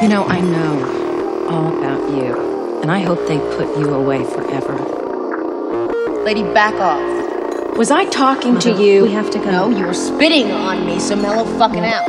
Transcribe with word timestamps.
You 0.00 0.08
know, 0.08 0.24
I 0.24 0.40
know 0.40 1.46
all 1.50 1.76
about 1.76 2.08
you, 2.08 2.80
and 2.80 2.90
I 2.90 3.00
hope 3.00 3.28
they 3.28 3.38
put 3.38 3.76
you 3.76 3.92
away 3.92 4.24
forever. 4.24 4.78
Lady, 6.24 6.42
back 6.42 6.72
off. 6.76 7.76
Was 7.76 7.90
I 7.90 8.06
talking 8.06 8.58
to 8.60 8.82
you? 8.82 9.02
We 9.02 9.12
have 9.12 9.30
to 9.32 9.38
go. 9.38 9.50
No, 9.50 9.68
you 9.68 9.86
were 9.86 9.92
spitting 9.92 10.52
on 10.52 10.86
me, 10.86 10.98
so 10.98 11.16
mellow 11.16 11.44
fucking 11.58 11.84
out. 11.84 12.08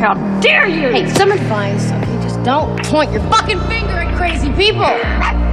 How 0.00 0.14
dare 0.40 0.68
you! 0.68 0.88
Hey, 0.88 1.06
some 1.10 1.32
advice, 1.32 1.92
okay? 1.92 2.22
Just 2.22 2.42
don't 2.42 2.82
point 2.84 3.12
your 3.12 3.20
fucking 3.30 3.60
finger 3.68 3.92
at 3.92 4.16
crazy 4.16 4.50
people. 4.54 5.45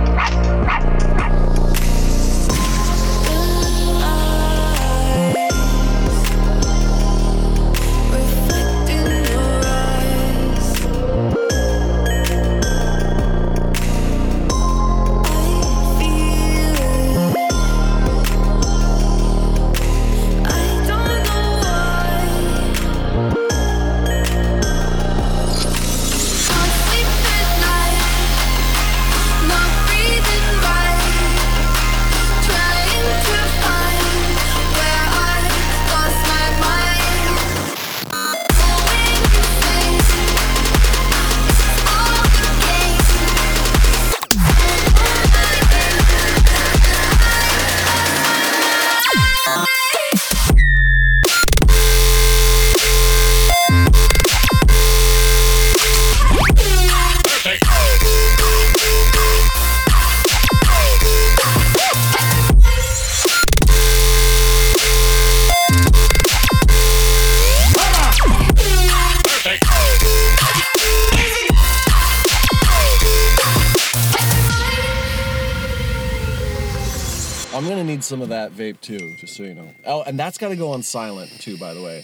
Some 78.14 78.22
of 78.22 78.30
that 78.30 78.52
vape 78.52 78.80
too, 78.80 79.16
just 79.18 79.36
so 79.36 79.42
you 79.42 79.56
know. 79.56 79.68
Oh, 79.88 80.04
and 80.04 80.20
that's 80.20 80.38
got 80.38 80.50
to 80.50 80.56
go 80.56 80.70
on 80.70 80.84
silent 80.84 81.32
too, 81.40 81.58
by 81.58 81.74
the 81.74 81.82
way. 81.82 82.04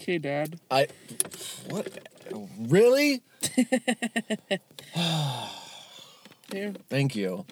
Okay, 0.00 0.16
Dad. 0.16 0.58
I 0.70 0.88
what? 1.68 1.86
Really? 2.58 3.20
Here. 6.50 6.72
Thank 6.88 7.14
you. 7.14 7.44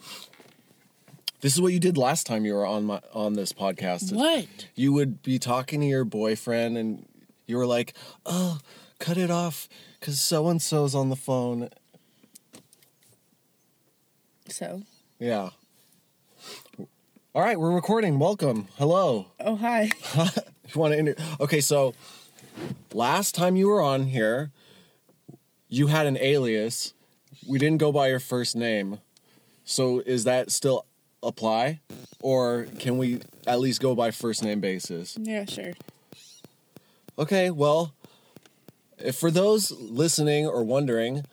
This 1.42 1.53
is 1.53 1.61
what 1.61 1.75
you 1.75 1.79
did 1.79 1.98
last 1.98 2.27
time 2.27 2.47
you 2.47 2.55
were 2.55 2.64
on 2.64 2.87
my 2.87 3.03
on 3.12 3.35
this 3.35 3.53
podcast. 3.53 4.14
What? 4.14 4.69
You 4.75 4.95
would 4.95 5.20
be 5.20 5.39
talking 5.39 5.83
to 5.83 5.87
your 5.87 6.07
boyfriend 6.07 6.79
and 6.79 7.07
you 7.45 7.59
were 7.59 7.67
like, 7.67 7.92
"Oh, 8.25 8.61
cut 8.98 9.19
it 9.19 9.31
off 9.31 9.69
cuz 10.01 10.19
so 10.19 10.48
and 10.48 10.62
so's 10.62 10.95
on 10.95 11.11
the 11.11 11.17
phone." 11.17 11.69
So. 14.48 14.85
Yeah. 15.19 15.51
All 17.35 17.42
right, 17.42 17.58
we're 17.58 17.70
recording. 17.73 18.18
Welcome. 18.18 18.68
Hello. 18.77 19.27
Oh, 19.41 19.57
hi. 19.57 19.91
You 20.73 20.80
want 20.80 20.92
to 20.92 20.98
inter- 21.01 21.14
Okay, 21.41 21.61
so 21.61 21.95
last 22.95 23.35
time 23.35 23.57
you 23.57 23.67
were 23.67 23.83
on 23.83 24.05
here, 24.05 24.52
you 25.68 25.89
had 25.89 26.07
an 26.07 26.17
alias. 26.17 26.95
We 27.48 27.58
didn't 27.58 27.79
go 27.79 27.91
by 27.91 28.07
your 28.07 28.20
first 28.20 28.55
name. 28.55 29.01
So 29.64 29.98
is 30.07 30.23
that 30.24 30.52
still 30.52 30.86
apply 31.24 31.80
or 32.23 32.68
can 32.79 32.98
we 32.98 33.23
at 33.48 33.58
least 33.58 33.80
go 33.80 33.97
by 33.97 34.12
first 34.12 34.45
name 34.45 34.61
basis? 34.61 35.18
Yeah, 35.20 35.45
sure. 35.45 35.73
Okay, 37.18 37.51
well, 37.51 37.95
if 38.97 39.17
for 39.17 39.33
those 39.33 39.73
listening 39.73 40.47
or 40.47 40.62
wondering, 40.62 41.24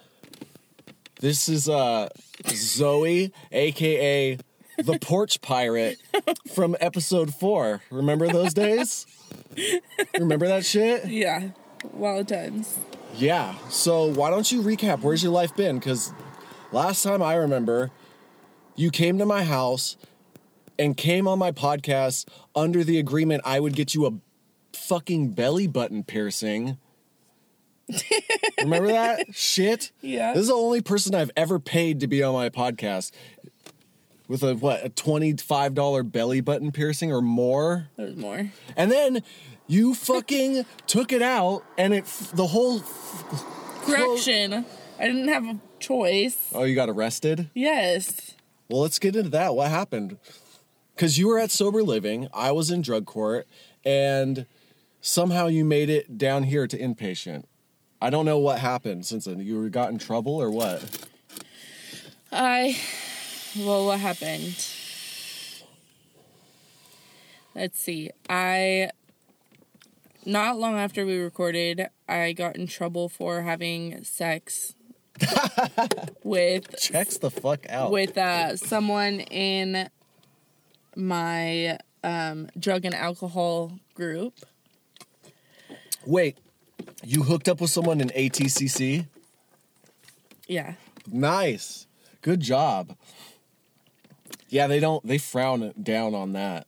this 1.20 1.48
is 1.48 1.70
uh 1.70 2.10
Zoe, 2.48 3.32
aka 3.52 4.40
the 4.78 4.98
Porch 5.00 5.42
Pirate 5.42 5.98
from 6.54 6.76
episode 6.80 7.34
4. 7.34 7.82
Remember 7.92 8.28
those 8.28 8.54
days? 8.54 9.06
Remember 10.18 10.48
that 10.48 10.66
shit? 10.66 11.06
Yeah. 11.06 11.50
Wild 11.94 12.28
times. 12.28 12.80
Yeah. 13.16 13.56
So 13.70 14.06
why 14.06 14.30
don't 14.30 14.52
you 14.52 14.62
recap? 14.62 15.02
Where's 15.02 15.24
your 15.24 15.32
life 15.32 15.56
been? 15.56 15.80
Because 15.80 16.14
last 16.72 17.04
time 17.04 17.22
I 17.22 17.36
remember, 17.36 17.92
you 18.76 18.92
came 18.92 19.18
to 19.18 19.26
my 19.26 19.44
house 19.44 19.98
and 20.78 20.96
came 20.96 21.28
on 21.28 21.40
my 21.40 21.52
podcast 21.52 22.28
under 22.56 22.84
the 22.84 23.00
agreement 23.00 23.42
I 23.46 23.60
would 23.60 23.76
get 23.76 23.96
you 23.96 24.06
a 24.06 24.14
fucking 24.78 25.32
belly 25.32 25.68
button 25.68 26.04
piercing. 26.04 26.78
remember 28.60 28.88
that 28.88 29.34
shit? 29.34 29.92
Yeah. 30.02 30.34
This 30.34 30.42
is 30.42 30.48
the 30.50 30.54
only 30.54 30.82
person 30.82 31.16
I've 31.16 31.32
ever 31.38 31.58
paid 31.58 32.02
to 32.02 32.08
be 32.08 32.22
on 32.22 32.34
my 32.34 32.50
podcast 32.50 33.12
with 34.28 34.44
a 34.44 34.56
what 34.56 34.86
a 34.86 34.90
twenty 34.90 35.36
five 35.36 35.74
dollar 35.74 36.04
belly 36.04 36.42
button 36.42 36.72
piercing 36.72 37.12
or 37.12 37.22
more. 37.22 37.90
There's 37.96 38.16
more. 38.16 38.52
And 38.76 38.92
then 38.92 39.24
you 39.68 39.94
fucking 39.94 40.66
took 40.86 41.12
it 41.12 41.22
out, 41.22 41.64
and 41.78 41.94
it 41.94 42.06
the 42.34 42.48
whole. 42.48 42.82
Correction. 43.82 44.66
I 45.00 45.08
didn't 45.08 45.28
have 45.28 45.46
a 45.46 45.60
choice. 45.80 46.38
Oh, 46.54 46.64
you 46.64 46.76
got 46.76 46.90
arrested. 46.90 47.50
Yes. 47.54 48.34
Well, 48.70 48.82
let's 48.82 49.00
get 49.00 49.16
into 49.16 49.30
that. 49.30 49.56
What 49.56 49.70
happened? 49.70 50.18
Because 50.96 51.18
you 51.18 51.28
were 51.28 51.38
at 51.38 51.52
sober 51.52 51.84
living, 51.84 52.28
I 52.34 52.52
was 52.52 52.72
in 52.72 52.82
drug 52.82 53.06
court, 53.06 53.48
and 53.86 54.46
somehow 55.00 55.48
you 55.48 55.64
made 55.64 55.90
it 55.90 56.18
down 56.18 56.44
here 56.44 56.68
to 56.68 56.78
inpatient. 56.78 57.46
I 58.02 58.10
don't 58.10 58.26
know 58.26 58.40
what 58.40 58.60
happened 58.60 59.06
since 59.06 59.26
then. 59.26 59.40
You 59.40 59.70
got 59.70 59.92
in 59.92 60.00
trouble 60.00 60.36
or 60.36 60.50
what? 60.50 61.08
I. 62.32 62.78
Well, 63.60 63.86
what 63.88 64.00
happened? 64.00 64.56
Let's 67.56 67.80
see. 67.80 68.12
I. 68.30 68.92
Not 70.26 70.60
long 70.60 70.76
after 70.76 71.06
we 71.06 71.18
recorded, 71.18 71.88
I 72.08 72.34
got 72.34 72.58
in 72.58 72.68
trouble 72.68 73.08
for 73.08 73.44
having 73.44 74.04
sex 74.04 74.76
with 76.24 76.78
Checks 76.78 77.18
the 77.18 77.32
fuck 77.32 77.66
out. 77.70 77.92
with 77.92 78.18
uh, 78.18 78.58
someone 78.58 79.22
in 79.22 79.90
my 80.98 81.80
um, 82.04 82.50
drug 82.60 82.84
and 82.84 82.94
alcohol 82.94 83.72
group. 83.94 84.34
Wait, 86.06 86.38
you 87.06 87.24
hooked 87.24 87.48
up 87.48 87.62
with 87.62 87.70
someone 87.70 88.02
in 88.02 88.10
ATCC? 88.10 89.06
Yeah. 90.46 90.74
Nice. 91.10 91.88
Good 92.22 92.42
job. 92.42 92.98
Yeah, 94.50 94.68
they 94.68 94.80
don't 94.80 95.06
they 95.06 95.18
frown 95.18 95.74
down 95.82 96.16
on 96.16 96.34
that 96.34 96.68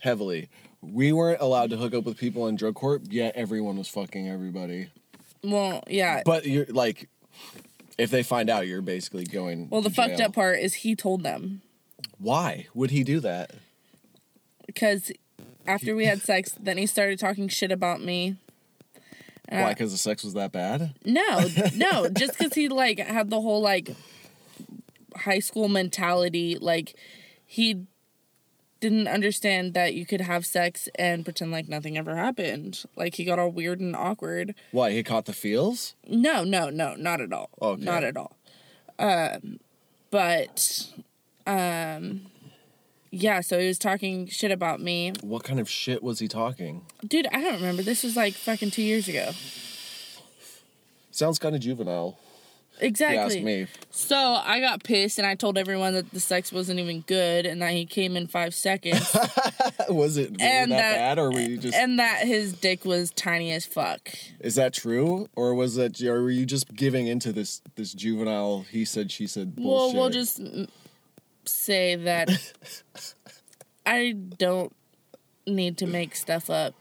heavily. 0.00 0.48
We 0.80 1.12
weren't 1.12 1.40
allowed 1.40 1.70
to 1.70 1.76
hook 1.76 1.94
up 1.94 2.04
with 2.04 2.18
people 2.18 2.46
in 2.46 2.56
drug 2.56 2.74
court, 2.74 3.02
yet 3.10 3.34
everyone 3.36 3.76
was 3.78 3.88
fucking 3.88 4.28
everybody. 4.28 4.88
Well, 5.42 5.82
yeah. 5.86 6.22
But 6.24 6.46
you're 6.46 6.66
like 6.66 7.08
if 7.96 8.10
they 8.10 8.22
find 8.22 8.50
out 8.50 8.66
you're 8.66 8.82
basically 8.82 9.24
going 9.24 9.68
well, 9.70 9.80
the 9.80 9.90
fucked 9.90 10.20
up 10.20 10.32
part 10.34 10.58
is 10.58 10.74
he 10.74 10.96
told 10.96 11.22
them 11.22 11.62
Why 12.18 12.66
would 12.74 12.90
he 12.90 13.04
do 13.04 13.20
that? 13.20 13.52
because 14.66 15.12
after 15.66 15.94
we 15.94 16.04
had 16.06 16.20
sex, 16.20 16.54
then 16.60 16.76
he 16.78 16.86
started 16.86 17.18
talking 17.18 17.48
shit 17.48 17.72
about 17.72 18.02
me. 18.02 18.36
Uh, 19.50 19.60
Why? 19.60 19.68
Because 19.70 19.92
the 19.92 19.98
sex 19.98 20.24
was 20.24 20.34
that 20.34 20.52
bad? 20.52 20.94
No, 21.04 21.46
no, 21.74 22.08
just 22.08 22.38
because 22.38 22.54
he 22.54 22.68
like 22.68 22.98
had 22.98 23.30
the 23.30 23.40
whole 23.40 23.60
like 23.60 23.94
high 25.16 25.38
school 25.40 25.68
mentality. 25.68 26.56
Like 26.60 26.94
he 27.46 27.86
didn't 28.80 29.08
understand 29.08 29.72
that 29.74 29.94
you 29.94 30.04
could 30.04 30.20
have 30.20 30.44
sex 30.44 30.88
and 30.96 31.24
pretend 31.24 31.50
like 31.50 31.68
nothing 31.68 31.96
ever 31.96 32.16
happened. 32.16 32.84
Like 32.96 33.14
he 33.14 33.24
got 33.24 33.38
all 33.38 33.48
weird 33.50 33.80
and 33.80 33.96
awkward. 33.96 34.54
Why? 34.72 34.90
He 34.92 35.02
caught 35.02 35.24
the 35.24 35.32
feels? 35.32 35.94
No, 36.06 36.44
no, 36.44 36.68
no, 36.70 36.94
not 36.94 37.20
at 37.20 37.32
all. 37.32 37.48
Okay. 37.62 37.82
Not 37.82 38.04
at 38.04 38.16
all. 38.16 38.36
Um, 38.98 39.58
but 40.10 40.86
um, 41.46 42.26
yeah. 43.10 43.40
So 43.40 43.58
he 43.58 43.66
was 43.68 43.78
talking 43.78 44.26
shit 44.26 44.50
about 44.52 44.80
me, 44.80 45.12
What 45.22 45.44
kind 45.44 45.58
of 45.60 45.68
shit 45.68 46.02
was 46.02 46.18
he 46.18 46.28
talking? 46.28 46.82
dude. 47.06 47.26
I 47.32 47.40
don't 47.40 47.54
remember. 47.54 47.82
This 47.82 48.02
was 48.02 48.16
like 48.16 48.34
fucking 48.34 48.70
two 48.70 48.82
years 48.82 49.08
ago. 49.08 49.30
Sounds 51.10 51.38
kind 51.38 51.54
of 51.54 51.60
juvenile. 51.60 52.18
Exactly. 52.84 53.42
me. 53.42 53.66
So 53.90 54.16
I 54.16 54.60
got 54.60 54.82
pissed 54.84 55.18
and 55.18 55.26
I 55.26 55.34
told 55.34 55.56
everyone 55.58 55.94
that 55.94 56.10
the 56.12 56.20
sex 56.20 56.52
wasn't 56.52 56.80
even 56.80 57.00
good 57.02 57.46
and 57.46 57.60
that 57.62 57.72
he 57.72 57.86
came 57.86 58.16
in 58.16 58.26
five 58.26 58.54
seconds 58.54 59.16
Was 59.88 60.16
it 60.16 60.30
really 60.30 60.42
And 60.42 60.72
that, 60.72 60.76
that- 60.76 60.94
bad, 60.96 61.18
or 61.18 61.30
were 61.30 61.40
you 61.40 61.56
just? 61.58 61.76
and 61.76 61.98
that 61.98 62.26
his 62.26 62.52
dick 62.52 62.84
was 62.84 63.10
tiny 63.10 63.52
as 63.52 63.64
fuck. 63.66 64.08
is 64.40 64.54
that 64.56 64.72
true, 64.74 65.28
or 65.36 65.54
was 65.54 65.74
that? 65.76 66.00
Or 66.02 66.22
were 66.22 66.30
you 66.30 66.46
just 66.46 66.74
giving 66.74 67.06
into 67.06 67.32
this 67.32 67.60
this 67.76 67.92
juvenile? 67.92 68.64
He 68.70 68.84
said, 68.84 69.10
she 69.10 69.26
said. 69.26 69.56
Bullshit? 69.56 69.94
Well, 69.94 70.02
we'll 70.02 70.10
just 70.10 70.40
mm, 70.40 70.68
say 71.44 71.96
that 71.96 72.30
I 73.86 74.12
don't 74.12 74.74
need 75.46 75.78
to 75.78 75.86
make 75.86 76.14
stuff 76.16 76.50
up. 76.50 76.74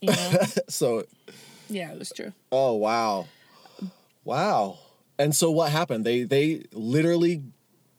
You 0.00 0.12
know? 0.12 0.38
So, 0.68 1.04
yeah, 1.68 1.92
it 1.92 1.98
was 1.98 2.10
true. 2.14 2.32
oh 2.52 2.74
wow, 2.74 3.26
wow. 4.24 4.78
And 5.18 5.34
so 5.34 5.50
what 5.50 5.72
happened? 5.72 6.04
They 6.04 6.24
they 6.24 6.64
literally 6.72 7.42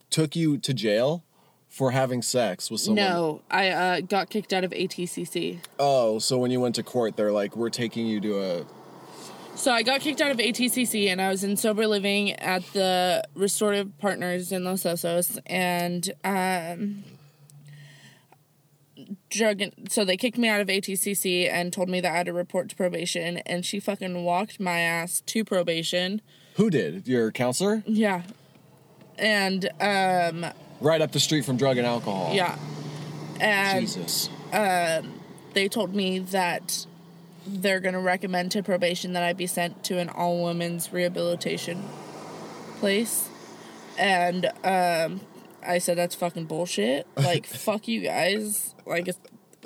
took 0.10 0.36
you 0.36 0.58
to 0.60 0.74
jail 0.74 1.24
for 1.68 1.92
having 1.92 2.22
sex 2.22 2.72
with 2.72 2.81
someone. 2.81 3.04
No, 3.04 3.42
I 3.52 3.69
uh, 3.69 4.02
got 4.02 4.30
kicked 4.30 4.54
out 4.54 4.64
of 4.64 4.72
ATCC. 4.72 5.60
Oh, 5.80 6.19
so 6.19 6.38
when 6.38 6.52
you 6.52 6.60
went 6.60 6.75
to 6.75 6.84
court, 6.84 7.18
they're 7.18 7.31
like, 7.31 7.56
"We're 7.56 7.69
taking 7.69 8.08
you 8.08 8.22
to 8.22 8.40
a." 8.40 8.66
So 9.56 9.72
I 9.72 9.81
got 9.81 10.02
kicked 10.02 10.22
out 10.22 10.30
of 10.30 10.38
ATCC 10.38 11.08
and 11.08 11.19
I 11.19 11.30
was 11.30 11.44
in 11.44 11.58
sober 11.58 11.88
living 11.88 12.34
at 12.34 12.64
the 12.74 13.24
Restorative 13.34 13.98
Partners 13.98 14.52
in 14.52 14.64
Los 14.64 14.84
Osos 14.84 15.40
and 15.48 16.12
um 16.24 17.04
drug 19.30 19.62
so 19.90 20.06
they 20.06 20.16
kicked 20.16 20.38
me 20.38 20.48
out 20.48 20.62
of 20.62 20.68
ATCC 20.68 21.50
and 21.52 21.74
told 21.74 21.90
me 21.90 22.00
that 22.02 22.12
I 22.12 22.18
had 22.18 22.28
to 22.28 22.34
report 22.34 22.69
to 22.69 22.75
probation 22.75 23.38
and 23.40 23.66
she 23.66 23.80
fucking 23.80 24.24
walked 24.24 24.60
my 24.60 24.80
ass 24.80 25.22
to 25.25 25.44
probation. 25.44 26.22
Who 26.57 26.69
did 26.69 27.07
your 27.07 27.31
counselor? 27.31 27.83
Yeah. 27.86 28.24
And 29.18 29.69
um 29.80 30.45
Right 30.81 31.01
up 31.01 31.12
the 31.12 31.19
street 31.19 31.45
from 31.45 31.57
drug 31.57 31.77
and 31.77 31.88
alcohol. 31.88 32.33
yeah. 32.33 32.57
And 33.39 33.81
Jesus. 33.81 34.30
they 34.51 35.68
told 35.69 35.95
me 35.95 36.19
that 36.19 36.86
they're 37.45 37.80
going 37.80 37.94
to 37.94 38.00
recommend 38.00 38.51
to 38.51 38.62
probation 38.63 39.13
that 39.13 39.24
I 39.24 39.33
be 39.33 39.48
sent 39.48 39.83
to 39.86 39.98
an 39.98 40.09
all 40.09 40.44
women's 40.44 40.92
rehabilitation 40.92 41.83
place. 42.80 43.30
And 43.98 44.45
um, 44.63 45.21
I 45.65 45.80
said, 45.80 45.98
that's 45.98 46.13
fucking 46.15 46.45
bullshit. 46.45 47.07
Like, 47.15 47.45
fuck 47.48 47.88
you 47.88 48.01
guys. 48.01 48.75
Like, 48.86 49.07
it's, 49.07 49.19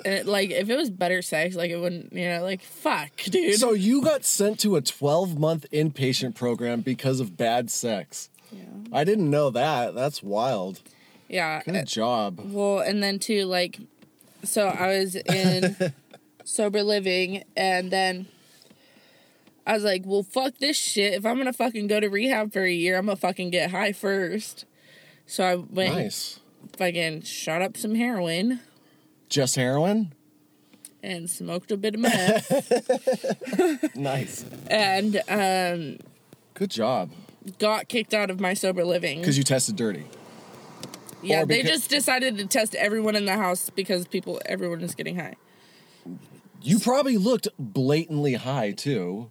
it, 0.04 0.26
like, 0.26 0.50
if 0.50 0.68
it 0.70 0.76
was 0.76 0.90
better 0.90 1.22
sex, 1.22 1.54
like, 1.56 1.70
it 1.70 1.76
wouldn't, 1.78 2.12
you 2.12 2.28
know, 2.28 2.42
like, 2.42 2.62
fuck, 2.62 3.10
dude. 3.24 3.54
So 3.58 3.72
you 3.72 4.02
got 4.02 4.24
sent 4.24 4.58
to 4.60 4.76
a 4.76 4.80
12 4.80 5.38
month 5.38 5.66
inpatient 5.72 6.34
program 6.34 6.80
because 6.80 7.20
of 7.20 7.36
bad 7.36 7.70
sex. 7.70 8.28
yeah. 8.50 8.64
I 8.92 9.04
didn't 9.04 9.30
know 9.30 9.50
that. 9.50 9.94
That's 9.94 10.22
wild. 10.22 10.80
Yeah. 11.28 11.62
Good 11.64 11.86
job. 11.86 12.40
Well, 12.44 12.80
and 12.80 13.02
then 13.02 13.18
too, 13.18 13.44
like, 13.46 13.78
so 14.44 14.68
I 14.68 14.98
was 14.98 15.14
in 15.16 15.92
sober 16.44 16.82
living, 16.82 17.44
and 17.56 17.90
then 17.90 18.26
I 19.66 19.72
was 19.74 19.84
like, 19.84 20.02
well, 20.04 20.22
fuck 20.24 20.58
this 20.58 20.76
shit. 20.76 21.14
If 21.14 21.24
I'm 21.24 21.38
gonna 21.38 21.52
fucking 21.52 21.86
go 21.86 22.00
to 22.00 22.08
rehab 22.08 22.52
for 22.52 22.62
a 22.64 22.72
year, 22.72 22.98
I'm 22.98 23.06
gonna 23.06 23.16
fucking 23.16 23.50
get 23.50 23.70
high 23.70 23.92
first. 23.92 24.64
So 25.24 25.44
I 25.44 25.54
went, 25.54 25.94
Nice. 25.94 26.40
fucking 26.76 27.22
shot 27.22 27.62
up 27.62 27.76
some 27.76 27.94
heroin 27.94 28.60
Just 29.32 29.56
heroin? 29.56 30.12
and 31.04 31.28
smoked 31.28 31.72
a 31.72 31.76
bit 31.76 31.94
of 31.94 32.00
meth, 32.00 33.96
Nice. 33.96 34.44
and 34.70 35.16
um, 35.28 35.98
Good 36.54 36.70
job. 36.70 37.10
got 37.58 37.88
kicked 37.88 38.14
out 38.14 38.30
of 38.30 38.38
my 38.38 38.54
sober 38.54 38.84
living. 38.84 39.18
Because 39.18 39.36
you 39.36 39.42
tested 39.42 39.74
dirty. 39.74 40.04
yeah, 41.22 41.44
they 41.44 41.62
just 41.64 41.90
decided 41.90 42.36
to 42.38 42.46
test 42.46 42.74
everyone 42.76 43.16
in 43.16 43.24
the 43.24 43.36
house 43.36 43.68
because 43.70 44.06
people, 44.06 44.40
everyone 44.46 44.80
is 44.82 44.94
getting 44.94 45.16
high. 45.18 45.34
You 46.60 46.78
probably 46.78 47.16
looked 47.16 47.48
blatantly 47.58 48.34
high 48.34 48.70
too. 48.70 49.28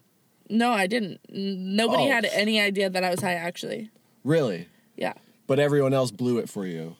No, 0.50 0.71
I 0.71 0.88
didn't. 0.88 1.21
Nobody 1.30 2.03
Oh. 2.03 2.12
had 2.12 2.25
any 2.33 2.59
idea 2.59 2.89
that 2.89 3.03
I 3.03 3.12
was 3.12 3.21
high, 3.21 3.36
actually. 3.36 3.92
Really. 4.25 4.68
Yeah. 4.98 5.13
But 5.48 5.59
everyone 5.59 5.94
else 5.94 6.12
blew 6.12 6.38
it 6.39 6.50
for 6.50 6.65
you. 6.65 6.98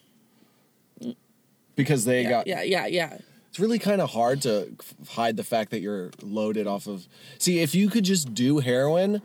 Because 1.76 2.04
they 2.04 2.22
Yeah, 2.22 2.28
got. 2.30 2.46
yeah, 2.46 2.62
yeah, 2.62 2.86
yeah. 2.86 3.18
It's 3.48 3.58
really 3.60 3.78
kind 3.78 4.00
of 4.00 4.10
hard 4.10 4.42
to 4.42 4.72
hide 5.10 5.36
the 5.36 5.44
fact 5.44 5.70
that 5.72 5.80
you're 5.80 6.10
loaded 6.22 6.66
off 6.66 6.86
of. 6.86 7.06
See, 7.38 7.60
if 7.60 7.74
you 7.74 7.88
could 7.90 8.04
just 8.04 8.32
do 8.34 8.58
heroin, 8.60 9.20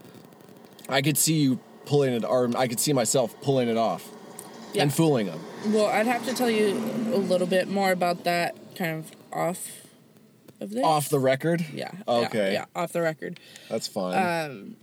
I 0.90 1.02
could 1.02 1.18
see 1.18 1.36
you 1.36 1.60
pulling 1.86 2.14
it, 2.14 2.26
or 2.26 2.50
I 2.58 2.68
could 2.68 2.80
see 2.80 2.92
myself 2.94 3.40
pulling 3.42 3.70
it 3.70 3.78
off 3.78 4.10
Yeah. 4.74 4.84
and 4.84 4.94
fooling 4.94 5.28
them. 5.28 5.40
Well, 5.68 5.86
I'd 5.86 6.08
have 6.08 6.26
to 6.26 6.34
tell 6.34 6.50
you 6.50 6.70
a 7.14 7.18
little 7.18 7.48
bit 7.48 7.70
more 7.70 7.92
about 7.92 8.26
that 8.26 8.56
kind 8.76 8.98
of 9.00 9.12
off 9.32 9.68
of 10.60 10.72
this. 10.72 10.84
Off 10.84 11.08
the 11.10 11.20
record? 11.20 11.66
Yeah. 11.74 11.92
yeah, 11.94 12.14
Okay. 12.26 12.54
Yeah, 12.54 12.66
off 12.76 12.92
the 12.92 13.02
record. 13.02 13.40
That's 13.70 13.88
fine. 13.88 14.16
um 14.52 14.76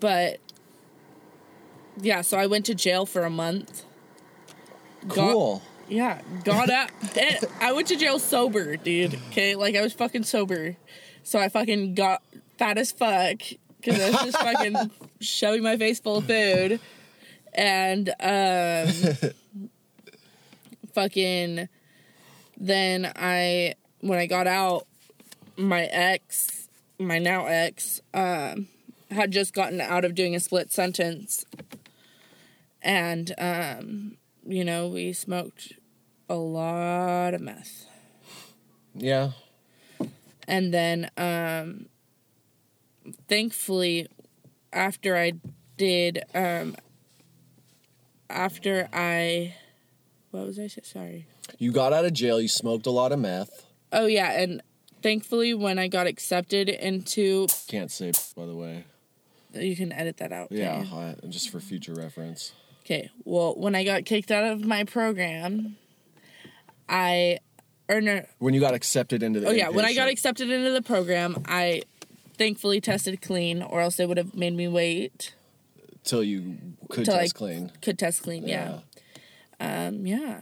But 0.00 0.38
yeah, 2.00 2.20
so 2.20 2.36
I 2.36 2.46
went 2.46 2.66
to 2.66 2.74
jail 2.74 3.06
for 3.06 3.24
a 3.24 3.30
month. 3.30 3.84
Got- 5.08 5.32
cool. 5.32 5.62
Yeah, 5.94 6.20
got 6.42 6.70
up. 6.70 6.90
and 7.16 7.38
I 7.60 7.72
went 7.72 7.86
to 7.88 7.96
jail 7.96 8.18
sober, 8.18 8.76
dude. 8.76 9.14
Okay, 9.28 9.54
like 9.54 9.76
I 9.76 9.80
was 9.80 9.92
fucking 9.92 10.24
sober, 10.24 10.76
so 11.22 11.38
I 11.38 11.48
fucking 11.48 11.94
got 11.94 12.20
fat 12.58 12.78
as 12.78 12.90
fuck 12.90 13.38
because 13.80 14.00
I 14.00 14.10
was 14.10 14.32
just 14.32 14.38
fucking 14.38 14.90
shoving 15.20 15.62
my 15.62 15.76
face 15.76 16.00
full 16.00 16.16
of 16.16 16.24
food, 16.24 16.80
and 17.52 18.08
um, 18.20 18.88
fucking. 20.94 21.68
Then 22.56 23.12
I, 23.16 23.74
when 24.00 24.18
I 24.18 24.26
got 24.26 24.46
out, 24.46 24.86
my 25.56 25.84
ex, 25.84 26.68
my 26.98 27.18
now 27.18 27.46
ex, 27.46 28.00
um, 28.14 28.68
had 29.10 29.32
just 29.32 29.52
gotten 29.52 29.80
out 29.80 30.04
of 30.04 30.14
doing 30.14 30.34
a 30.34 30.40
split 30.40 30.72
sentence, 30.72 31.44
and 32.80 33.34
um, 33.38 34.16
you 34.46 34.64
know, 34.64 34.88
we 34.88 35.12
smoked 35.12 35.74
a 36.28 36.34
lot 36.34 37.34
of 37.34 37.40
meth. 37.40 37.86
Yeah. 38.94 39.32
And 40.46 40.72
then 40.72 41.10
um 41.16 41.86
thankfully 43.28 44.06
after 44.72 45.16
I 45.16 45.32
did 45.76 46.22
um 46.34 46.76
after 48.30 48.88
I 48.92 49.54
what 50.30 50.46
was 50.46 50.58
I 50.58 50.66
say? 50.66 50.80
Sorry. 50.82 51.26
You 51.58 51.70
got 51.72 51.92
out 51.92 52.04
of 52.04 52.12
jail, 52.12 52.40
you 52.40 52.48
smoked 52.48 52.86
a 52.86 52.90
lot 52.90 53.12
of 53.12 53.18
meth. 53.18 53.66
Oh 53.92 54.06
yeah, 54.06 54.32
and 54.40 54.62
thankfully 55.02 55.54
when 55.54 55.78
I 55.78 55.88
got 55.88 56.06
accepted 56.06 56.68
into 56.68 57.46
Can't 57.68 57.90
say, 57.90 58.12
by 58.36 58.46
the 58.46 58.54
way. 58.56 58.84
you 59.52 59.76
can 59.76 59.92
edit 59.92 60.16
that 60.16 60.32
out. 60.32 60.48
Yeah. 60.50 60.84
I, 60.92 61.14
just 61.28 61.50
for 61.50 61.60
future 61.60 61.94
reference. 61.94 62.52
Okay. 62.84 63.10
Well, 63.24 63.54
when 63.54 63.74
I 63.74 63.84
got 63.84 64.04
kicked 64.04 64.30
out 64.30 64.44
of 64.44 64.64
my 64.64 64.84
program, 64.84 65.76
I 66.88 67.38
no, 67.88 68.24
When 68.38 68.54
you 68.54 68.60
got 68.60 68.74
accepted 68.74 69.22
into 69.22 69.40
the 69.40 69.48
Oh 69.48 69.52
yeah, 69.52 69.68
when 69.68 69.84
I 69.84 69.94
got 69.94 70.08
accepted 70.08 70.50
into 70.50 70.70
the 70.70 70.82
program, 70.82 71.42
I 71.46 71.82
thankfully 72.38 72.80
tested 72.80 73.20
clean, 73.22 73.62
or 73.62 73.80
else 73.80 73.96
they 73.96 74.06
would 74.06 74.16
have 74.16 74.34
made 74.34 74.54
me 74.54 74.68
wait 74.68 75.34
till 76.02 76.22
you 76.22 76.58
could 76.90 77.04
till 77.04 77.14
test 77.16 77.34
I 77.34 77.38
clean. 77.38 77.72
could 77.82 77.98
test 77.98 78.22
clean. 78.22 78.48
Yeah, 78.48 78.80
um, 79.60 80.06
yeah, 80.06 80.40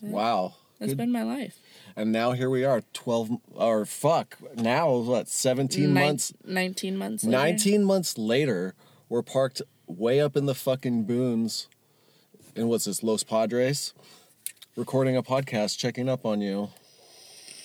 Wow. 0.00 0.54
that's 0.78 0.90
Good. 0.92 0.98
been 0.98 1.12
my 1.12 1.22
life. 1.22 1.58
And 1.96 2.10
now 2.12 2.32
here 2.32 2.50
we 2.50 2.64
are, 2.64 2.82
12 2.92 3.30
or 3.54 3.84
fuck, 3.86 4.36
now 4.56 4.90
what, 4.96 5.28
17 5.28 5.84
Nin- 5.84 5.94
months? 5.94 6.32
nineteen 6.44 6.96
months. 6.96 7.22
Later. 7.24 7.38
19 7.38 7.84
months 7.84 8.18
later, 8.18 8.74
we're 9.08 9.22
parked 9.22 9.62
way 9.86 10.20
up 10.20 10.36
in 10.36 10.46
the 10.46 10.54
fucking 10.54 11.04
boons 11.04 11.68
in 12.56 12.68
what's 12.68 12.84
this, 12.86 13.02
Los 13.02 13.22
Padres, 13.22 13.94
recording 14.76 15.16
a 15.16 15.22
podcast, 15.22 15.78
checking 15.78 16.08
up 16.08 16.24
on 16.24 16.40
you. 16.40 16.70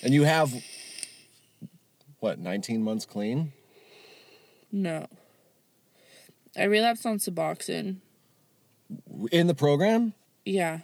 And 0.02 0.14
you 0.14 0.24
have, 0.24 0.52
what, 2.20 2.38
19 2.38 2.82
months 2.82 3.04
clean? 3.04 3.52
No, 4.72 5.06
I 6.56 6.64
relapsed 6.64 7.04
on 7.06 7.18
Suboxone. 7.18 7.96
In 9.32 9.46
the 9.46 9.54
program? 9.54 10.14
Yeah, 10.44 10.80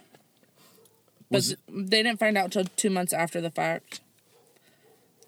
but 1.31 1.37
Was- 1.37 1.55
they 1.69 2.03
didn't 2.03 2.19
find 2.19 2.37
out 2.37 2.51
till 2.51 2.65
two 2.75 2.89
months 2.89 3.13
after 3.13 3.39
the 3.41 3.49
fact. 3.51 4.01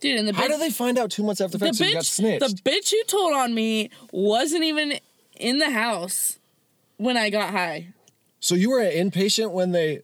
Dude, 0.01 0.17
and 0.17 0.27
the 0.27 0.33
How 0.33 0.43
bitch, 0.43 0.47
did 0.49 0.59
they 0.61 0.69
find 0.69 0.97
out 0.97 1.11
two 1.11 1.23
months 1.23 1.41
after 1.41 1.57
the 1.57 1.65
the 1.65 1.73
fact? 1.73 1.77
So 1.77 1.83
you 1.85 1.93
got 1.93 2.05
snitched. 2.05 2.63
the 2.63 2.69
bitch 2.69 2.91
who 2.91 3.03
told 3.05 3.33
on 3.33 3.53
me 3.53 3.89
wasn't 4.13 4.63
even 4.63 4.93
in 5.37 5.59
the 5.59 5.69
house 5.71 6.39
when 6.97 7.17
I 7.17 7.29
got 7.29 7.51
high. 7.51 7.87
so 8.39 8.55
you 8.55 8.69
were 8.69 8.79
an 8.81 8.91
inpatient 9.11 9.51
when 9.51 9.71
they, 9.71 10.01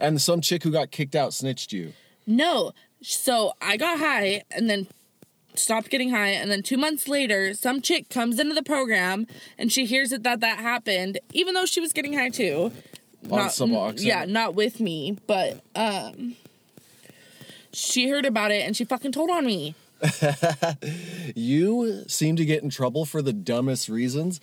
and 0.00 0.20
some 0.20 0.40
chick 0.40 0.62
who 0.62 0.70
got 0.70 0.90
kicked 0.90 1.14
out 1.14 1.32
snitched 1.34 1.72
you. 1.72 1.92
No. 2.26 2.72
So 3.02 3.52
I 3.60 3.76
got 3.76 3.98
high 3.98 4.42
and 4.50 4.68
then 4.68 4.86
stopped 5.54 5.90
getting 5.90 6.10
high, 6.10 6.28
and 6.28 6.50
then 6.50 6.62
two 6.62 6.76
months 6.76 7.08
later, 7.08 7.54
some 7.54 7.80
chick 7.80 8.08
comes 8.08 8.38
into 8.38 8.54
the 8.54 8.62
program 8.62 9.26
and 9.58 9.72
she 9.72 9.84
hears 9.84 10.10
that 10.10 10.22
that, 10.22 10.40
that 10.40 10.58
happened, 10.58 11.18
even 11.32 11.54
though 11.54 11.66
she 11.66 11.80
was 11.80 11.92
getting 11.92 12.12
high 12.14 12.28
too. 12.30 12.72
On 13.30 13.48
Suboxone? 13.48 14.02
Yeah, 14.02 14.24
not 14.24 14.54
with 14.54 14.80
me, 14.80 15.18
but 15.26 15.60
um, 15.74 16.36
she 17.72 18.08
heard 18.08 18.24
about 18.24 18.50
it 18.50 18.66
and 18.66 18.76
she 18.76 18.84
fucking 18.84 19.12
told 19.12 19.30
on 19.30 19.44
me. 19.46 19.74
You 21.36 22.04
seem 22.08 22.36
to 22.36 22.44
get 22.44 22.62
in 22.62 22.70
trouble 22.70 23.04
for 23.04 23.22
the 23.22 23.32
dumbest 23.32 23.88
reasons. 23.88 24.40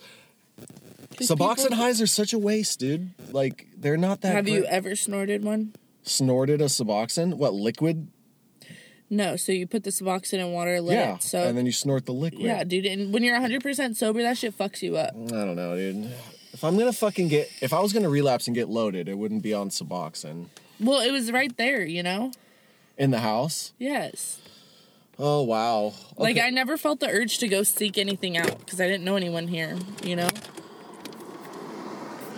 Suboxone 1.24 1.56
people- 1.70 1.76
highs 1.76 2.00
are 2.00 2.06
such 2.06 2.32
a 2.32 2.38
waste, 2.38 2.78
dude. 2.80 3.10
Like 3.32 3.66
they're 3.76 3.96
not 3.96 4.20
that. 4.22 4.28
Good. 4.30 4.34
Have 4.36 4.48
you 4.48 4.64
ever 4.66 4.94
snorted 4.96 5.44
one? 5.44 5.74
snorted 6.02 6.60
a 6.62 6.66
Suboxone? 6.66 7.34
What 7.34 7.52
liquid? 7.54 8.08
No, 9.10 9.36
so 9.36 9.52
you 9.52 9.66
put 9.66 9.84
the 9.84 9.90
Suboxone 9.90 10.38
in 10.38 10.52
water, 10.52 10.80
let 10.80 10.94
yeah, 10.94 11.14
it 11.16 11.22
soak. 11.22 11.46
and 11.46 11.56
then 11.56 11.64
you 11.66 11.72
snort 11.72 12.04
the 12.06 12.12
liquid. 12.12 12.42
yeah, 12.42 12.62
dude, 12.64 12.84
and 12.86 13.12
when 13.12 13.22
you're 13.22 13.38
100% 13.38 13.96
sober, 13.96 14.22
that 14.22 14.36
shit 14.36 14.56
fucks 14.56 14.82
you 14.82 14.96
up. 14.98 15.14
I 15.14 15.28
don't 15.30 15.56
know, 15.56 15.76
dude. 15.76 16.10
If 16.52 16.62
I'm 16.64 16.76
gonna 16.78 16.92
fucking 16.92 17.28
get, 17.28 17.50
if 17.62 17.72
I 17.72 17.80
was 17.80 17.92
gonna 17.92 18.08
relapse 18.10 18.46
and 18.48 18.54
get 18.54 18.68
loaded, 18.68 19.08
it 19.08 19.16
wouldn't 19.16 19.42
be 19.42 19.54
on 19.54 19.68
Suboxone 19.70 20.46
Well, 20.80 21.00
it 21.00 21.10
was 21.10 21.30
right 21.32 21.54
there, 21.56 21.84
you 21.84 22.02
know? 22.02 22.32
in 22.96 23.10
the 23.10 23.20
house. 23.20 23.72
Yes. 23.78 24.40
Oh 25.18 25.42
wow. 25.42 25.92
Like 26.16 26.38
I 26.38 26.50
never 26.50 26.76
felt 26.76 27.00
the 27.00 27.08
urge 27.08 27.38
to 27.38 27.48
go 27.48 27.62
seek 27.62 27.96
anything 27.98 28.36
out 28.36 28.58
because 28.60 28.80
I 28.80 28.86
didn't 28.88 29.04
know 29.04 29.16
anyone 29.16 29.46
here, 29.48 29.76
you 30.04 30.16
know? 30.16 30.28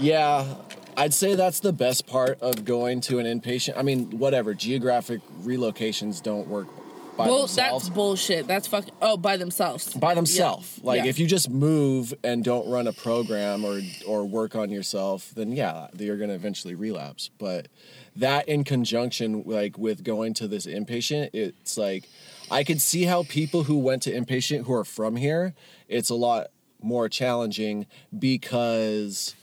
Yeah, 0.00 0.54
I'd 0.97 1.14
say 1.14 1.35
that's 1.35 1.61
the 1.61 1.73
best 1.73 2.07
part 2.07 2.40
of 2.40 2.64
going 2.64 3.00
to 3.02 3.19
an 3.19 3.26
inpatient. 3.26 3.76
I 3.76 3.83
mean, 3.83 4.19
whatever. 4.19 4.54
Geographic 4.54 5.21
relocations 5.42 6.23
don't 6.23 6.49
work 6.49 6.69
by 7.16 7.26
well, 7.26 7.40
themselves. 7.40 7.85
that's 7.85 7.95
bullshit. 7.95 8.47
That's 8.47 8.66
fuck. 8.66 8.87
Oh, 9.02 9.16
by 9.16 9.37
themselves. 9.37 9.92
by 9.95 10.14
themselves. 10.14 10.78
Yeah. 10.78 10.87
Like 10.87 11.04
Yeah. 11.04 11.11
if 11.11 11.19
you 11.19 11.26
just 11.26 11.50
move 11.50 12.14
and 12.25 12.42
don't 12.42 12.69
run 12.71 12.87
a 12.87 12.92
program 12.92 13.64
or 13.64 13.80
or 14.07 14.25
work 14.25 14.57
on 14.57 14.71
yourself, 14.71 15.33
then 15.35 15.52
yeah, 15.52 15.88
you're 15.99 16.16
gonna 16.16 16.35
eventually 16.35 16.75
relapse. 16.75 17.30
But 17.38 17.69
that 18.16 18.49
in 18.49 18.64
conjunction 18.64 19.42
like 19.45 19.76
with 19.76 20.02
going 20.02 20.35
to 20.35 20.49
this 20.49 20.66
inpatient, 20.66 21.30
it's 21.35 21.76
like 21.76 22.09
I 22.50 22.64
could 22.64 22.80
see 22.80 23.04
how 23.04 23.25
people 23.25 23.64
who 23.64 23.78
went 23.78 24.02
to 24.04 24.12
inpatient 24.12 24.64
who 24.64 24.73
are 24.73 24.85
from 24.85 25.16
here, 25.16 25.54
it's 25.88 26.11
a 26.11 26.14
lot 26.14 26.49
more 26.83 27.09
challenging 27.09 27.87
because 28.19 29.35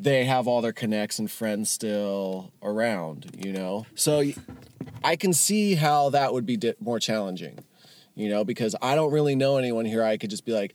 they 0.00 0.24
have 0.24 0.46
all 0.46 0.60
their 0.62 0.72
connects 0.72 1.18
and 1.18 1.30
friends 1.30 1.70
still 1.70 2.52
around, 2.62 3.26
you 3.36 3.52
know? 3.52 3.84
So 3.96 4.22
I 5.02 5.16
can 5.16 5.32
see 5.32 5.74
how 5.74 6.10
that 6.10 6.32
would 6.32 6.46
be 6.46 6.56
di- 6.56 6.74
more 6.80 7.00
challenging, 7.00 7.58
you 8.14 8.28
know, 8.28 8.44
because 8.44 8.76
I 8.80 8.94
don't 8.94 9.12
really 9.12 9.34
know 9.34 9.56
anyone 9.56 9.84
here. 9.84 10.04
I 10.04 10.16
could 10.16 10.30
just 10.30 10.44
be 10.44 10.52
like, 10.52 10.74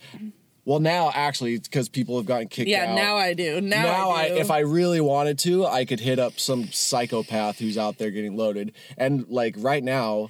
well, 0.65 0.79
now 0.79 1.11
actually, 1.13 1.57
because 1.57 1.87
people 1.89 2.17
have 2.17 2.25
gotten 2.25 2.47
kicked 2.49 2.67
out. 2.67 2.71
Yeah, 2.71 2.91
out. 2.91 2.95
now 2.95 3.15
I 3.15 3.33
do. 3.33 3.61
Now, 3.61 3.83
Now, 3.83 4.09
I, 4.11 4.27
do. 4.29 4.35
if 4.35 4.51
I 4.51 4.59
really 4.59 5.01
wanted 5.01 5.39
to, 5.39 5.65
I 5.65 5.85
could 5.85 5.99
hit 6.01 6.19
up 6.19 6.39
some 6.39 6.67
psychopath 6.71 7.59
who's 7.59 7.77
out 7.77 7.97
there 7.97 8.11
getting 8.11 8.35
loaded. 8.35 8.73
And 8.97 9.25
like 9.29 9.55
right 9.57 9.83
now, 9.83 10.29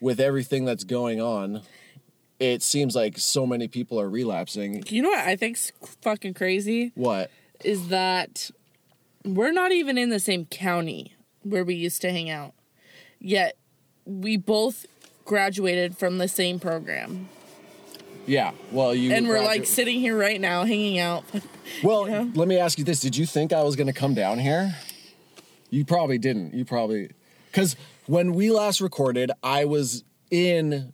with 0.00 0.20
everything 0.20 0.64
that's 0.64 0.84
going 0.84 1.20
on, 1.20 1.62
it 2.40 2.62
seems 2.62 2.96
like 2.96 3.18
so 3.18 3.46
many 3.46 3.68
people 3.68 4.00
are 4.00 4.08
relapsing. 4.10 4.82
You 4.88 5.02
know 5.02 5.10
what 5.10 5.20
I 5.26 5.36
think's 5.36 5.70
fucking 6.02 6.34
crazy 6.34 6.92
What? 6.94 7.30
Is 7.64 7.88
that 7.88 8.50
we're 9.24 9.52
not 9.52 9.72
even 9.72 9.98
in 9.98 10.10
the 10.10 10.20
same 10.20 10.46
county 10.46 11.14
where 11.42 11.64
we 11.64 11.74
used 11.74 12.00
to 12.02 12.10
hang 12.10 12.30
out. 12.30 12.54
Yet 13.20 13.56
we 14.04 14.36
both 14.36 14.86
graduated 15.24 15.96
from 15.96 16.18
the 16.18 16.28
same 16.28 16.58
program. 16.58 17.28
Yeah. 18.26 18.52
Well, 18.70 18.94
you 18.94 19.12
And 19.12 19.28
we're 19.28 19.42
like 19.42 19.66
sitting 19.66 20.00
here 20.00 20.16
right 20.16 20.40
now 20.40 20.64
hanging 20.64 20.98
out. 20.98 21.24
Well, 21.82 22.06
know? 22.06 22.30
let 22.34 22.48
me 22.48 22.58
ask 22.58 22.78
you 22.78 22.84
this: 22.84 23.00
Did 23.00 23.16
you 23.16 23.24
think 23.24 23.52
I 23.52 23.62
was 23.62 23.76
going 23.76 23.86
to 23.86 23.92
come 23.92 24.14
down 24.14 24.38
here? 24.38 24.76
You 25.70 25.84
probably 25.84 26.18
didn't. 26.18 26.52
You 26.52 26.64
probably 26.64 27.10
because 27.46 27.76
when 28.06 28.34
we 28.34 28.50
last 28.50 28.80
recorded, 28.80 29.32
I 29.42 29.64
was 29.64 30.04
in 30.30 30.92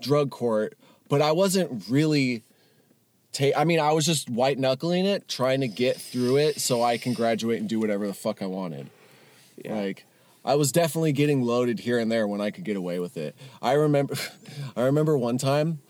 drug 0.00 0.30
court, 0.30 0.78
but 1.08 1.20
I 1.20 1.32
wasn't 1.32 1.84
really. 1.88 2.42
Ta- 3.38 3.56
I 3.56 3.64
mean, 3.64 3.78
I 3.78 3.92
was 3.92 4.04
just 4.04 4.28
white 4.28 4.58
knuckling 4.58 5.06
it, 5.06 5.28
trying 5.28 5.60
to 5.60 5.68
get 5.68 5.96
through 5.96 6.38
it 6.38 6.60
so 6.60 6.82
I 6.82 6.98
can 6.98 7.12
graduate 7.12 7.60
and 7.60 7.68
do 7.68 7.78
whatever 7.78 8.06
the 8.06 8.14
fuck 8.14 8.42
I 8.42 8.46
wanted. 8.46 8.90
Like, 9.76 10.04
I 10.44 10.56
was 10.56 10.72
definitely 10.72 11.12
getting 11.12 11.42
loaded 11.42 11.80
here 11.80 12.00
and 12.00 12.10
there 12.10 12.26
when 12.26 12.40
I 12.40 12.50
could 12.50 12.64
get 12.64 12.76
away 12.76 12.98
with 12.98 13.16
it. 13.16 13.36
I 13.62 13.72
remember, 13.74 14.14
I 14.76 14.82
remember 14.82 15.16
one 15.16 15.38
time, 15.38 15.80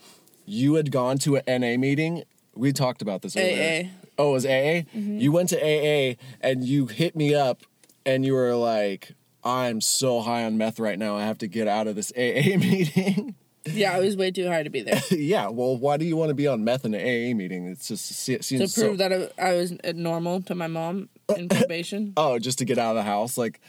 you 0.45 0.75
had 0.75 0.91
gone 0.93 1.17
to 1.19 1.37
an 1.37 1.61
NA 1.63 1.79
meeting. 1.79 2.25
We 2.55 2.73
talked 2.73 3.01
about 3.01 3.23
this 3.23 3.35
earlier. 3.37 3.85
AA. 3.85 3.89
Oh, 4.19 4.31
it 4.31 4.33
was 4.35 4.47
AA? 4.47 4.49
Mm-hmm. 4.49 5.19
You 5.19 5.33
went 5.33 5.49
to 5.51 5.57
AA 5.57 6.17
and 6.41 6.65
you 6.65 6.87
hit 6.87 7.17
me 7.17 7.35
up 7.35 7.63
and 8.05 8.27
you 8.27 8.35
were 8.35 8.55
like, 8.57 9.13
I'm 9.43 9.81
so 9.81 10.21
high 10.21 10.45
on 10.45 10.59
meth 10.59 10.79
right 10.81 10.99
now. 10.99 11.17
I 11.17 11.25
have 11.25 11.39
to 11.39 11.47
get 11.47 11.69
out 11.69 11.87
of 11.87 11.97
this 11.97 12.13
AA 12.17 12.57
meeting. 12.59 13.37
Yeah, 13.75 13.93
I 13.93 14.01
was 14.01 14.17
way 14.17 14.31
too 14.31 14.49
high 14.49 14.63
to 14.63 14.71
be 14.71 14.83
there. 14.83 15.01
yeah, 15.11 15.49
well, 15.49 15.77
why 15.77 15.97
do 15.97 16.05
you 16.05 16.17
want 16.17 16.31
to 16.31 16.35
be 16.35 16.47
on 16.47 16.65
meth 16.65 16.85
in 16.85 16.95
an 16.95 17.01
AA 17.01 17.37
meeting? 17.37 17.67
It's 17.67 17.89
just 17.89 18.29
it 18.29 18.43
to 18.43 18.59
prove 18.59 18.71
so, 18.71 18.97
that 18.97 19.33
I, 19.39 19.51
I 19.51 19.55
was 19.55 19.75
normal 19.95 20.43
to 20.43 20.55
my 20.55 20.67
mom 20.67 21.09
in 21.37 21.49
probation. 21.49 22.13
Oh, 22.17 22.39
just 22.39 22.59
to 22.59 22.65
get 22.65 22.79
out 22.79 22.91
of 22.91 22.97
the 22.97 23.03
house. 23.03 23.39
Like, 23.39 23.61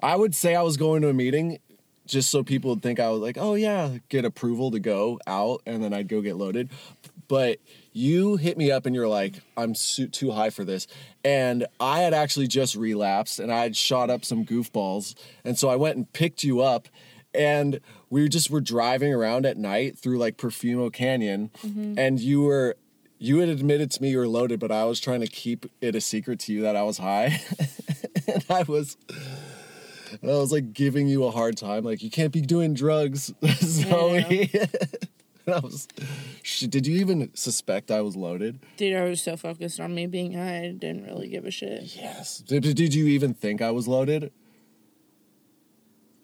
I 0.00 0.16
would 0.16 0.34
say 0.34 0.54
I 0.54 0.62
was 0.62 0.76
going 0.76 1.02
to 1.02 1.08
a 1.08 1.14
meeting 1.14 1.58
just 2.06 2.30
so 2.30 2.44
people 2.44 2.70
would 2.70 2.82
think 2.82 3.00
I 3.00 3.10
was 3.10 3.20
like, 3.20 3.36
oh 3.38 3.54
yeah, 3.54 3.98
get 4.08 4.24
approval 4.24 4.70
to 4.70 4.78
go 4.78 5.18
out, 5.26 5.62
and 5.66 5.82
then 5.82 5.92
I'd 5.92 6.08
go 6.08 6.20
get 6.20 6.36
loaded. 6.36 6.70
But 7.28 7.58
you 7.92 8.36
hit 8.36 8.56
me 8.56 8.70
up 8.70 8.86
and 8.86 8.94
you're 8.94 9.08
like, 9.08 9.40
I'm 9.56 9.74
su- 9.74 10.06
too 10.06 10.30
high 10.30 10.50
for 10.50 10.64
this. 10.64 10.86
And 11.24 11.66
I 11.80 12.00
had 12.00 12.14
actually 12.14 12.46
just 12.46 12.76
relapsed 12.76 13.40
and 13.40 13.52
I 13.52 13.62
had 13.62 13.76
shot 13.76 14.10
up 14.10 14.24
some 14.24 14.44
goofballs. 14.44 15.14
And 15.44 15.58
so 15.58 15.68
I 15.68 15.76
went 15.76 15.96
and 15.96 16.12
picked 16.12 16.44
you 16.44 16.60
up 16.60 16.88
and 17.34 17.80
we 18.10 18.28
just 18.28 18.50
were 18.50 18.60
driving 18.60 19.12
around 19.12 19.46
at 19.46 19.56
night 19.56 19.98
through 19.98 20.18
like 20.18 20.36
Perfumo 20.36 20.92
Canyon. 20.92 21.50
Mm-hmm. 21.64 21.98
And 21.98 22.20
you 22.20 22.42
were, 22.42 22.76
you 23.18 23.38
had 23.38 23.48
admitted 23.48 23.90
to 23.92 24.02
me 24.02 24.10
you 24.10 24.18
were 24.18 24.28
loaded, 24.28 24.60
but 24.60 24.70
I 24.70 24.84
was 24.84 25.00
trying 25.00 25.20
to 25.20 25.26
keep 25.26 25.66
it 25.80 25.94
a 25.94 26.00
secret 26.00 26.38
to 26.40 26.52
you 26.52 26.62
that 26.62 26.76
I 26.76 26.82
was 26.82 26.98
high. 26.98 27.40
and 28.28 28.44
I 28.48 28.62
was, 28.62 28.96
and 30.20 30.30
I 30.30 30.34
was 30.34 30.52
like 30.52 30.72
giving 30.72 31.08
you 31.08 31.24
a 31.24 31.30
hard 31.30 31.56
time, 31.56 31.84
like 31.84 32.02
you 32.02 32.10
can't 32.10 32.32
be 32.32 32.40
doing 32.40 32.74
drugs, 32.74 33.32
Zoe. 33.44 34.50
and 35.46 35.54
I 35.54 35.58
was, 35.58 35.88
sh- 36.42 36.62
did 36.62 36.86
you 36.86 36.96
even 37.00 37.30
suspect 37.34 37.90
I 37.90 38.02
was 38.02 38.16
loaded? 38.16 38.60
Dude, 38.76 38.96
I 38.96 39.04
was 39.04 39.20
so 39.20 39.36
focused 39.36 39.80
on 39.80 39.94
me 39.94 40.06
being 40.06 40.34
high, 40.34 40.58
I 40.58 40.72
didn't 40.72 41.04
really 41.04 41.28
give 41.28 41.44
a 41.44 41.50
shit. 41.50 41.96
Yes. 41.96 42.38
Did, 42.38 42.62
did 42.62 42.94
you 42.94 43.06
even 43.06 43.34
think 43.34 43.60
I 43.60 43.72
was 43.72 43.88
loaded? 43.88 44.30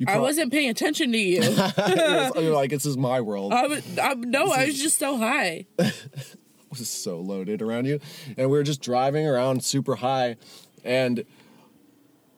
I 0.06 0.18
wasn't 0.18 0.52
paying 0.52 0.68
attention 0.68 1.12
to 1.12 1.18
you. 1.18 1.42
You're 2.36 2.54
like, 2.54 2.70
this 2.70 2.86
is 2.86 2.96
my 2.96 3.20
world. 3.20 3.52
I 3.52 3.66
was, 3.66 3.98
I, 3.98 4.14
no, 4.14 4.50
I 4.50 4.66
was 4.66 4.80
just 4.80 4.98
so 4.98 5.16
high. 5.16 5.66
was 6.70 6.88
so 6.88 7.18
loaded 7.20 7.62
around 7.62 7.86
you. 7.86 8.00
And 8.36 8.50
we 8.50 8.56
were 8.56 8.62
just 8.62 8.80
driving 8.80 9.26
around 9.26 9.62
super 9.64 9.96
high. 9.96 10.36
And 10.84 11.24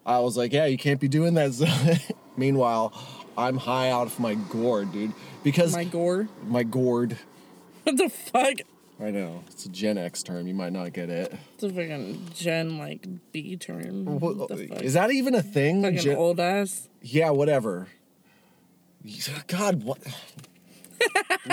I 0.04 0.18
was 0.18 0.36
like, 0.36 0.52
yeah, 0.52 0.66
you 0.66 0.76
can't 0.76 1.00
be 1.00 1.08
doing 1.08 1.34
that. 1.34 2.14
Meanwhile, 2.36 2.92
I'm 3.38 3.56
high 3.56 3.90
out 3.90 4.06
of 4.08 4.20
my 4.20 4.34
gourd, 4.34 4.92
dude. 4.92 5.12
Because 5.42 5.74
My 5.74 5.84
gourd? 5.84 6.28
my, 6.46 6.62
gourd, 6.62 7.18
What 7.84 7.96
the 7.96 8.08
fuck? 8.08 8.60
I 9.00 9.10
know, 9.10 9.42
it's 9.48 9.66
a 9.66 9.68
Gen 9.68 9.98
X 9.98 10.22
term. 10.22 10.46
You 10.46 10.54
might 10.54 10.72
not 10.72 10.92
get 10.92 11.10
it. 11.10 11.34
It's 11.54 11.64
a 11.64 11.68
fucking 11.68 12.30
Gen 12.32 12.78
like 12.78 13.06
B 13.32 13.56
term. 13.56 14.04
What 14.06 14.48
the 14.48 14.68
fuck? 14.68 14.82
Is 14.82 14.94
that 14.94 15.10
even 15.10 15.34
a 15.34 15.42
thing? 15.42 15.82
fucking 15.82 15.98
Gen- 15.98 16.16
old 16.16 16.38
ass? 16.40 16.88
Yeah, 17.06 17.30
whatever. 17.30 17.88
God, 19.46 19.84
what? 19.84 19.98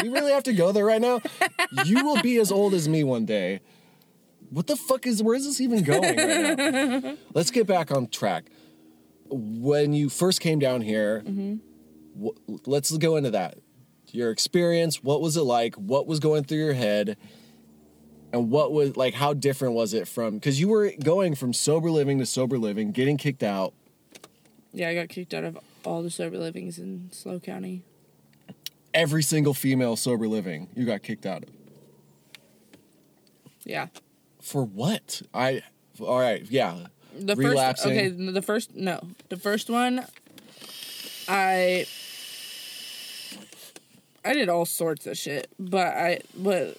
we 0.02 0.08
really 0.08 0.32
have 0.32 0.44
to 0.44 0.54
go 0.54 0.72
there 0.72 0.86
right 0.86 1.02
now? 1.02 1.22
You 1.84 2.06
will 2.06 2.22
be 2.22 2.38
as 2.38 2.54
old 2.54 2.74
as 2.74 2.88
me 2.88 3.04
one 3.04 3.26
day. 3.26 3.60
What 4.50 4.68
the 4.68 4.78
fuck 4.78 5.06
is, 5.06 5.22
where 5.22 5.36
is 5.36 5.46
this 5.46 5.60
even 5.60 5.84
going 5.84 6.18
right 6.18 6.58
now? 7.04 7.18
Let's 7.34 7.52
get 7.52 7.68
back 7.68 7.92
on 7.92 8.08
track. 8.08 8.46
When 9.30 9.92
you 9.92 10.10
first 10.10 10.40
came 10.40 10.60
down 10.60 10.82
here, 10.82 11.22
mm-hmm. 11.26 12.26
wh- 12.26 12.68
let's 12.68 12.96
go 12.98 13.18
into 13.18 13.32
that. 13.32 13.58
Your 14.12 14.32
experience, 14.32 15.04
what 15.04 15.20
was 15.20 15.36
it 15.36 15.44
like? 15.44 15.76
What 15.76 16.08
was 16.08 16.20
going 16.22 16.46
through 16.46 16.60
your 16.60 16.74
head? 16.74 17.18
And 18.32 18.50
what 18.50 18.72
was, 18.72 18.96
like, 18.96 19.14
how 19.14 19.34
different 19.34 19.74
was 19.74 19.94
it 19.94 20.08
from, 20.08 20.36
because 20.36 20.62
you 20.62 20.70
were 20.70 20.94
going 21.04 21.36
from 21.36 21.52
sober 21.52 21.92
living 21.92 22.20
to 22.20 22.26
sober 22.26 22.58
living, 22.58 22.94
getting 22.94 23.18
kicked 23.18 23.44
out, 23.44 23.74
Yeah, 24.74 24.90
I 24.90 24.96
got 24.96 25.10
kicked 25.10 25.34
out 25.34 25.44
of 25.44 25.58
all 25.84 26.02
the 26.04 26.10
sober 26.10 26.38
livings 26.38 26.78
in 26.80 27.10
SLO 27.12 27.40
County. 27.40 27.84
every 28.94 29.24
single 29.24 29.54
female 29.54 29.96
sober 29.96 30.28
living 30.28 30.68
you 30.76 30.86
got 30.86 31.02
kicked 31.04 31.26
out 31.26 31.44
of. 31.44 31.50
Yeah. 33.64 33.88
For 34.42 34.64
what? 34.64 35.22
I 35.34 35.62
all 36.00 36.20
right, 36.20 36.44
yeah. 36.50 36.88
The 37.18 37.36
Relapsing. 37.36 37.92
first 37.92 38.16
okay, 38.16 38.32
the 38.32 38.42
first 38.42 38.76
no. 38.76 39.00
The 39.30 39.38
first 39.38 39.70
one 39.70 40.06
I 41.28 41.86
I 44.24 44.34
did 44.34 44.50
all 44.50 44.66
sorts 44.66 45.08
of 45.08 45.18
shit, 45.18 45.50
but 45.60 45.88
I 45.88 46.22
but 46.36 46.78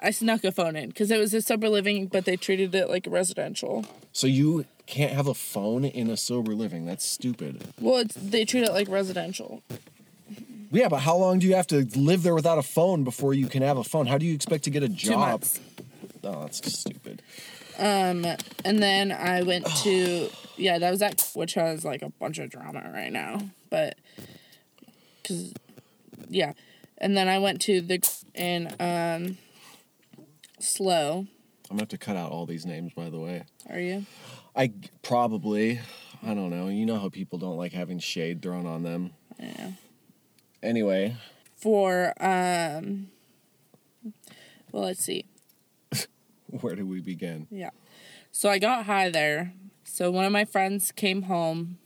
I 0.00 0.10
snuck 0.10 0.44
a 0.44 0.52
phone 0.52 0.76
in 0.76 0.88
because 0.88 1.10
it 1.10 1.18
was 1.18 1.32
a 1.34 1.40
sober 1.42 1.68
living, 1.68 2.06
but 2.06 2.24
they 2.24 2.36
treated 2.36 2.74
it 2.74 2.88
like 2.88 3.06
a 3.06 3.10
residential. 3.10 3.84
So 4.12 4.26
you 4.26 4.66
can't 4.86 5.12
have 5.12 5.26
a 5.26 5.34
phone 5.34 5.84
in 5.84 6.08
a 6.10 6.16
sober 6.16 6.54
living. 6.54 6.86
That's 6.86 7.04
stupid. 7.04 7.62
Well, 7.80 7.98
it's 7.98 8.14
they 8.14 8.44
treat 8.44 8.64
it 8.64 8.72
like 8.72 8.88
residential. 8.88 9.62
Yeah, 10.70 10.88
but 10.88 10.98
how 11.00 11.16
long 11.16 11.38
do 11.38 11.46
you 11.46 11.54
have 11.54 11.66
to 11.68 11.86
live 11.96 12.22
there 12.22 12.34
without 12.34 12.58
a 12.58 12.62
phone 12.62 13.04
before 13.04 13.34
you 13.34 13.46
can 13.48 13.62
have 13.62 13.76
a 13.78 13.84
phone? 13.84 14.06
How 14.06 14.18
do 14.18 14.26
you 14.26 14.34
expect 14.34 14.64
to 14.64 14.70
get 14.70 14.82
a 14.82 14.88
Two 14.88 14.94
job? 14.94 15.18
months. 15.20 15.60
Oh, 16.24 16.40
that's 16.42 16.72
stupid. 16.78 17.22
Um, 17.78 18.24
And 18.64 18.82
then 18.82 19.12
I 19.12 19.42
went 19.42 19.66
to 19.84 20.28
yeah, 20.56 20.78
that 20.78 20.90
was 20.90 21.00
that 21.00 21.30
which 21.34 21.54
has 21.54 21.84
like 21.84 22.02
a 22.02 22.08
bunch 22.08 22.38
of 22.38 22.50
drama 22.50 22.90
right 22.92 23.12
now, 23.12 23.40
but 23.70 23.96
because 25.22 25.52
yeah, 26.28 26.52
and 26.98 27.16
then 27.16 27.28
I 27.28 27.38
went 27.38 27.60
to 27.62 27.80
the 27.80 28.00
in 28.34 28.74
um 28.80 29.38
SLO. 30.60 31.26
I'm 31.70 31.76
gonna 31.76 31.82
have 31.82 31.88
to 31.90 31.98
cut 31.98 32.16
out 32.16 32.30
all 32.30 32.46
these 32.46 32.64
names, 32.64 32.92
by 32.94 33.10
the 33.10 33.18
way. 33.18 33.44
Are 33.68 33.78
you? 33.80 34.06
I 34.56 34.72
probably, 35.02 35.80
I 36.22 36.34
don't 36.34 36.50
know. 36.50 36.68
You 36.68 36.86
know 36.86 36.98
how 36.98 37.08
people 37.10 37.38
don't 37.38 37.56
like 37.56 37.72
having 37.72 37.98
shade 37.98 38.40
thrown 38.42 38.66
on 38.66 38.82
them. 38.82 39.12
Yeah. 39.38 39.72
Anyway, 40.62 41.16
For 41.56 42.14
um. 42.18 43.08
Well, 44.72 44.84
let's 44.84 45.04
see. 45.04 45.26
where 46.46 46.74
do 46.74 46.86
we 46.86 47.00
begin? 47.00 47.46
Yeah. 47.50 47.70
So 48.32 48.48
I 48.48 48.58
got 48.58 48.86
high 48.86 49.10
there. 49.10 49.52
So 49.84 50.10
one 50.10 50.24
of 50.24 50.32
my 50.32 50.44
friends 50.44 50.92
came 50.92 51.22
home 51.22 51.78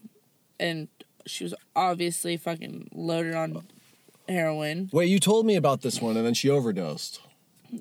and 0.59 0.87
she 1.25 1.43
was 1.43 1.53
obviously 1.75 2.37
fucking 2.37 2.89
loaded 2.93 3.35
on 3.35 3.63
heroin. 4.27 4.89
Wait, 4.91 5.09
you 5.09 5.19
told 5.19 5.45
me 5.45 5.55
about 5.55 5.81
this 5.81 6.01
one, 6.01 6.17
and 6.17 6.25
then 6.25 6.33
she 6.33 6.49
overdosed. 6.49 7.21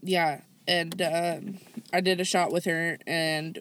Yeah. 0.02 0.42
And 0.68 1.00
um, 1.02 1.58
I 1.92 2.00
did 2.00 2.20
a 2.20 2.24
shot 2.24 2.52
with 2.52 2.64
her 2.64 2.98
and 3.06 3.58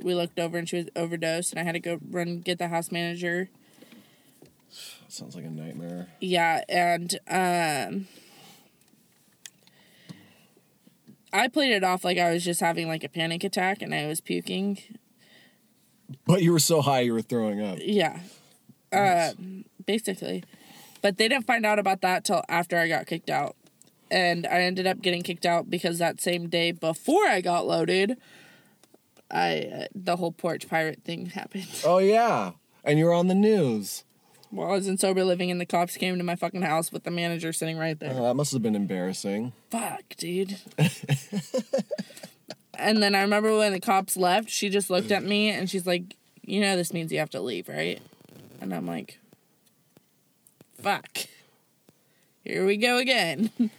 we 0.00 0.14
looked 0.14 0.38
over 0.38 0.58
and 0.58 0.68
she 0.68 0.76
was 0.76 0.86
overdosed 0.96 1.52
and 1.52 1.60
I 1.60 1.64
had 1.64 1.72
to 1.72 1.80
go 1.80 1.98
run 2.10 2.40
get 2.40 2.58
the 2.58 2.68
house 2.68 2.90
manager. 2.90 3.48
Sounds 5.08 5.36
like 5.36 5.44
a 5.44 5.50
nightmare. 5.50 6.08
Yeah, 6.20 6.62
and 6.68 7.18
um 7.28 8.08
I 11.32 11.48
played 11.48 11.72
it 11.72 11.84
off 11.84 12.04
like 12.04 12.18
I 12.18 12.30
was 12.32 12.44
just 12.44 12.60
having 12.60 12.88
like 12.88 13.04
a 13.04 13.08
panic 13.08 13.44
attack 13.44 13.82
and 13.82 13.94
I 13.94 14.06
was 14.06 14.20
puking. 14.20 14.78
But 16.24 16.42
you 16.42 16.52
were 16.52 16.58
so 16.58 16.80
high, 16.80 17.00
you 17.00 17.12
were 17.12 17.22
throwing 17.22 17.60
up. 17.60 17.78
Yeah. 17.80 18.20
Uh, 18.92 19.32
basically. 19.84 20.44
But 21.02 21.18
they 21.18 21.28
didn't 21.28 21.46
find 21.46 21.66
out 21.66 21.78
about 21.78 22.00
that 22.00 22.24
till 22.24 22.42
after 22.48 22.78
I 22.78 22.88
got 22.88 23.06
kicked 23.06 23.28
out. 23.28 23.56
And 24.10 24.46
I 24.46 24.62
ended 24.62 24.86
up 24.86 25.02
getting 25.02 25.22
kicked 25.22 25.44
out 25.44 25.68
because 25.68 25.98
that 25.98 26.20
same 26.20 26.48
day 26.48 26.70
before 26.70 27.26
I 27.26 27.40
got 27.40 27.66
loaded, 27.66 28.16
I 29.30 29.58
uh, 29.60 29.86
the 29.94 30.16
whole 30.16 30.32
porch 30.32 30.68
pirate 30.68 31.02
thing 31.04 31.26
happened. 31.26 31.66
Oh 31.84 31.98
yeah, 31.98 32.52
and 32.84 32.98
you 32.98 33.06
were 33.06 33.14
on 33.14 33.26
the 33.28 33.34
news. 33.34 34.04
Well, 34.52 34.68
I 34.68 34.72
was 34.72 34.86
in 34.86 34.96
sober 34.96 35.24
living 35.24 35.50
and 35.50 35.60
the 35.60 35.66
cops 35.66 35.96
came 35.96 36.16
to 36.16 36.24
my 36.24 36.36
fucking 36.36 36.62
house 36.62 36.92
with 36.92 37.02
the 37.02 37.10
manager 37.10 37.52
sitting 37.52 37.76
right 37.76 37.98
there. 37.98 38.12
Oh, 38.14 38.22
that 38.22 38.34
must 38.34 38.52
have 38.52 38.62
been 38.62 38.76
embarrassing. 38.76 39.52
Fuck, 39.70 40.04
dude. 40.16 40.58
and 42.78 43.02
then 43.02 43.14
I 43.16 43.22
remember 43.22 43.58
when 43.58 43.72
the 43.72 43.80
cops 43.80 44.16
left, 44.16 44.48
she 44.48 44.68
just 44.68 44.88
looked 44.88 45.10
at 45.10 45.24
me 45.24 45.50
and 45.50 45.68
she's 45.68 45.84
like, 45.86 46.14
You 46.42 46.60
know, 46.60 46.76
this 46.76 46.92
means 46.92 47.10
you 47.12 47.18
have 47.18 47.30
to 47.30 47.40
leave, 47.40 47.68
right? 47.68 48.00
And 48.60 48.72
I'm 48.72 48.86
like, 48.86 49.18
Fuck. 50.80 51.26
Here 52.44 52.64
we 52.64 52.76
go 52.76 52.98
again. 52.98 53.50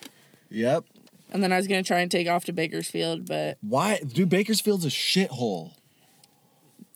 Yep. 0.50 0.86
And 1.32 1.44
then 1.44 1.52
I 1.52 1.58
was 1.58 1.68
to 1.84 1.88
try 1.88 2.00
and 2.00 2.10
take 2.10 2.28
off 2.28 2.46
to 2.46 2.54
Bakersfield, 2.54 3.28
but 3.28 3.58
Why? 3.62 4.00
Dude, 4.00 4.30
Bakersfield's 4.30 4.86
a 4.86 4.90
shithole. 4.90 5.74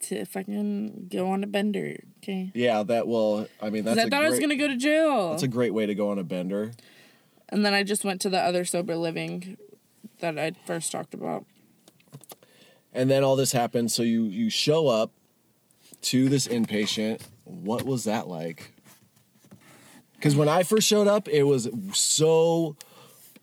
to 0.02 0.24
fucking 0.24 1.08
go 1.12 1.30
on 1.30 1.44
a 1.44 1.46
bender, 1.46 1.98
okay? 2.18 2.50
Yeah, 2.54 2.82
that 2.82 3.06
will. 3.06 3.46
I 3.60 3.70
mean, 3.70 3.84
that's 3.84 3.96
Because 3.96 3.98
I 3.98 4.00
a 4.00 4.10
thought 4.10 4.10
great, 4.20 4.26
I 4.26 4.30
was 4.30 4.38
to 4.50 4.56
go 4.56 4.68
to 4.68 4.76
jail. 4.76 5.30
That's 5.30 5.42
a 5.42 5.48
great 5.48 5.74
way 5.74 5.86
to 5.86 5.94
go 5.94 6.10
on 6.10 6.18
a 6.18 6.24
bender. 6.24 6.72
and 7.50 7.64
then 7.64 7.74
I 7.74 7.82
just 7.82 8.04
went 8.04 8.20
to 8.22 8.30
the 8.30 8.38
other 8.40 8.64
sober 8.64 8.96
living 8.96 9.58
that 10.20 10.38
I 10.38 10.52
first 10.66 10.90
talked 10.92 11.12
about. 11.14 11.44
And 12.94 13.10
then 13.10 13.22
all 13.24 13.36
this 13.36 13.52
happens. 13.52 13.94
So 13.94 14.02
you 14.02 14.24
you 14.24 14.48
show 14.50 14.88
up 14.88 15.12
to 16.02 16.28
this 16.28 16.48
inpatient. 16.48 17.22
What 17.44 17.84
was 17.84 18.04
that 18.04 18.28
like? 18.28 18.72
Because 20.14 20.36
when 20.36 20.48
I 20.48 20.62
first 20.62 20.86
showed 20.88 21.08
up, 21.08 21.28
it 21.28 21.42
was 21.44 21.68
so 21.92 22.76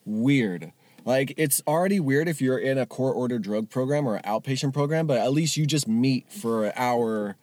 weird. 0.06 0.72
Like 1.06 1.34
it's 1.38 1.62
already 1.68 2.00
weird 2.00 2.28
if 2.28 2.42
you're 2.42 2.58
in 2.58 2.78
a 2.78 2.86
court 2.86 3.16
ordered 3.16 3.42
drug 3.42 3.70
program 3.70 4.08
or 4.08 4.16
an 4.18 4.24
outpatient 4.24 4.74
program, 4.74 5.08
but 5.08 5.18
at 5.18 5.32
least 5.32 5.58
you 5.58 5.66
just 5.66 5.88
meet 5.88 6.32
for 6.32 6.66
an 6.66 6.74
hour, 6.76 7.36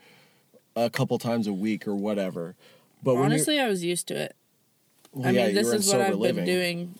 a 0.76 0.90
couple 0.90 1.18
times 1.18 1.46
a 1.46 1.52
week 1.52 1.88
or 1.88 1.94
whatever. 1.94 2.54
But 3.02 3.16
Honestly, 3.16 3.58
I 3.58 3.66
was 3.68 3.82
used 3.84 4.08
to 4.08 4.14
it. 4.14 4.36
well, 5.12 5.28
I 5.28 5.30
yeah, 5.30 5.46
mean, 5.46 5.54
this 5.54 5.64
you 5.64 5.68
were 5.68 5.74
in 5.74 5.80
is 5.80 5.88
what 5.88 6.00
I've 6.00 6.14
living. 6.16 6.44
been 6.44 6.54
doing 6.54 6.94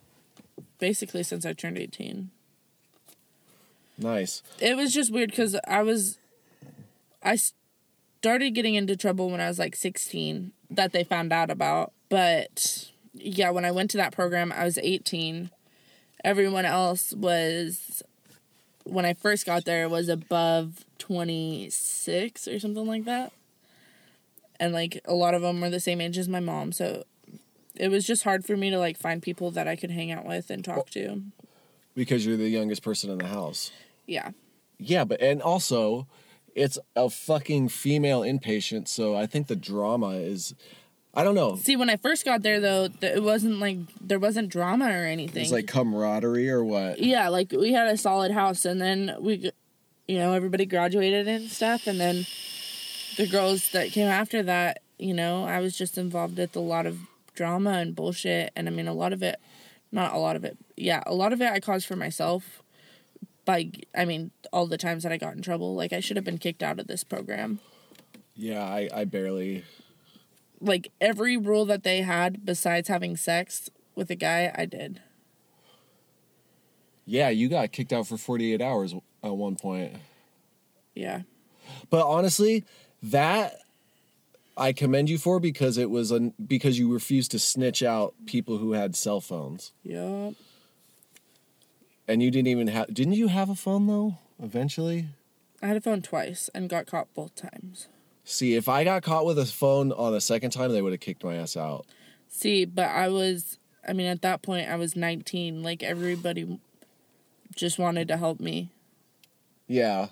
basically 0.79 1.23
since 1.23 1.45
I 1.47 1.53
turned 1.53 1.79
18. 1.79 2.31
Nice. 3.99 4.43
It 4.61 4.77
was 4.77 4.93
just 4.93 5.13
weird 5.13 5.31
because 5.31 5.57
I 5.67 5.83
was, 5.83 6.19
I 7.23 7.39
started 8.21 8.51
getting 8.55 8.75
into 8.75 8.97
trouble 8.97 9.31
when 9.31 9.41
I 9.41 9.49
was 9.49 9.59
like 9.59 9.75
16 9.77 10.53
that 10.71 10.93
they 10.93 11.03
found 11.05 11.33
out 11.33 11.51
about. 11.51 11.93
But 12.09 12.91
yeah, 13.15 13.51
when 13.51 13.65
I 13.65 13.71
went 13.71 13.91
to 13.93 13.97
that 13.97 14.13
program, 14.13 14.53
I 14.53 14.65
was 14.65 14.79
18. 14.79 15.51
Everyone 16.25 16.65
else 16.65 17.13
was, 17.13 18.03
when 18.85 19.05
I 19.05 19.15
first 19.15 19.47
got 19.47 19.65
there, 19.65 19.89
was 19.89 20.09
above 20.09 20.85
26 20.99 22.49
or 22.49 22.59
something 22.59 22.87
like 22.87 23.05
that. 23.05 23.33
And 24.59 24.73
like 24.73 25.01
a 25.05 25.15
lot 25.15 25.35
of 25.35 25.43
them 25.43 25.61
were 25.61 25.71
the 25.71 25.81
same 25.81 26.01
age 26.01 26.19
as 26.19 26.29
my 26.29 26.41
mom. 26.41 26.73
So 26.73 27.05
it 27.75 27.89
was 27.89 28.07
just 28.07 28.25
hard 28.25 28.45
for 28.45 28.57
me 28.57 28.71
to 28.71 28.79
like 28.79 28.97
find 28.97 29.23
people 29.23 29.51
that 29.53 29.69
I 29.69 29.77
could 29.77 29.91
hang 29.91 30.11
out 30.11 30.25
with 30.25 30.51
and 30.51 30.65
talk 30.65 30.91
to. 30.91 31.23
Because 31.95 32.27
you're 32.27 32.37
the 32.37 32.49
youngest 32.49 32.83
person 32.83 33.11
in 33.11 33.19
the 33.19 33.27
house. 33.27 33.71
Yeah. 34.07 34.31
Yeah, 34.79 35.05
but 35.05 35.21
and 35.21 35.43
also 35.43 36.07
it's 36.55 36.79
a 36.95 37.11
fucking 37.11 37.69
female 37.69 38.23
inpatient, 38.23 38.89
so 38.89 39.15
I 39.15 39.27
think 39.27 39.47
the 39.47 39.57
drama 39.57 40.13
is 40.13 40.55
I 41.17 41.25
don't 41.25 41.35
know. 41.35 41.57
See, 41.57 41.77
when 41.77 41.89
I 41.89 41.97
first 41.97 42.27
got 42.27 42.43
there, 42.43 42.61
though, 42.61 42.89
th- 42.89 43.17
it 43.17 43.23
wasn't 43.23 43.59
like 43.59 43.79
there 44.03 44.19
wasn't 44.19 44.51
drama 44.51 44.85
or 44.85 45.07
anything. 45.07 45.43
It's 45.43 45.51
like 45.51 45.67
camaraderie 45.67 46.51
or 46.51 46.63
what? 46.63 46.99
yeah, 46.99 47.29
like 47.31 47.53
we 47.53 47.73
had 47.73 47.89
a 47.89 47.97
solid 47.97 48.33
house, 48.33 48.67
and 48.67 48.79
then 48.81 49.17
we, 49.19 49.51
you 50.07 50.19
know, 50.19 50.35
everybody 50.35 50.67
graduated 50.67 51.27
and 51.27 51.49
stuff, 51.51 51.87
and 51.87 51.99
then 51.99 52.27
the 53.17 53.27
girls 53.27 53.71
that 53.71 53.93
came 53.93 54.09
after 54.09 54.43
that, 54.43 54.83
you 54.99 55.15
know, 55.15 55.45
I 55.45 55.61
was 55.61 55.75
just 55.77 55.97
involved 55.97 56.37
with 56.37 56.55
a 56.55 56.61
lot 56.61 56.85
of 56.85 56.99
drama 57.35 57.71
and 57.71 57.97
bullshit, 57.97 58.53
and 58.55 58.69
I 58.69 58.71
mean, 58.71 58.87
a 58.87 58.93
lot 58.93 59.15
of 59.15 59.23
it, 59.23 59.41
not 59.91 60.13
a 60.13 60.19
lot 60.19 60.37
of 60.37 60.45
it, 60.45 60.59
yeah, 60.77 61.03
a 61.07 61.15
lot 61.15 61.33
of 61.33 61.41
it 61.41 61.51
I 61.51 61.61
caused 61.61 61.87
for 61.87 61.97
myself. 61.97 62.63
By, 63.47 63.71
I 63.97 64.05
mean, 64.05 64.33
all 64.53 64.67
the 64.67 64.77
times 64.77 65.05
that 65.05 65.13
I 65.13 65.17
got 65.19 65.35
in 65.35 65.41
trouble, 65.41 65.75
like 65.75 65.93
I 65.95 66.01
should 66.01 66.17
have 66.17 66.25
been 66.25 66.37
kicked 66.37 66.63
out 66.63 66.79
of 66.79 66.89
this 66.89 67.05
program. 67.05 67.61
Yeah, 68.35 68.63
I, 68.65 68.91
I 68.93 69.05
barely 69.05 69.65
Like 70.61 70.93
every 71.01 71.37
rule 71.37 71.65
that 71.67 71.83
they 71.83 72.03
had, 72.03 72.45
besides 72.45 72.89
having 72.89 73.17
sex 73.17 73.71
with 73.95 74.11
a 74.11 74.15
guy, 74.15 74.53
I 74.57 74.65
did. 74.65 75.01
Yeah, 77.05 77.29
you 77.29 77.49
got 77.49 77.73
kicked 77.73 77.93
out 77.93 78.07
for 78.07 78.17
48 78.17 78.61
hours 78.61 78.95
at 79.23 79.37
one 79.37 79.57
point. 79.57 79.95
Yeah. 80.95 81.23
But 81.91 82.07
honestly, 82.07 82.65
that 83.03 83.59
I 84.57 84.73
commend 84.73 85.11
you 85.11 85.19
for 85.19 85.39
because 85.39 85.77
it 85.77 85.91
was 85.91 86.11
an 86.11 86.33
because 86.45 86.79
you 86.79 86.93
refused 86.93 87.31
to 87.33 87.39
snitch 87.39 87.83
out 87.83 88.15
people 88.27 88.59
who 88.59 88.73
had 88.73 88.97
cell 88.97 89.21
phones. 89.21 89.73
Yup. 89.83 90.35
And 92.09 92.23
you 92.23 92.31
didn't 92.31 92.49
even 92.49 92.69
have 92.69 92.93
didn't 92.93 93.15
you 93.15 93.29
have 93.29 93.51
a 93.51 93.55
phone 93.55 93.87
though 93.87 94.19
eventually? 94.43 95.09
I 95.63 95.67
had 95.67 95.77
a 95.77 95.81
phone 95.81 96.03
twice 96.03 96.49
and 96.55 96.69
got 96.69 96.87
caught 96.87 97.13
both 97.15 97.35
times. 97.35 97.89
See, 98.29 98.57
if 98.57 98.69
I 98.69 98.83
got 98.83 99.05
caught 99.05 99.25
with 99.25 99.39
a 99.39 99.47
phone 99.47 99.93
on 99.93 100.13
the 100.13 100.21
second 100.21 100.51
time, 100.51 100.73
they 100.73 100.83
would 100.83 100.93
have 100.93 101.01
kicked 101.01 101.23
my 101.23 101.37
ass 101.37 101.57
out. 101.57 101.87
See, 102.29 102.65
but 102.65 102.89
I 102.89 103.09
was, 103.09 103.57
I 103.87 103.93
mean, 103.93 104.07
at 104.07 104.21
that 104.23 104.43
point, 104.43 104.69
I 104.69 104.75
was 104.75 104.97
19. 104.97 105.63
Like, 105.63 105.85
everybody 105.85 106.59
just 107.55 107.79
wanted 107.79 108.09
to 108.09 108.17
help 108.17 108.41
me. 108.41 108.69
Yeah. 109.69 110.09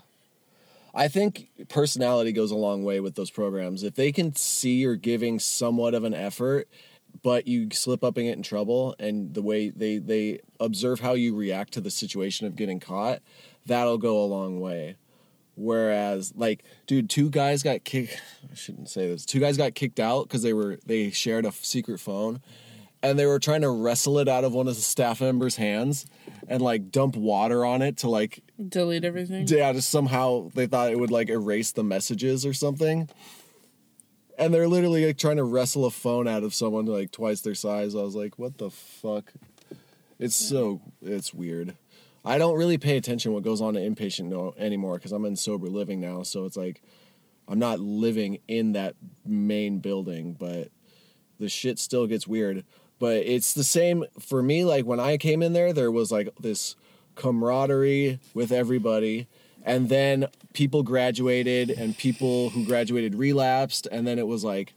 I 0.94 1.08
think 1.08 1.48
personality 1.68 2.30
goes 2.30 2.52
a 2.52 2.56
long 2.56 2.84
way 2.84 3.00
with 3.00 3.16
those 3.16 3.32
programs. 3.32 3.82
If 3.82 3.96
they 3.96 4.12
can 4.12 4.36
see 4.36 4.76
you're 4.76 4.94
giving 4.94 5.40
somewhat 5.40 5.94
of 5.94 6.04
an 6.04 6.14
effort, 6.14 6.68
but 7.24 7.48
you 7.48 7.68
slip 7.72 8.04
up 8.04 8.16
and 8.16 8.26
get 8.26 8.36
in 8.36 8.44
trouble, 8.44 8.94
and 9.00 9.34
the 9.34 9.42
way 9.42 9.70
they, 9.70 9.98
they 9.98 10.38
observe 10.60 11.00
how 11.00 11.14
you 11.14 11.34
react 11.34 11.72
to 11.72 11.80
the 11.80 11.90
situation 11.90 12.46
of 12.46 12.54
getting 12.54 12.78
caught, 12.78 13.22
that'll 13.66 13.98
go 13.98 14.22
a 14.22 14.26
long 14.26 14.60
way. 14.60 14.94
Whereas, 15.56 16.32
like, 16.34 16.64
dude, 16.86 17.08
two 17.08 17.30
guys 17.30 17.62
got 17.62 17.84
kicked. 17.84 18.20
I 18.50 18.54
shouldn't 18.54 18.88
say 18.88 19.08
this. 19.08 19.24
Two 19.24 19.40
guys 19.40 19.56
got 19.56 19.74
kicked 19.74 20.00
out 20.00 20.28
because 20.28 20.42
they 20.42 20.52
were 20.52 20.78
they 20.86 21.10
shared 21.10 21.46
a 21.46 21.52
secret 21.52 22.00
phone, 22.00 22.40
and 23.02 23.18
they 23.18 23.26
were 23.26 23.38
trying 23.38 23.60
to 23.62 23.70
wrestle 23.70 24.18
it 24.18 24.28
out 24.28 24.44
of 24.44 24.52
one 24.52 24.66
of 24.68 24.74
the 24.74 24.82
staff 24.82 25.20
members' 25.20 25.56
hands 25.56 26.06
and 26.48 26.60
like 26.60 26.90
dump 26.90 27.16
water 27.16 27.64
on 27.64 27.82
it 27.82 27.98
to 27.98 28.08
like 28.08 28.42
Delete 28.68 29.04
everything. 29.04 29.46
yeah, 29.48 29.72
just 29.72 29.90
somehow 29.90 30.50
they 30.54 30.66
thought 30.66 30.90
it 30.90 30.98
would 30.98 31.10
like 31.10 31.28
erase 31.28 31.72
the 31.72 31.84
messages 31.84 32.44
or 32.44 32.52
something. 32.52 33.08
And 34.36 34.52
they're 34.52 34.66
literally 34.68 35.06
like 35.06 35.18
trying 35.18 35.36
to 35.36 35.44
wrestle 35.44 35.84
a 35.84 35.90
phone 35.90 36.26
out 36.26 36.42
of 36.42 36.54
someone 36.54 36.86
like 36.86 37.12
twice 37.12 37.40
their 37.42 37.54
size. 37.54 37.94
I 37.94 38.02
was 38.02 38.16
like, 38.16 38.36
what 38.38 38.58
the 38.58 38.68
fuck? 38.70 39.32
It's 40.18 40.34
so 40.34 40.80
it's 41.00 41.32
weird. 41.32 41.76
I 42.24 42.38
don't 42.38 42.56
really 42.56 42.78
pay 42.78 42.96
attention 42.96 43.32
what 43.32 43.42
goes 43.42 43.60
on 43.60 43.76
in 43.76 43.94
inpatient 43.94 44.26
no 44.26 44.54
anymore 44.56 44.94
because 44.94 45.12
I'm 45.12 45.24
in 45.24 45.36
sober 45.36 45.66
living 45.66 46.00
now. 46.00 46.22
So 46.22 46.44
it's 46.46 46.56
like 46.56 46.82
I'm 47.46 47.58
not 47.58 47.80
living 47.80 48.38
in 48.48 48.72
that 48.72 48.94
main 49.26 49.78
building, 49.78 50.34
but 50.38 50.68
the 51.38 51.48
shit 51.48 51.78
still 51.78 52.06
gets 52.06 52.26
weird. 52.26 52.64
But 52.98 53.16
it's 53.16 53.52
the 53.52 53.64
same 53.64 54.04
for 54.18 54.42
me. 54.42 54.64
Like 54.64 54.86
when 54.86 55.00
I 55.00 55.16
came 55.18 55.42
in 55.42 55.52
there, 55.52 55.72
there 55.72 55.90
was 55.90 56.10
like 56.10 56.28
this 56.40 56.76
camaraderie 57.16 58.20
with 58.32 58.52
everybody. 58.52 59.26
And 59.66 59.88
then 59.88 60.28
people 60.52 60.82
graduated, 60.82 61.70
and 61.70 61.96
people 61.96 62.50
who 62.50 62.66
graduated 62.66 63.14
relapsed. 63.14 63.88
And 63.90 64.06
then 64.06 64.18
it 64.18 64.26
was 64.26 64.44
like, 64.44 64.74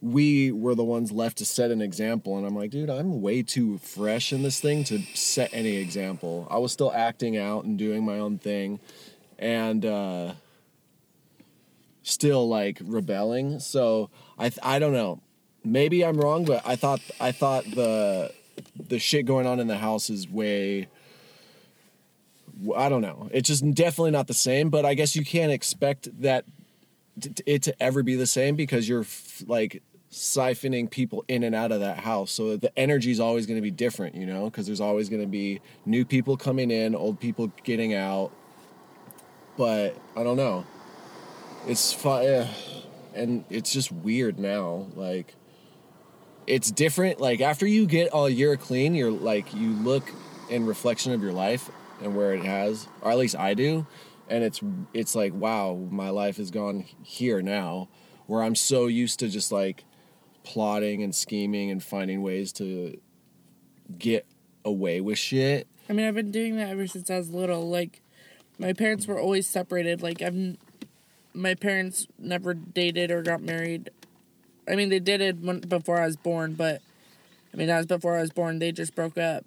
we 0.00 0.50
were 0.50 0.74
the 0.74 0.84
ones 0.84 1.12
left 1.12 1.38
to 1.38 1.44
set 1.44 1.70
an 1.70 1.82
example. 1.82 2.38
And 2.38 2.46
I'm 2.46 2.56
like, 2.56 2.70
dude, 2.70 2.90
I'm 2.90 3.20
way 3.20 3.42
too 3.42 3.78
fresh 3.78 4.32
in 4.32 4.42
this 4.42 4.60
thing 4.60 4.84
to 4.84 5.00
set 5.14 5.50
any 5.52 5.76
example. 5.76 6.48
I 6.50 6.58
was 6.58 6.72
still 6.72 6.92
acting 6.92 7.36
out 7.36 7.64
and 7.64 7.78
doing 7.78 8.04
my 8.04 8.18
own 8.18 8.38
thing. 8.38 8.80
And, 9.38 9.84
uh, 9.84 10.32
still 12.02 12.48
like 12.48 12.78
rebelling. 12.82 13.60
So 13.60 14.10
I 14.38 14.48
th- 14.48 14.58
I 14.62 14.78
don't 14.78 14.92
know. 14.92 15.20
Maybe 15.64 16.04
I'm 16.04 16.18
wrong, 16.18 16.44
but 16.44 16.62
I 16.66 16.76
thought 16.76 17.00
I 17.20 17.32
thought 17.32 17.64
the 17.64 18.32
the 18.78 18.98
shit 18.98 19.26
going 19.26 19.46
on 19.46 19.60
in 19.60 19.66
the 19.66 19.78
house 19.78 20.10
is 20.10 20.28
way 20.28 20.88
I 22.76 22.88
don't 22.88 23.00
know. 23.00 23.28
It's 23.32 23.48
just 23.48 23.68
definitely 23.74 24.10
not 24.10 24.26
the 24.26 24.34
same, 24.34 24.68
but 24.70 24.84
I 24.84 24.94
guess 24.94 25.16
you 25.16 25.24
can't 25.24 25.52
expect 25.52 26.08
that 26.20 26.44
it 27.46 27.62
to 27.64 27.82
ever 27.82 28.02
be 28.02 28.16
the 28.16 28.26
same 28.26 28.56
because 28.56 28.88
you're 28.88 29.02
f- 29.02 29.42
like 29.46 29.82
siphoning 30.10 30.90
people 30.90 31.24
in 31.28 31.42
and 31.42 31.54
out 31.54 31.72
of 31.72 31.80
that 31.80 31.98
house. 31.98 32.32
So 32.32 32.56
the 32.56 32.76
energy 32.78 33.10
is 33.10 33.20
always 33.20 33.46
going 33.46 33.58
to 33.58 33.62
be 33.62 33.70
different, 33.70 34.14
you 34.14 34.26
know, 34.26 34.44
because 34.44 34.66
there's 34.66 34.80
always 34.80 35.08
going 35.08 35.22
to 35.22 35.28
be 35.28 35.60
new 35.86 36.04
people 36.04 36.36
coming 36.36 36.70
in, 36.70 36.94
old 36.94 37.20
people 37.20 37.52
getting 37.64 37.94
out. 37.94 38.32
But 39.56 39.96
I 40.16 40.22
don't 40.22 40.36
know 40.36 40.64
it's 41.66 41.92
fun 41.92 42.24
eh, 42.24 42.46
and 43.14 43.44
it's 43.50 43.72
just 43.72 43.92
weird 43.92 44.38
now 44.38 44.86
like 44.94 45.34
it's 46.46 46.70
different 46.70 47.20
like 47.20 47.40
after 47.40 47.66
you 47.66 47.86
get 47.86 48.10
all 48.12 48.28
year 48.28 48.56
clean 48.56 48.94
you're 48.94 49.10
like 49.10 49.52
you 49.54 49.70
look 49.70 50.10
in 50.48 50.66
reflection 50.66 51.12
of 51.12 51.22
your 51.22 51.32
life 51.32 51.70
and 52.02 52.16
where 52.16 52.32
it 52.32 52.44
has 52.44 52.88
or 53.02 53.10
at 53.10 53.18
least 53.18 53.36
i 53.36 53.52
do 53.52 53.86
and 54.28 54.42
it's 54.42 54.60
it's 54.94 55.14
like 55.14 55.34
wow 55.34 55.74
my 55.90 56.08
life 56.08 56.38
has 56.38 56.50
gone 56.50 56.84
here 57.02 57.42
now 57.42 57.88
where 58.26 58.42
i'm 58.42 58.54
so 58.54 58.86
used 58.86 59.18
to 59.18 59.28
just 59.28 59.52
like 59.52 59.84
plotting 60.52 61.02
and 61.02 61.14
scheming 61.14 61.70
and 61.70 61.82
finding 61.82 62.22
ways 62.22 62.52
to 62.52 62.98
get 63.98 64.26
away 64.64 65.00
with 65.00 65.18
shit 65.18 65.66
I 65.90 65.92
mean, 65.92 66.06
I've 66.06 66.14
been 66.14 66.30
doing 66.30 66.54
that 66.54 66.68
ever 66.68 66.86
since 66.86 67.10
I 67.10 67.18
was 67.18 67.30
little. 67.30 67.68
Like, 67.68 68.00
my 68.60 68.72
parents 68.72 69.08
were 69.08 69.18
always 69.18 69.48
separated. 69.48 70.02
Like, 70.02 70.22
I've, 70.22 70.56
my 71.34 71.54
parents 71.54 72.06
never 72.16 72.54
dated 72.54 73.10
or 73.10 73.22
got 73.22 73.42
married. 73.42 73.90
I 74.70 74.76
mean, 74.76 74.88
they 74.88 75.00
did 75.00 75.20
it 75.20 75.40
when, 75.40 75.58
before 75.58 76.00
I 76.00 76.06
was 76.06 76.16
born, 76.16 76.54
but 76.54 76.80
I 77.52 77.56
mean, 77.56 77.66
that 77.66 77.78
was 77.78 77.86
before 77.86 78.16
I 78.16 78.20
was 78.20 78.30
born. 78.30 78.60
They 78.60 78.70
just 78.70 78.94
broke 78.94 79.18
up. 79.18 79.46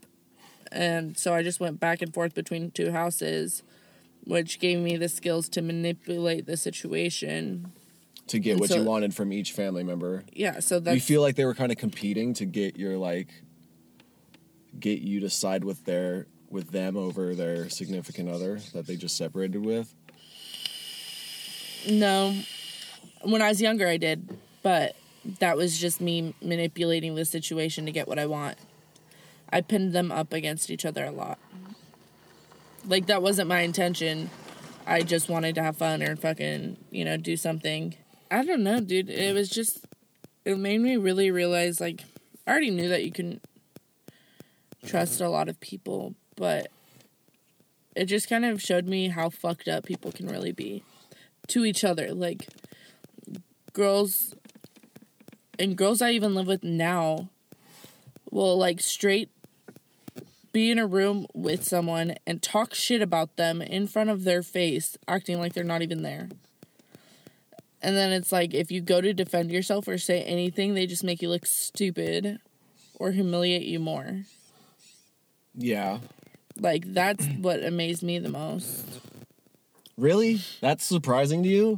And 0.69 1.17
so 1.17 1.33
I 1.33 1.43
just 1.43 1.61
went 1.61 1.79
back 1.79 2.01
and 2.01 2.13
forth 2.13 2.33
between 2.33 2.71
two 2.71 2.91
houses, 2.91 3.63
which 4.25 4.59
gave 4.59 4.79
me 4.79 4.97
the 4.97 5.07
skills 5.07 5.47
to 5.49 5.61
manipulate 5.61 6.45
the 6.45 6.57
situation. 6.57 7.71
To 8.27 8.39
get 8.39 8.59
what 8.59 8.69
so- 8.69 8.77
you 8.77 8.83
wanted 8.83 9.13
from 9.13 9.31
each 9.33 9.51
family 9.51 9.83
member 9.83 10.23
Yeah, 10.33 10.59
so 10.59 10.79
that's 10.79 10.95
you 10.95 11.01
feel 11.01 11.21
like 11.21 11.35
they 11.35 11.45
were 11.45 11.55
kind 11.55 11.71
of 11.71 11.77
competing 11.77 12.33
to 12.35 12.45
get 12.45 12.77
your 12.77 12.97
like 12.97 13.29
get 14.79 14.99
you 15.01 15.19
to 15.19 15.29
side 15.29 15.63
with 15.63 15.85
their 15.85 16.27
with 16.49 16.71
them 16.71 16.95
over 16.97 17.35
their 17.35 17.69
significant 17.69 18.29
other 18.29 18.59
that 18.73 18.87
they 18.87 18.95
just 18.95 19.17
separated 19.17 19.63
with 19.65 19.93
No. 21.89 22.33
When 23.23 23.41
I 23.41 23.49
was 23.49 23.61
younger, 23.61 23.87
I 23.87 23.97
did, 23.97 24.37
but 24.61 24.95
that 25.39 25.57
was 25.57 25.77
just 25.79 26.01
me 26.01 26.33
manipulating 26.41 27.15
the 27.15 27.25
situation 27.25 27.85
to 27.85 27.91
get 27.91 28.07
what 28.07 28.19
I 28.19 28.25
want. 28.25 28.57
I 29.51 29.61
pinned 29.61 29.93
them 29.93 30.11
up 30.11 30.33
against 30.33 30.69
each 30.69 30.85
other 30.85 31.05
a 31.05 31.11
lot. 31.11 31.39
Like, 32.85 33.05
that 33.07 33.21
wasn't 33.21 33.47
my 33.47 33.61
intention. 33.61 34.29
I 34.85 35.01
just 35.01 35.29
wanted 35.29 35.55
to 35.55 35.63
have 35.63 35.77
fun 35.77 36.01
or 36.03 36.15
fucking, 36.15 36.77
you 36.91 37.05
know, 37.05 37.15
do 37.17 37.37
something. 37.37 37.95
I 38.33 38.43
don't 38.43 38.63
know, 38.63 38.79
dude. 38.79 39.11
It 39.11 39.35
was 39.35 39.47
just, 39.47 39.85
it 40.43 40.57
made 40.57 40.81
me 40.81 40.97
really 40.97 41.29
realize, 41.29 41.79
like, 41.79 42.03
I 42.47 42.51
already 42.51 42.71
knew 42.71 42.89
that 42.89 43.03
you 43.03 43.11
can 43.11 43.39
trust 44.83 45.21
a 45.21 45.29
lot 45.29 45.49
of 45.49 45.59
people, 45.59 46.15
but 46.35 46.69
it 47.95 48.05
just 48.05 48.27
kind 48.27 48.43
of 48.43 48.59
showed 48.59 48.87
me 48.87 49.09
how 49.09 49.29
fucked 49.29 49.67
up 49.67 49.85
people 49.85 50.11
can 50.11 50.25
really 50.25 50.51
be 50.51 50.83
to 51.49 51.63
each 51.63 51.83
other. 51.83 52.11
Like 52.11 52.47
girls 53.71 54.33
and 55.59 55.77
girls 55.77 56.01
I 56.01 56.09
even 56.11 56.33
live 56.33 56.47
with 56.47 56.63
now 56.63 57.29
will 58.31 58.57
like 58.57 58.81
straight 58.81 59.29
be 60.51 60.71
in 60.71 60.79
a 60.79 60.87
room 60.87 61.27
with 61.35 61.63
someone 61.63 62.15
and 62.25 62.41
talk 62.41 62.73
shit 62.73 63.03
about 63.03 63.35
them 63.35 63.61
in 63.61 63.85
front 63.85 64.09
of 64.09 64.23
their 64.23 64.41
face, 64.41 64.97
acting 65.07 65.37
like 65.37 65.53
they're 65.53 65.63
not 65.63 65.83
even 65.83 66.01
there. 66.01 66.29
And 67.83 67.95
then 67.97 68.11
it's 68.13 68.31
like 68.31 68.53
if 68.53 68.71
you 68.71 68.79
go 68.81 69.01
to 69.01 69.13
defend 69.13 69.51
yourself 69.51 69.87
or 69.87 69.97
say 69.97 70.21
anything, 70.23 70.73
they 70.73 70.87
just 70.87 71.03
make 71.03 71.21
you 71.21 71.29
look 71.29 71.45
stupid 71.45 72.39
or 72.95 73.11
humiliate 73.11 73.63
you 73.67 73.79
more. 73.79 74.21
yeah 75.55 75.99
Like 76.57 76.93
that's 76.93 77.25
what 77.39 77.63
amazed 77.63 78.01
me 78.03 78.19
the 78.19 78.29
most. 78.29 78.85
really 79.97 80.41
that's 80.61 80.85
surprising 80.85 81.43
to 81.43 81.49
you 81.49 81.77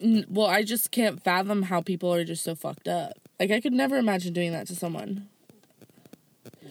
N- 0.00 0.26
Well, 0.28 0.46
I 0.48 0.64
just 0.64 0.90
can't 0.90 1.22
fathom 1.22 1.62
how 1.62 1.80
people 1.80 2.12
are 2.12 2.24
just 2.24 2.42
so 2.44 2.54
fucked 2.54 2.88
up. 2.88 3.12
Like 3.38 3.50
I 3.52 3.60
could 3.60 3.72
never 3.72 3.96
imagine 3.96 4.32
doing 4.32 4.52
that 4.52 4.66
to 4.66 4.74
someone 4.76 5.28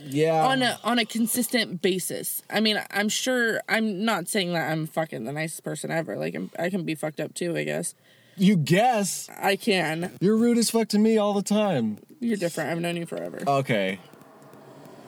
yeah 0.06 0.46
on 0.46 0.62
a 0.62 0.80
on 0.84 1.00
a 1.00 1.06
consistent 1.06 1.82
basis. 1.82 2.42
I 2.50 2.60
mean, 2.60 2.82
I'm 2.92 3.10
sure 3.10 3.62
I'm 3.70 4.04
not 4.06 4.28
saying 4.28 4.54
that 4.54 4.72
I'm 4.72 4.88
fucking 4.88 5.24
the 5.26 5.32
nicest 5.32 5.64
person 5.64 5.92
ever. 5.92 6.18
Like 6.18 6.36
I'm, 6.36 6.50
I 6.58 6.70
can 6.70 6.84
be 6.84 6.96
fucked 6.96 7.20
up 7.20 7.34
too, 7.34 7.56
I 7.56 7.64
guess. 7.64 7.94
you 8.38 8.56
guess 8.56 9.30
I 9.40 9.56
can. 9.56 10.12
you're 10.20 10.38
rude 10.38 10.58
as 10.58 10.70
fuck 10.70 10.88
to 10.90 11.00
me 11.00 11.18
all 11.18 11.34
the 11.34 11.44
time 11.44 12.00
You're 12.20 12.38
different. 12.38 12.72
I've 12.72 12.80
known 12.80 12.96
you 12.98 13.06
forever. 13.06 13.40
okay 13.48 14.00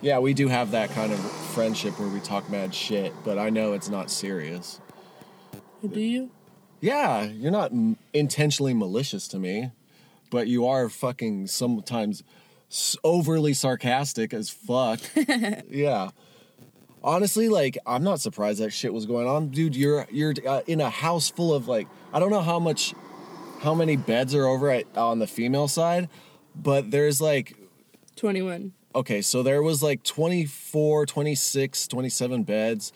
yeah 0.01 0.19
we 0.19 0.33
do 0.35 0.47
have 0.49 0.71
that 0.71 0.89
kind 0.91 1.11
of 1.11 1.19
friendship 1.55 1.97
where 1.99 2.09
we 2.09 2.19
talk 2.19 2.47
mad 2.51 2.75
shit 2.75 3.13
but 3.23 3.39
i 3.39 3.49
know 3.49 3.71
it's 3.73 3.89
not 3.89 4.11
serious 4.11 4.79
Do 5.87 5.99
you? 5.99 6.29
Yeah, 6.81 7.23
you're 7.23 7.51
not 7.51 7.71
m- 7.71 7.97
intentionally 8.13 8.73
malicious 8.73 9.27
to 9.29 9.39
me, 9.39 9.71
but 10.29 10.47
you 10.47 10.67
are 10.67 10.89
fucking 10.89 11.47
sometimes 11.47 12.21
overly 13.03 13.53
sarcastic 13.53 14.33
as 14.33 14.49
fuck. 14.49 14.99
yeah. 15.69 16.09
Honestly, 17.03 17.49
like 17.49 17.77
I'm 17.85 18.03
not 18.03 18.19
surprised 18.19 18.59
that 18.59 18.71
shit 18.71 18.93
was 18.93 19.05
going 19.05 19.27
on, 19.27 19.49
dude. 19.49 19.75
You're 19.75 20.07
you're 20.11 20.33
uh, 20.47 20.61
in 20.65 20.81
a 20.81 20.89
house 20.89 21.29
full 21.29 21.53
of 21.53 21.67
like 21.67 21.87
I 22.11 22.19
don't 22.19 22.31
know 22.31 22.41
how 22.41 22.57
much, 22.59 22.95
how 23.61 23.75
many 23.75 23.95
beds 23.95 24.33
are 24.33 24.47
over 24.47 24.71
at 24.71 24.85
on 24.97 25.19
the 25.19 25.27
female 25.27 25.67
side, 25.67 26.09
but 26.55 26.89
there's 26.89 27.21
like 27.21 27.55
Twenty 28.15 28.41
one. 28.41 28.73
okay, 28.95 29.21
so 29.21 29.43
there 29.43 29.61
was 29.61 29.83
like 29.83 30.01
24, 30.03 31.05
26, 31.05 31.87
27 31.87 32.43
beds 32.43 32.91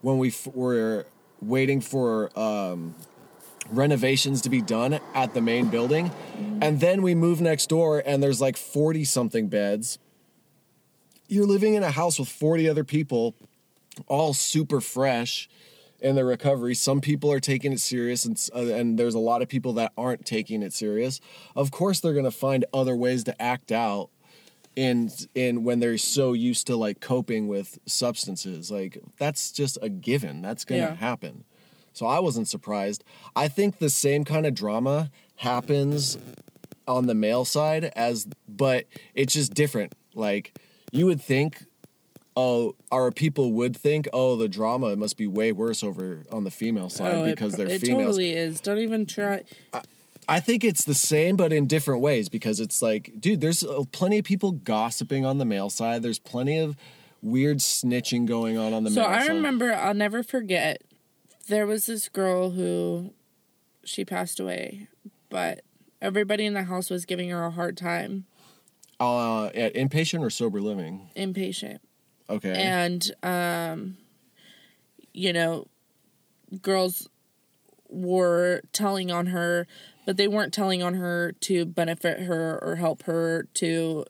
when 0.00 0.18
we 0.18 0.28
f- 0.28 0.48
were 0.48 1.06
waiting 1.40 1.80
for 1.80 2.36
um, 2.38 2.94
renovations 3.70 4.40
to 4.42 4.50
be 4.50 4.60
done 4.60 4.98
at 5.14 5.34
the 5.34 5.40
main 5.40 5.68
building. 5.68 6.10
And 6.60 6.80
then 6.80 7.02
we 7.02 7.14
move 7.14 7.40
next 7.40 7.68
door 7.68 8.02
and 8.04 8.22
there's 8.22 8.40
like 8.40 8.56
40 8.56 9.04
something 9.04 9.48
beds. 9.48 9.98
You're 11.28 11.46
living 11.46 11.74
in 11.74 11.82
a 11.82 11.90
house 11.90 12.18
with 12.18 12.28
40 12.28 12.68
other 12.68 12.84
people, 12.84 13.34
all 14.06 14.34
super 14.34 14.80
fresh 14.80 15.48
in 16.00 16.14
their 16.14 16.26
recovery. 16.26 16.74
Some 16.74 17.00
people 17.00 17.30
are 17.32 17.40
taking 17.40 17.72
it 17.72 17.80
serious, 17.80 18.24
and, 18.24 18.36
uh, 18.54 18.74
and 18.74 18.98
there's 18.98 19.14
a 19.14 19.20
lot 19.20 19.40
of 19.40 19.48
people 19.48 19.72
that 19.74 19.92
aren't 19.96 20.26
taking 20.26 20.62
it 20.62 20.72
serious. 20.72 21.20
Of 21.54 21.70
course, 21.70 22.00
they're 22.00 22.12
going 22.12 22.24
to 22.24 22.30
find 22.32 22.64
other 22.74 22.96
ways 22.96 23.24
to 23.24 23.40
act 23.40 23.70
out 23.72 24.10
in 24.74 25.10
in 25.34 25.64
when 25.64 25.80
they're 25.80 25.98
so 25.98 26.32
used 26.32 26.66
to 26.66 26.74
like 26.76 26.98
coping 26.98 27.46
with 27.46 27.78
substances 27.84 28.70
like 28.70 28.98
that's 29.18 29.52
just 29.52 29.76
a 29.82 29.90
given 29.90 30.40
that's 30.40 30.64
gonna 30.64 30.80
Yeah. 30.80 30.94
happen 30.94 31.44
so 31.92 32.06
i 32.06 32.18
wasn't 32.18 32.46
surprised 32.48 33.02
i 33.36 33.48
think 33.48 33.78
the 33.78 33.90
same 33.90 34.24
kind 34.24 34.46
of 34.46 34.54
drama 34.54 35.10
happens 35.36 36.18
on 36.86 37.06
the 37.06 37.14
male 37.14 37.44
side 37.44 37.84
as 37.96 38.26
but 38.48 38.86
it's 39.14 39.32
just 39.32 39.54
different. 39.54 39.94
Like 40.14 40.52
you 40.90 41.06
would 41.06 41.20
think 41.20 41.64
oh 42.36 42.74
our 42.90 43.10
people 43.10 43.52
would 43.52 43.76
think 43.76 44.08
oh 44.12 44.36
the 44.36 44.48
drama 44.48 44.94
must 44.96 45.16
be 45.16 45.26
way 45.26 45.52
worse 45.52 45.82
over 45.84 46.24
on 46.32 46.44
the 46.44 46.50
female 46.50 46.88
side 46.90 47.14
Oh, 47.14 47.24
because 47.24 47.54
pro- 47.54 47.66
they're 47.66 47.78
female. 47.78 47.82
it 47.82 47.86
females. 47.86 48.16
totally 48.16 48.32
is. 48.32 48.60
Don't 48.60 48.78
even 48.78 49.06
try. 49.06 49.42
I 50.28 50.40
think 50.40 50.64
it's 50.64 50.84
the 50.84 50.94
same, 50.94 51.36
but 51.36 51.52
in 51.52 51.66
different 51.66 52.00
ways 52.00 52.28
because 52.28 52.60
it's 52.60 52.80
like, 52.82 53.12
dude, 53.18 53.40
there's 53.40 53.64
plenty 53.92 54.18
of 54.18 54.24
people 54.24 54.52
gossiping 54.52 55.24
on 55.26 55.38
the 55.38 55.44
male 55.44 55.70
side. 55.70 56.02
There's 56.02 56.18
plenty 56.20 56.58
of 56.58 56.76
weird 57.22 57.58
snitching 57.58 58.26
going 58.26 58.56
on 58.58 58.72
on 58.72 58.84
the 58.84 58.90
So 58.90 59.00
male 59.00 59.08
side. 59.10 59.24
So 59.26 59.32
I 59.32 59.34
remember, 59.34 59.72
I'll 59.72 59.94
never 59.94 60.22
forget. 60.22 60.82
There 61.52 61.66
was 61.66 61.84
this 61.84 62.08
girl 62.08 62.50
who, 62.52 63.12
she 63.84 64.06
passed 64.06 64.40
away, 64.40 64.88
but 65.28 65.60
everybody 66.00 66.46
in 66.46 66.54
the 66.54 66.62
house 66.62 66.88
was 66.88 67.04
giving 67.04 67.28
her 67.28 67.44
a 67.44 67.50
hard 67.50 67.76
time, 67.76 68.24
uh, 68.98 69.46
at 69.48 69.74
inpatient 69.74 70.20
or 70.20 70.30
sober 70.30 70.62
living. 70.62 71.10
impatient. 71.14 71.82
Okay. 72.30 72.54
and 72.54 73.10
um 73.22 73.98
you 75.12 75.34
know 75.34 75.66
girls 76.62 77.08
were 77.90 78.62
telling 78.72 79.10
on 79.10 79.26
her 79.26 79.66
but 80.06 80.16
they 80.16 80.26
weren't 80.28 80.54
telling 80.54 80.82
on 80.82 80.94
her 80.94 81.32
to 81.40 81.66
benefit 81.66 82.20
her 82.20 82.58
or 82.62 82.76
help 82.76 83.02
her 83.02 83.46
to 83.54 84.06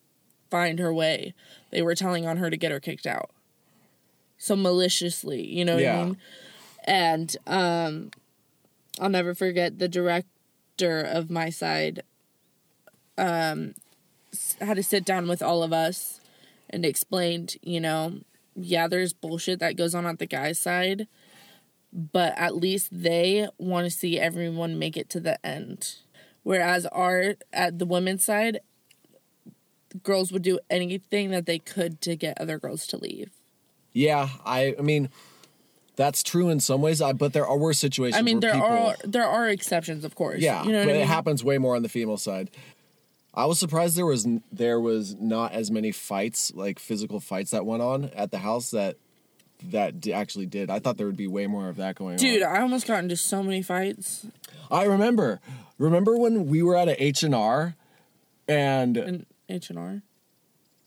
find 0.52 0.78
her 0.78 0.94
way 0.94 1.34
they 1.70 1.82
were 1.82 1.96
telling 1.96 2.24
on 2.24 2.36
her 2.36 2.48
to 2.50 2.56
get 2.56 2.70
her 2.70 2.78
kicked 2.78 3.06
out 3.06 3.30
so 4.38 4.54
maliciously 4.54 5.44
you 5.44 5.64
know 5.64 5.74
what 5.74 5.82
Yeah. 5.82 6.00
i 6.00 6.04
mean 6.04 6.16
and 6.84 7.36
um 7.46 8.10
i'll 9.00 9.08
never 9.08 9.34
forget 9.34 9.78
the 9.78 9.88
director 9.88 11.00
of 11.00 11.30
my 11.30 11.50
side 11.50 12.02
um 13.18 13.74
had 14.60 14.76
to 14.76 14.82
sit 14.82 15.04
down 15.04 15.28
with 15.28 15.42
all 15.42 15.62
of 15.62 15.72
us 15.72 16.20
and 16.70 16.84
explained, 16.84 17.56
you 17.62 17.80
know, 17.80 18.20
yeah, 18.56 18.88
there's 18.88 19.12
bullshit 19.12 19.58
that 19.60 19.76
goes 19.76 19.94
on 19.94 20.06
at 20.06 20.18
the 20.18 20.26
guy's 20.26 20.58
side, 20.58 21.06
but 21.92 22.32
at 22.36 22.56
least 22.56 22.88
they 22.90 23.48
want 23.58 23.84
to 23.84 23.90
see 23.90 24.18
everyone 24.18 24.78
make 24.78 24.96
it 24.96 25.10
to 25.10 25.20
the 25.20 25.44
end. 25.44 25.96
Whereas 26.42 26.86
our 26.86 27.36
at 27.52 27.78
the 27.78 27.86
women's 27.86 28.24
side, 28.24 28.60
girls 30.02 30.32
would 30.32 30.42
do 30.42 30.58
anything 30.70 31.30
that 31.30 31.46
they 31.46 31.58
could 31.58 32.00
to 32.02 32.16
get 32.16 32.40
other 32.40 32.58
girls 32.58 32.86
to 32.88 32.96
leave. 32.96 33.30
yeah, 33.92 34.28
I, 34.44 34.74
I 34.78 34.82
mean, 34.82 35.10
that's 35.96 36.22
true 36.22 36.48
in 36.48 36.60
some 36.60 36.80
ways, 36.80 37.00
I, 37.00 37.12
but 37.12 37.32
there 37.32 37.46
are 37.46 37.56
worse 37.56 37.78
situations. 37.78 38.18
I 38.18 38.22
mean, 38.22 38.40
there 38.40 38.54
people, 38.54 38.68
are 38.68 38.96
there 39.04 39.26
are 39.26 39.48
exceptions, 39.48 40.04
of 40.04 40.14
course. 40.14 40.40
Yeah, 40.40 40.64
you 40.64 40.72
know 40.72 40.84
but 40.84 40.94
I 40.94 40.98
it 40.98 41.06
happens 41.06 41.44
way 41.44 41.58
more 41.58 41.76
on 41.76 41.82
the 41.82 41.88
female 41.88 42.16
side. 42.16 42.50
I 43.34 43.46
was 43.46 43.58
surprised 43.58 43.96
there 43.96 44.06
was 44.06 44.26
there 44.50 44.80
was 44.80 45.14
not 45.16 45.52
as 45.52 45.70
many 45.70 45.92
fights, 45.92 46.52
like 46.54 46.78
physical 46.78 47.20
fights 47.20 47.50
that 47.52 47.64
went 47.64 47.82
on 47.82 48.04
at 48.14 48.30
the 48.30 48.38
house 48.38 48.70
that 48.70 48.96
that 49.70 50.00
d- 50.00 50.12
actually 50.12 50.46
did. 50.46 50.70
I 50.70 50.78
thought 50.80 50.96
there 50.96 51.06
would 51.06 51.16
be 51.16 51.28
way 51.28 51.46
more 51.46 51.68
of 51.68 51.76
that 51.76 51.94
going 51.94 52.14
on. 52.14 52.18
Dude, 52.18 52.42
I 52.42 52.60
almost 52.60 52.86
got 52.86 53.02
into 53.02 53.16
so 53.16 53.42
many 53.42 53.62
fights 53.62 54.26
I 54.72 54.84
remember. 54.84 55.40
Remember 55.78 56.16
when 56.16 56.46
we 56.46 56.62
were 56.62 56.76
at 56.76 56.88
a 56.88 57.02
H 57.02 57.22
and 57.22 57.34
R, 57.34 57.76
and 58.48 58.96
in 58.96 59.26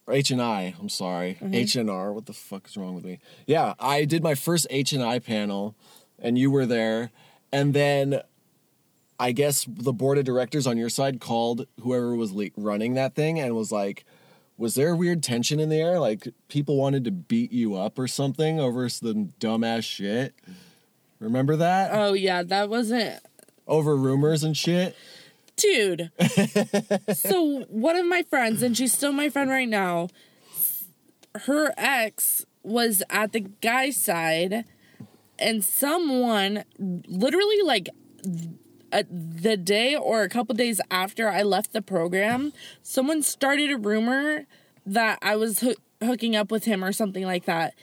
H 0.10 0.32
and 0.32 0.40
R. 0.42 0.60
H 0.60 0.70
and 0.70 0.76
I. 0.76 0.76
I'm 0.80 0.90
sorry, 0.90 1.36
Mm-hmm. 1.42 1.54
H 1.56 1.76
and 1.76 1.90
R. 1.90 2.14
What 2.14 2.26
the 2.26 2.34
fuck 2.34 2.68
is 2.68 2.78
wrong 2.78 2.96
with 2.96 3.06
me? 3.06 3.20
Yeah, 3.48 3.74
I 3.80 4.06
did 4.06 4.22
my 4.24 4.36
first 4.36 4.68
H 4.70 4.94
and 4.94 5.04
I 5.04 5.20
panel, 5.20 5.76
and 6.20 6.38
you 6.38 6.52
were 6.52 6.66
there, 6.66 7.12
and 7.52 7.74
then 7.74 8.22
I 9.20 9.32
guess 9.32 9.66
the 9.70 9.94
board 9.94 10.18
of 10.18 10.26
directors 10.26 10.68
on 10.68 10.78
your 10.78 10.90
side 10.90 11.20
called 11.22 11.68
whoever 11.82 12.16
was 12.16 12.32
le- 12.34 12.50
running 12.58 12.94
that 12.96 13.16
thing 13.16 13.40
and 13.40 13.56
was 13.56 13.72
like. 13.72 14.06
Was 14.58 14.76
there 14.76 14.96
weird 14.96 15.22
tension 15.22 15.60
in 15.60 15.68
the 15.68 15.82
air? 15.82 16.00
Like 16.00 16.30
people 16.48 16.78
wanted 16.78 17.04
to 17.04 17.12
beat 17.12 17.52
you 17.52 17.76
up 17.76 18.00
or 18.00 18.08
something 18.08 18.58
over 18.58 18.88
some 18.88 19.34
dumbass 19.42 19.84
shit? 19.84 20.34
Remember 21.20 21.58
that? 21.58 21.92
Oh 21.94 22.14
yeah, 22.14 22.42
that 22.42 22.70
wasn't 22.70 23.20
over 23.68 23.98
rumors 23.98 24.46
and 24.46 24.56
shit? 24.56 24.96
Dude. 25.56 26.12
so 27.14 27.62
one 27.70 27.96
of 27.96 28.06
my 28.06 28.24
friends, 28.24 28.62
and 28.62 28.76
she's 28.78 28.94
still 28.94 29.12
my 29.12 29.30
friend 29.30 29.50
right 29.50 29.70
now. 29.70 30.10
Her 31.36 31.74
ex 31.78 32.46
was 32.64 33.04
at 33.10 33.34
the 33.34 33.42
guy's 33.42 33.98
side, 33.98 34.66
and 35.38 35.64
someone 35.64 36.64
literally 36.80 37.62
like 37.62 37.90
a, 38.92 39.04
the 39.10 39.58
day 39.58 39.96
or 39.96 40.24
a 40.24 40.30
couple 40.30 40.56
days 40.56 40.80
after 40.90 41.30
I 41.30 41.44
left 41.44 41.74
the 41.74 41.82
program, 41.82 42.54
someone 42.82 43.22
started 43.22 43.72
a 43.72 43.78
rumor 43.78 44.46
that 44.86 45.20
I 45.22 45.36
was 45.36 45.60
hoo- 45.60 45.76
hooking 46.02 46.36
up 46.36 46.52
with 46.52 46.66
him 46.66 46.84
or 46.84 46.94
something 46.94 47.26
like 47.26 47.46
that. 47.46 47.74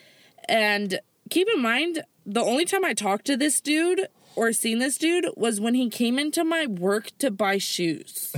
And 0.48 1.00
keep 1.30 1.48
in 1.54 1.60
mind, 1.60 2.02
the 2.24 2.40
only 2.42 2.64
time 2.64 2.84
I 2.84 2.94
talked 2.94 3.26
to 3.26 3.36
this 3.36 3.60
dude 3.60 4.06
or 4.36 4.52
seen 4.52 4.78
this 4.78 4.98
dude 4.98 5.26
was 5.36 5.60
when 5.60 5.74
he 5.74 5.88
came 5.90 6.18
into 6.18 6.44
my 6.44 6.66
work 6.66 7.10
to 7.18 7.30
buy 7.30 7.58
shoes. 7.58 8.34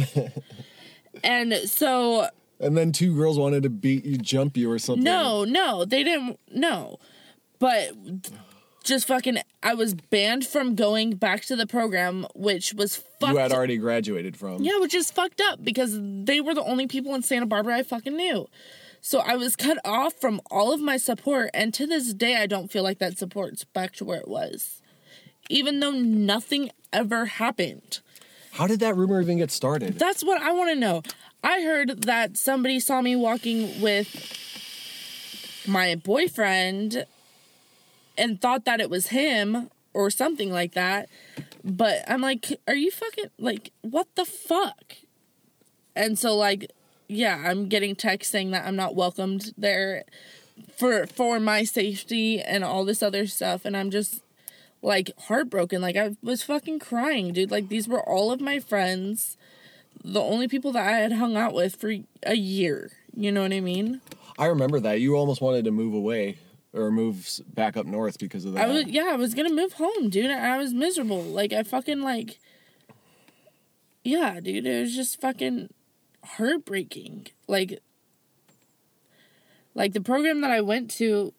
and 1.24 1.54
so 1.68 2.28
And 2.60 2.76
then 2.76 2.92
two 2.92 3.14
girls 3.14 3.38
wanted 3.38 3.62
to 3.64 3.70
beat 3.70 4.04
you, 4.04 4.16
jump 4.18 4.56
you, 4.56 4.70
or 4.70 4.78
something. 4.78 5.04
no, 5.04 5.44
no, 5.44 5.84
they 5.84 6.02
didn't. 6.04 6.38
No, 6.50 6.98
but 7.58 7.92
just 8.84 9.06
fucking, 9.06 9.38
I 9.62 9.74
was 9.74 9.94
banned 9.94 10.46
from 10.46 10.74
going 10.74 11.12
back 11.16 11.42
to 11.46 11.56
the 11.56 11.66
program, 11.66 12.26
which 12.34 12.74
was 12.74 12.96
fucked. 12.96 13.32
you 13.32 13.38
had 13.38 13.52
already 13.52 13.78
graduated 13.78 14.36
from. 14.36 14.62
yeah, 14.62 14.78
which 14.78 14.94
is 14.94 15.10
fucked 15.10 15.40
up 15.40 15.64
because 15.64 15.98
they 16.00 16.40
were 16.40 16.54
the 16.54 16.62
only 16.64 16.86
people 16.86 17.14
in 17.14 17.22
Santa 17.22 17.46
Barbara 17.46 17.76
I 17.76 17.82
fucking 17.82 18.14
knew. 18.16 18.46
So 19.00 19.20
I 19.20 19.36
was 19.36 19.54
cut 19.56 19.78
off 19.84 20.14
from 20.14 20.40
all 20.50 20.72
of 20.72 20.80
my 20.80 20.96
support, 20.96 21.50
and 21.52 21.74
to 21.74 21.86
this 21.86 22.14
day, 22.14 22.36
I 22.36 22.46
don't 22.46 22.70
feel 22.70 22.82
like 22.82 22.98
that 23.00 23.18
support's 23.18 23.64
back 23.64 23.92
to 23.96 24.04
where 24.04 24.18
it 24.18 24.28
was, 24.28 24.80
even 25.48 25.80
though 25.80 25.92
nothing 25.92 26.70
ever 26.92 27.26
happened. 27.26 28.00
How 28.52 28.66
did 28.66 28.80
that 28.80 28.96
rumor 28.96 29.20
even 29.20 29.38
get 29.38 29.50
started? 29.50 29.98
That's 29.98 30.22
what 30.22 30.40
I 30.40 30.52
want 30.52 30.70
to 30.70 30.76
know. 30.76 31.02
I 31.42 31.60
heard 31.62 32.02
that 32.02 32.36
somebody 32.38 32.80
saw 32.80 33.02
me 33.02 33.16
walking 33.16 33.80
with 33.80 34.40
my 35.66 35.94
boyfriend 35.94 37.04
and 38.16 38.40
thought 38.40 38.64
that 38.64 38.80
it 38.80 38.88
was 38.88 39.08
him 39.08 39.70
or 39.92 40.10
something 40.10 40.50
like 40.50 40.72
that. 40.74 41.08
But 41.62 42.02
I'm 42.06 42.20
like, 42.20 42.60
are 42.68 42.74
you 42.74 42.90
fucking 42.90 43.30
like 43.38 43.72
what 43.82 44.08
the 44.14 44.24
fuck? 44.24 44.96
And 45.96 46.18
so 46.18 46.36
like, 46.36 46.70
yeah, 47.08 47.42
I'm 47.46 47.68
getting 47.68 47.96
texts 47.96 48.32
saying 48.32 48.50
that 48.52 48.66
I'm 48.66 48.76
not 48.76 48.94
welcomed 48.94 49.52
there 49.56 50.04
for 50.76 51.06
for 51.06 51.40
my 51.40 51.64
safety 51.64 52.40
and 52.40 52.64
all 52.64 52.84
this 52.84 53.02
other 53.02 53.26
stuff 53.26 53.64
and 53.64 53.76
I'm 53.76 53.90
just 53.90 54.23
like 54.84 55.10
heartbroken. 55.18 55.80
Like 55.80 55.96
I 55.96 56.16
was 56.22 56.42
fucking 56.42 56.78
crying, 56.78 57.32
dude. 57.32 57.50
Like 57.50 57.68
these 57.68 57.88
were 57.88 58.02
all 58.02 58.30
of 58.30 58.40
my 58.40 58.60
friends, 58.60 59.36
the 60.04 60.20
only 60.20 60.46
people 60.46 60.72
that 60.72 60.86
I 60.86 60.98
had 60.98 61.12
hung 61.12 61.36
out 61.36 61.54
with 61.54 61.74
for 61.74 61.92
a 62.24 62.36
year. 62.36 62.92
You 63.16 63.32
know 63.32 63.42
what 63.42 63.52
I 63.52 63.60
mean? 63.60 64.02
I 64.38 64.46
remember 64.46 64.78
that. 64.80 65.00
You 65.00 65.16
almost 65.16 65.40
wanted 65.40 65.64
to 65.64 65.70
move 65.70 65.94
away 65.94 66.36
or 66.74 66.90
move 66.90 67.40
back 67.54 67.76
up 67.76 67.86
north 67.86 68.18
because 68.18 68.44
of 68.44 68.52
that. 68.52 68.64
I 68.64 68.68
was 68.68 68.84
yeah, 68.86 69.08
I 69.10 69.16
was 69.16 69.34
gonna 69.34 69.54
move 69.54 69.74
home, 69.74 70.10
dude. 70.10 70.30
I 70.30 70.58
was 70.58 70.74
miserable. 70.74 71.22
Like 71.22 71.52
I 71.54 71.62
fucking 71.62 72.02
like 72.02 72.38
Yeah, 74.02 74.38
dude, 74.40 74.66
it 74.66 74.82
was 74.82 74.94
just 74.94 75.18
fucking 75.18 75.72
heartbreaking. 76.22 77.28
Like 77.48 77.80
like 79.74 79.94
the 79.94 80.02
program 80.02 80.42
that 80.42 80.50
I 80.50 80.60
went 80.60 80.90
to 80.92 81.32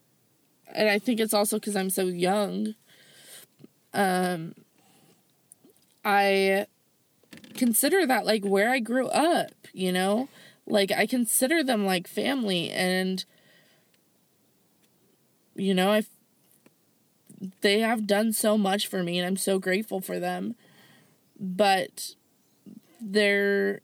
and 0.73 0.89
I 0.89 0.97
think 0.97 1.19
it's 1.19 1.33
also 1.33 1.59
cuz 1.59 1.75
I'm 1.75 1.91
so 1.91 2.05
young. 2.07 2.73
Um 3.95 4.53
I 6.03 6.67
consider 7.55 8.05
that 8.05 8.25
like 8.25 8.45
where 8.45 8.69
I 8.69 8.79
grew 8.79 9.07
up, 9.07 9.51
you 9.73 9.91
know? 9.91 10.29
Like 10.67 10.91
I 10.91 11.05
consider 11.05 11.63
them 11.63 11.85
like 11.85 12.07
family 12.07 12.69
and 12.69 13.25
you 15.55 15.73
know, 15.73 15.91
I 15.91 16.03
they 17.61 17.79
have 17.79 18.05
done 18.07 18.33
so 18.33 18.57
much 18.57 18.87
for 18.87 19.03
me 19.03 19.17
and 19.17 19.27
I'm 19.27 19.37
so 19.37 19.57
grateful 19.59 20.01
for 20.01 20.19
them. 20.19 20.55
But 21.39 22.15
there 23.01 23.81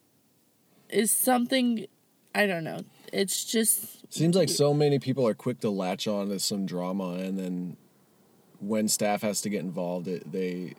is 0.89 1.11
something 1.11 1.87
I 2.33 2.45
don't 2.45 2.63
know. 2.63 2.81
It's 3.11 3.43
just 3.43 4.13
Seems 4.13 4.35
like 4.35 4.49
so 4.49 4.73
many 4.73 4.99
people 4.99 5.25
are 5.27 5.33
quick 5.33 5.61
to 5.61 5.69
latch 5.69 6.07
on 6.07 6.29
to 6.29 6.39
some 6.39 6.65
drama, 6.65 7.13
and 7.13 7.39
then 7.39 7.77
when 8.61 8.87
staff 8.87 9.21
has 9.23 9.41
to 9.41 9.49
get 9.49 9.59
involved, 9.61 10.07
it, 10.07 10.31
they 10.31 10.75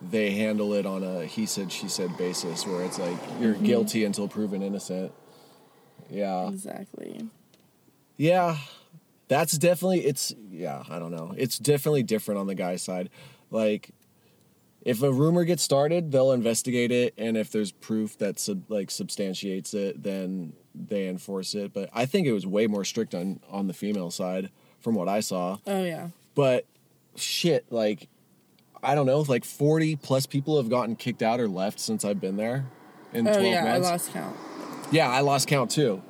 they 0.00 0.30
handle 0.30 0.72
it 0.72 0.86
on 0.86 1.02
a 1.04 1.26
he 1.26 1.44
said 1.44 1.70
she 1.70 1.88
said 1.88 2.16
basis, 2.16 2.66
where 2.66 2.82
it's 2.84 2.98
like 2.98 3.18
you're 3.40 3.54
Mm-hmm. 3.54 3.64
guilty 3.64 4.04
until 4.04 4.28
proven 4.28 4.62
innocent. 4.62 5.12
Yeah, 6.08 6.48
exactly. 6.48 7.28
yeah, 8.16 8.56
that's 9.28 9.56
definitely 9.58 10.00
it's 10.06 10.34
yeah. 10.50 10.82
I 10.88 10.98
don't 10.98 11.12
know. 11.12 11.34
It's 11.36 11.58
definitely 11.58 12.02
different 12.02 12.40
on 12.40 12.46
the 12.46 12.54
guy 12.54 12.76
side. 12.76 13.10
Like 13.50 13.90
if 14.82 15.02
a 15.02 15.12
rumor 15.12 15.44
gets 15.44 15.62
started, 15.62 16.10
they'll 16.10 16.32
investigate 16.32 16.90
it, 16.90 17.12
and 17.18 17.36
if 17.36 17.50
there's 17.52 17.70
proof 17.70 18.16
that 18.18 18.38
sub, 18.38 18.70
like 18.70 18.90
substantiates 18.90 19.74
it, 19.74 20.02
then 20.02 20.54
they 20.74 21.06
enforce 21.08 21.54
it. 21.54 21.72
But 21.74 21.90
I 21.92 22.06
think 22.06 22.26
it 22.26 22.32
was 22.32 22.46
way 22.46 22.66
more 22.66 22.84
strict 22.84 23.14
on 23.14 23.40
on 23.50 23.66
the 23.66 23.74
female 23.74 24.10
side 24.10 24.50
from 24.80 24.94
what 24.94 25.08
I 25.08 25.20
saw. 25.20 25.58
Oh 25.66 25.84
yeah. 25.84 26.08
But 26.40 26.64
shit, 27.16 27.70
like 27.70 28.08
I 28.82 28.94
don't 28.94 29.04
know, 29.04 29.20
like 29.20 29.44
forty 29.44 29.94
plus 29.94 30.24
people 30.24 30.56
have 30.56 30.70
gotten 30.70 30.96
kicked 30.96 31.22
out 31.22 31.38
or 31.38 31.48
left 31.48 31.78
since 31.78 32.02
I've 32.02 32.18
been 32.18 32.38
there. 32.38 32.64
In 33.12 33.28
Oh 33.28 33.32
twelve 33.32 33.44
yeah, 33.44 33.64
I 33.66 33.72
months. 33.78 33.90
lost 33.90 34.12
count. 34.14 34.34
Yeah, 34.90 35.10
I 35.10 35.20
lost 35.20 35.48
count 35.48 35.70
too. 35.70 36.00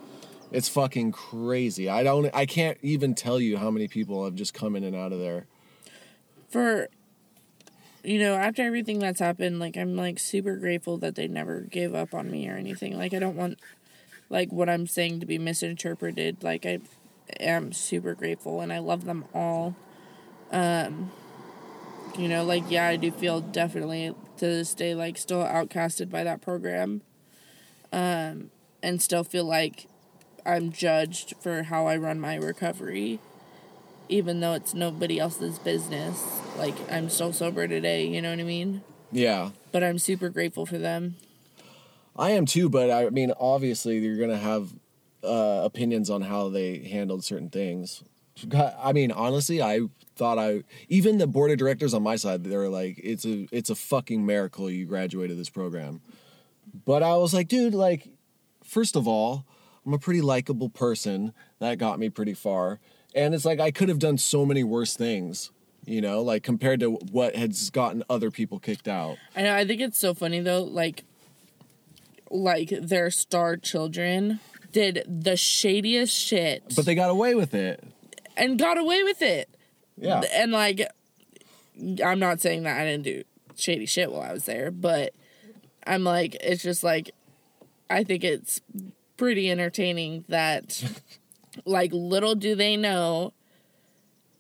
It's 0.53 0.69
fucking 0.69 1.11
crazy. 1.11 1.89
I 1.89 2.05
don't. 2.05 2.33
I 2.33 2.47
can't 2.47 2.79
even 2.81 3.17
tell 3.17 3.41
you 3.41 3.57
how 3.57 3.73
many 3.73 3.89
people 3.89 4.25
have 4.25 4.37
just 4.37 4.55
come 4.55 4.77
in 4.77 4.85
and 4.85 4.95
out 4.95 5.13
of 5.13 5.19
there. 5.19 5.47
For 6.49 6.87
you 8.05 8.21
know, 8.21 8.37
after 8.37 8.63
everything 8.63 9.01
that's 9.01 9.19
happened, 9.19 9.59
like 9.59 9.77
I'm 9.77 9.97
like 9.97 10.21
super 10.21 10.55
grateful 10.55 10.97
that 10.99 11.17
they 11.17 11.27
never 11.27 11.63
gave 11.63 11.93
up 11.93 12.15
on 12.15 12.31
me 12.31 12.49
or 12.49 12.55
anything. 12.55 12.97
Like 12.97 13.15
I 13.15 13.19
don't 13.19 13.35
want 13.35 13.59
like 14.29 14.53
what 14.53 14.69
I'm 14.69 14.87
saying 14.87 15.19
to 15.19 15.27
be 15.27 15.39
misinterpreted. 15.39 16.45
Like 16.45 16.65
I 16.67 16.79
am 17.41 17.73
super 17.73 18.15
grateful 18.15 18.61
and 18.61 18.73
I 18.73 18.79
love 18.79 19.07
them 19.07 19.25
all. 19.35 19.75
Um 20.51 21.11
you 22.19 22.29
know, 22.29 22.45
like 22.45 22.65
yeah, 22.71 22.89
I 22.89 22.97
do 22.97 23.11
feel 23.11 23.41
definitely 23.41 24.15
to 24.39 24.47
this 24.47 24.75
day 24.75 24.95
like 24.95 25.17
still 25.19 25.43
outcasted 25.43 26.11
by 26.11 26.25
that 26.25 26.41
program. 26.41 27.03
Um 27.93 28.51
and 28.83 29.01
still 29.03 29.25
feel 29.25 29.45
like 29.45 29.87
I'm 30.47 30.73
judged 30.73 31.35
for 31.41 31.65
how 31.65 31.87
I 31.87 31.97
run 31.97 32.19
my 32.19 32.37
recovery 32.37 33.21
even 34.09 34.41
though 34.41 34.55
it's 34.55 34.75
nobody 34.75 35.21
else's 35.21 35.59
business. 35.59 36.41
Like 36.59 36.75
I'm 36.91 37.09
still 37.09 37.33
sober 37.33 37.69
today, 37.69 38.07
you 38.07 38.21
know 38.21 38.31
what 38.31 38.41
I 38.41 38.45
mean? 38.45 38.83
Yeah, 39.13 39.51
But 39.73 39.83
I'm 39.83 39.99
super 39.99 40.29
grateful 40.29 40.67
for 40.67 40.79
them. 40.79 41.17
I 42.17 42.31
am 42.33 42.47
too. 42.47 42.69
But 42.69 42.91
I 42.91 43.09
mean, 43.11 43.33
obviously, 43.41 43.99
you're 43.99 44.19
gonna 44.19 44.39
have 44.39 44.73
uh, 45.25 45.63
opinions 45.65 46.11
on 46.11 46.23
how 46.23 46.49
they 46.49 46.79
handled 46.79 47.25
certain 47.25 47.51
things. 47.51 48.05
I 48.53 48.93
mean, 48.93 49.13
honestly, 49.13 49.63
I 49.63 49.81
thought 50.17 50.39
I 50.39 50.65
even 50.89 51.19
the 51.19 51.27
board 51.27 51.51
of 51.51 51.59
directors 51.59 51.95
on 51.95 52.03
my 52.03 52.17
side 52.17 52.45
they 52.45 52.57
were 52.57 52.69
like, 52.69 53.01
it's 53.03 53.25
a 53.25 53.49
it's 53.51 53.71
a 53.71 53.75
fucking 53.75 54.25
miracle 54.25 54.71
you 54.71 54.87
graduated 54.87 55.39
this 55.39 55.51
program. 55.51 56.01
But 56.85 57.03
I 57.03 57.17
was 57.17 57.35
like, 57.35 57.49
dude, 57.49 57.75
like, 57.75 58.09
first 58.63 58.97
of 58.97 59.09
all, 59.09 59.45
I'm 59.85 59.93
a 59.93 59.99
pretty 59.99 60.21
likable 60.21 60.69
person. 60.69 61.33
That 61.59 61.79
got 61.79 61.99
me 61.99 62.11
pretty 62.11 62.35
far. 62.35 62.81
And 63.15 63.35
it's 63.35 63.45
like 63.45 63.61
I 63.61 63.71
could 63.71 63.89
have 63.89 63.99
done 63.99 64.19
so 64.19 64.47
many 64.47 64.63
worse 64.63 64.97
things, 64.97 65.51
you 65.85 66.01
know, 66.01 66.23
like 66.23 66.43
compared 66.43 66.81
to 66.81 66.91
what 66.91 67.35
has 67.35 67.71
gotten 67.71 68.05
other 68.09 68.31
people 68.31 68.59
kicked 68.61 68.87
out. 68.87 69.17
I 69.35 69.43
know 69.43 69.55
I 69.55 69.67
think 69.67 69.81
it's 69.81 69.99
so 69.99 70.15
funny 70.15 70.41
though, 70.41 70.63
like 70.63 71.05
like 72.31 72.69
their 72.69 73.11
star 73.11 73.57
children 73.57 74.39
did 74.73 75.05
the 75.09 75.37
shadiest 75.37 76.17
shit 76.17 76.63
But 76.77 76.85
they 76.85 76.95
got 76.95 77.11
away 77.11 77.35
with 77.35 77.55
it. 77.55 77.83
And 78.41 78.59
got 78.59 78.79
away 78.79 79.03
with 79.05 79.23
it. 79.23 79.55
Yeah. 79.97 80.23
And 80.33 80.51
like 80.51 80.89
I'm 82.05 82.19
not 82.19 82.41
saying 82.41 82.65
that 82.65 82.81
I 82.81 82.85
didn't 82.85 83.05
do 83.05 83.23
shady 83.55 83.87
shit 83.87 84.11
while 84.11 84.23
I 84.23 84.33
was 84.33 84.47
there, 84.47 84.71
but 84.71 85.15
I'm 85.87 86.03
like 86.03 86.37
it's 86.41 86.63
just 86.63 86.83
like 86.83 87.11
I 87.89 88.03
think 88.03 88.25
it's 88.25 88.61
pretty 89.17 89.51
entertaining 89.51 90.25
that 90.29 90.83
like 91.65 91.93
little 91.93 92.35
do 92.35 92.55
they 92.55 92.77
know 92.77 93.35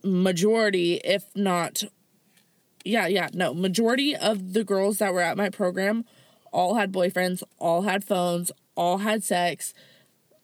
majority 0.03 0.95
if 1.05 1.25
not 1.37 1.83
yeah 2.85 3.07
yeah 3.07 3.29
no 3.35 3.53
majority 3.53 4.17
of 4.17 4.55
the 4.55 4.65
girls 4.65 4.97
that 4.97 5.13
were 5.13 5.21
at 5.21 5.37
my 5.37 5.51
program 5.51 6.07
all 6.53 6.77
had 6.77 6.91
boyfriends 6.91 7.43
all 7.59 7.83
had 7.83 8.03
phones 8.03 8.51
all 8.75 8.99
had 8.99 9.23
sex 9.23 9.75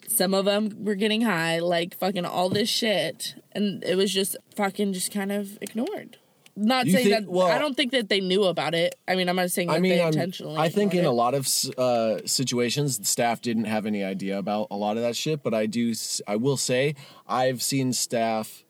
some 0.09 0.35
of 0.35 0.45
them 0.45 0.71
were 0.85 0.95
getting 0.95 1.21
high 1.23 1.59
like 1.59 1.97
fucking 1.97 2.25
all 2.25 2.49
this 2.49 2.69
shit 2.69 3.35
and 3.53 3.83
it 3.85 3.97
was 3.97 4.13
just 4.13 4.37
fucking 4.57 4.93
just 4.93 5.13
kind 5.13 5.33
of 5.33 5.59
ignored 5.61 6.19
not 6.59 6.87
You 6.87 6.93
saying 6.93 7.05
think- 7.09 7.25
that 7.27 7.31
well- 7.31 7.49
i 7.49 7.59
don't 7.59 7.77
think 7.77 7.93
that 7.93 8.09
they 8.09 8.21
knew 8.21 8.45
about 8.45 8.75
it 8.75 8.95
i 9.07 9.15
mean 9.15 9.29
i'm 9.29 9.37
not 9.37 9.51
saying 9.51 9.69
that 9.69 9.75
I 9.75 9.79
mean, 9.81 9.93
they 9.93 10.01
I'm- 10.01 10.09
intentionally 10.09 10.57
I 10.57 10.69
think 10.71 10.95
in 10.95 11.05
a 11.05 11.13
lot 11.13 11.35
of 11.35 11.47
uh, 11.77 12.19
situations, 12.27 12.99
the 12.99 13.05
staff 13.05 13.41
didn't 13.43 13.65
have 13.67 13.85
any 13.85 14.03
idea 14.03 14.39
about 14.39 14.69
a 14.71 14.77
lot 14.77 14.97
of 14.97 15.03
that 15.03 15.17
shit. 15.17 15.43
But 15.43 15.53
I 15.53 15.67
do, 15.67 15.91
s- 15.91 16.23
I 16.27 16.37
will 16.37 16.57
say, 16.57 16.95
I've 17.29 17.63
seen 17.63 17.93
staff 17.93 18.65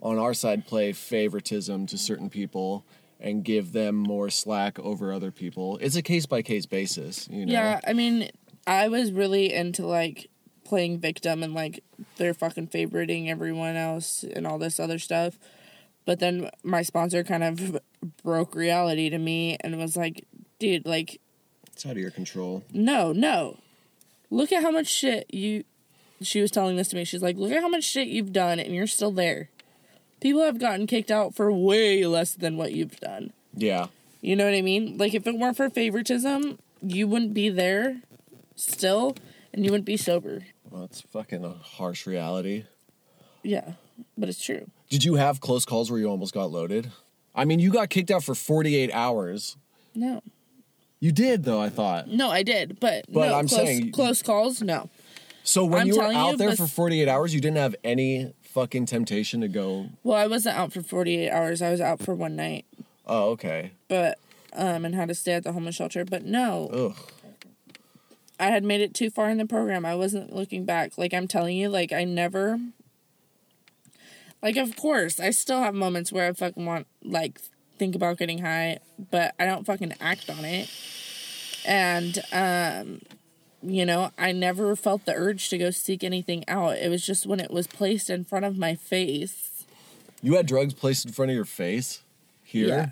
on 0.00 0.18
our 0.18 0.34
side 0.34 0.66
play 0.68 0.92
favoritism 0.92 1.86
to 1.86 1.98
certain 1.98 2.30
people 2.30 2.84
and 3.18 3.44
give 3.44 3.72
them 3.72 3.96
more 3.96 4.30
slack 4.30 4.78
over 4.78 5.12
other 5.12 5.30
people. 5.32 5.78
It's 5.78 5.96
a 5.96 6.02
case 6.02 6.26
by 6.26 6.42
case 6.42 6.66
basis, 6.66 7.28
you 7.30 7.44
know. 7.46 7.52
Yeah, 7.52 7.80
I 7.86 7.92
mean, 7.92 8.30
I 8.66 8.88
was 8.88 9.10
really 9.12 9.52
into 9.52 9.84
like 9.86 10.28
playing 10.72 10.98
victim 10.98 11.42
and 11.42 11.52
like 11.52 11.84
they're 12.16 12.32
fucking 12.32 12.66
favoriting 12.66 13.28
everyone 13.28 13.76
else 13.76 14.22
and 14.24 14.46
all 14.46 14.56
this 14.56 14.80
other 14.80 14.98
stuff. 14.98 15.38
But 16.06 16.18
then 16.18 16.48
my 16.64 16.80
sponsor 16.80 17.22
kind 17.24 17.44
of 17.44 17.78
broke 18.24 18.54
reality 18.54 19.10
to 19.10 19.18
me 19.18 19.58
and 19.60 19.76
was 19.76 19.98
like, 19.98 20.24
dude, 20.58 20.86
like, 20.86 21.20
It's 21.74 21.84
out 21.84 21.92
of 21.92 21.98
your 21.98 22.10
control. 22.10 22.64
no, 22.72 23.12
no. 23.12 23.58
Look 24.30 24.50
at 24.50 24.62
how 24.62 24.70
much 24.70 24.86
shit 24.86 25.26
you. 25.28 25.64
She 26.22 26.40
was 26.40 26.50
telling 26.50 26.76
this 26.76 26.88
to 26.88 26.96
me. 26.96 27.04
She's 27.04 27.20
like, 27.22 27.36
look 27.36 27.52
at 27.52 27.60
how 27.60 27.68
much 27.68 27.84
shit 27.84 28.08
you've 28.08 28.32
done 28.32 28.58
and 28.58 28.74
you're 28.74 28.86
still 28.86 29.10
there. 29.12 29.50
People 30.22 30.42
have 30.42 30.58
gotten 30.58 30.86
kicked 30.86 31.10
out 31.10 31.34
for 31.34 31.52
way 31.52 32.06
less 32.06 32.32
than 32.32 32.56
what 32.56 32.72
you've 32.72 32.98
done. 32.98 33.34
Yeah. 33.54 33.88
You 34.22 34.36
know 34.36 34.46
what 34.46 34.54
I 34.54 34.62
mean? 34.62 34.96
Like 34.96 35.12
if 35.12 35.26
it 35.26 35.38
weren't 35.38 35.58
for 35.58 35.68
favoritism, 35.68 36.58
you 36.80 37.06
wouldn't 37.06 37.34
be 37.34 37.50
there 37.50 38.00
still 38.56 39.14
and 39.52 39.64
you 39.66 39.70
wouldn't 39.70 39.84
be 39.84 39.98
sober. 39.98 40.44
Well, 40.72 40.84
it's 40.84 41.02
fucking 41.02 41.44
a 41.44 41.50
harsh 41.50 42.06
reality. 42.06 42.64
Yeah. 43.42 43.72
But 44.16 44.28
it's 44.30 44.42
true. 44.42 44.70
Did 44.88 45.04
you 45.04 45.14
have 45.16 45.40
close 45.40 45.64
calls 45.66 45.90
where 45.90 46.00
you 46.00 46.06
almost 46.08 46.32
got 46.32 46.50
loaded? 46.50 46.90
I 47.34 47.44
mean, 47.44 47.58
you 47.60 47.70
got 47.70 47.90
kicked 47.90 48.10
out 48.10 48.24
for 48.24 48.34
48 48.34 48.90
hours. 48.92 49.56
No. 49.94 50.22
You 50.98 51.12
did, 51.12 51.44
though, 51.44 51.60
I 51.60 51.68
thought. 51.68 52.08
No, 52.08 52.30
I 52.30 52.42
did, 52.42 52.78
but, 52.80 53.04
But 53.08 53.28
no, 53.28 53.34
I'm 53.34 53.48
close, 53.48 53.60
saying- 53.60 53.92
close 53.92 54.22
calls, 54.22 54.62
no. 54.62 54.88
So 55.44 55.64
when 55.64 55.82
I'm 55.82 55.86
you 55.88 55.96
were 55.96 56.04
out 56.04 56.32
you, 56.32 56.36
there 56.38 56.56
for 56.56 56.66
48 56.66 57.08
hours, 57.08 57.34
you 57.34 57.40
didn't 57.40 57.56
have 57.56 57.74
any 57.82 58.32
fucking 58.42 58.86
temptation 58.86 59.40
to 59.40 59.48
go, 59.48 59.86
Well, 60.04 60.16
I 60.16 60.26
wasn't 60.26 60.56
out 60.56 60.72
for 60.72 60.82
48 60.82 61.30
hours. 61.30 61.60
I 61.60 61.70
was 61.70 61.80
out 61.80 62.00
for 62.00 62.14
one 62.14 62.36
night, 62.36 62.64
oh, 63.06 63.30
okay. 63.30 63.72
but 63.88 64.18
um 64.54 64.84
and 64.84 64.94
had 64.94 65.08
to 65.08 65.14
stay 65.14 65.32
at 65.32 65.42
the 65.42 65.52
homeless 65.52 65.74
shelter, 65.74 66.04
but 66.04 66.24
no. 66.24 66.68
Ugh. 66.72 66.96
I 68.42 68.46
had 68.46 68.64
made 68.64 68.80
it 68.80 68.92
too 68.92 69.08
far 69.08 69.30
in 69.30 69.38
the 69.38 69.46
program. 69.46 69.86
I 69.86 69.94
wasn't 69.94 70.34
looking 70.34 70.64
back. 70.64 70.98
Like 70.98 71.14
I'm 71.14 71.28
telling 71.28 71.56
you, 71.56 71.68
like 71.68 71.92
I 71.92 72.02
never 72.02 72.58
like 74.42 74.56
of 74.56 74.74
course, 74.76 75.20
I 75.20 75.30
still 75.30 75.60
have 75.62 75.74
moments 75.74 76.10
where 76.12 76.28
I 76.28 76.32
fucking 76.32 76.66
want 76.66 76.88
like 77.04 77.40
think 77.78 77.94
about 77.94 78.18
getting 78.18 78.38
high, 78.38 78.78
but 79.12 79.34
I 79.38 79.46
don't 79.46 79.64
fucking 79.64 79.94
act 80.00 80.28
on 80.28 80.44
it. 80.44 80.68
And 81.64 82.18
um 82.32 83.00
you 83.64 83.86
know, 83.86 84.10
I 84.18 84.32
never 84.32 84.74
felt 84.74 85.04
the 85.04 85.14
urge 85.14 85.48
to 85.50 85.56
go 85.58 85.70
seek 85.70 86.02
anything 86.02 86.42
out. 86.48 86.78
It 86.78 86.90
was 86.90 87.06
just 87.06 87.26
when 87.26 87.38
it 87.38 87.52
was 87.52 87.68
placed 87.68 88.10
in 88.10 88.24
front 88.24 88.44
of 88.44 88.58
my 88.58 88.74
face. 88.74 89.64
You 90.20 90.34
had 90.34 90.46
drugs 90.46 90.74
placed 90.74 91.06
in 91.06 91.12
front 91.12 91.30
of 91.30 91.36
your 91.36 91.44
face 91.44 92.02
here, 92.42 92.66
Yeah. 92.66 92.86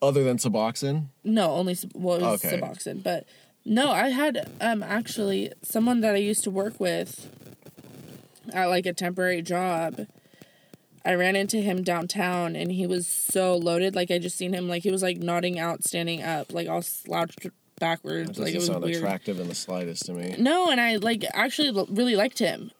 other 0.00 0.22
than 0.22 0.36
Suboxone? 0.36 1.06
No, 1.24 1.50
only 1.50 1.76
well, 1.94 2.16
it 2.18 2.22
was 2.22 2.44
Okay. 2.44 2.60
Suboxone, 2.60 3.02
but 3.02 3.26
no, 3.64 3.90
I 3.90 4.08
had 4.10 4.50
um 4.60 4.82
actually 4.82 5.52
someone 5.62 6.00
that 6.00 6.14
I 6.14 6.18
used 6.18 6.44
to 6.44 6.50
work 6.50 6.78
with 6.80 7.30
at 8.52 8.66
like 8.66 8.86
a 8.86 8.92
temporary 8.92 9.42
job. 9.42 10.06
I 11.04 11.14
ran 11.14 11.34
into 11.34 11.58
him 11.58 11.82
downtown 11.82 12.54
and 12.54 12.70
he 12.70 12.86
was 12.86 13.06
so 13.08 13.56
loaded. 13.56 13.94
Like 13.96 14.10
I 14.10 14.18
just 14.18 14.36
seen 14.36 14.52
him 14.52 14.68
like 14.68 14.82
he 14.84 14.90
was 14.90 15.02
like 15.02 15.18
nodding 15.18 15.58
out, 15.58 15.82
standing 15.82 16.22
up, 16.22 16.52
like 16.52 16.68
all 16.68 16.82
slouched 16.82 17.46
backwards. 17.78 18.38
That 18.38 18.44
like 18.44 18.54
it 18.54 18.58
was 18.58 18.66
sound 18.66 18.84
weird. 18.84 18.96
attractive 18.96 19.40
in 19.40 19.48
the 19.48 19.54
slightest 19.54 20.06
to 20.06 20.12
me. 20.12 20.36
No, 20.38 20.70
and 20.70 20.80
I 20.80 20.96
like 20.96 21.24
actually 21.34 21.76
l- 21.76 21.88
really 21.90 22.16
liked 22.16 22.38
him. 22.38 22.70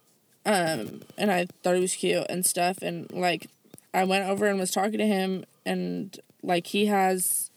Um, 0.44 1.02
and 1.16 1.30
I 1.30 1.46
thought 1.62 1.74
he 1.74 1.80
was 1.80 1.94
cute 1.94 2.26
and 2.28 2.44
stuff. 2.44 2.78
And 2.82 3.11
like, 3.12 3.48
I 3.94 4.04
went 4.04 4.28
over 4.28 4.46
and 4.46 4.59
was 4.59 4.70
talking 4.72 4.98
to 4.98 5.06
him, 5.06 5.44
and 5.64 6.18
like 6.42 6.68
he 6.68 6.86
has 6.86 7.50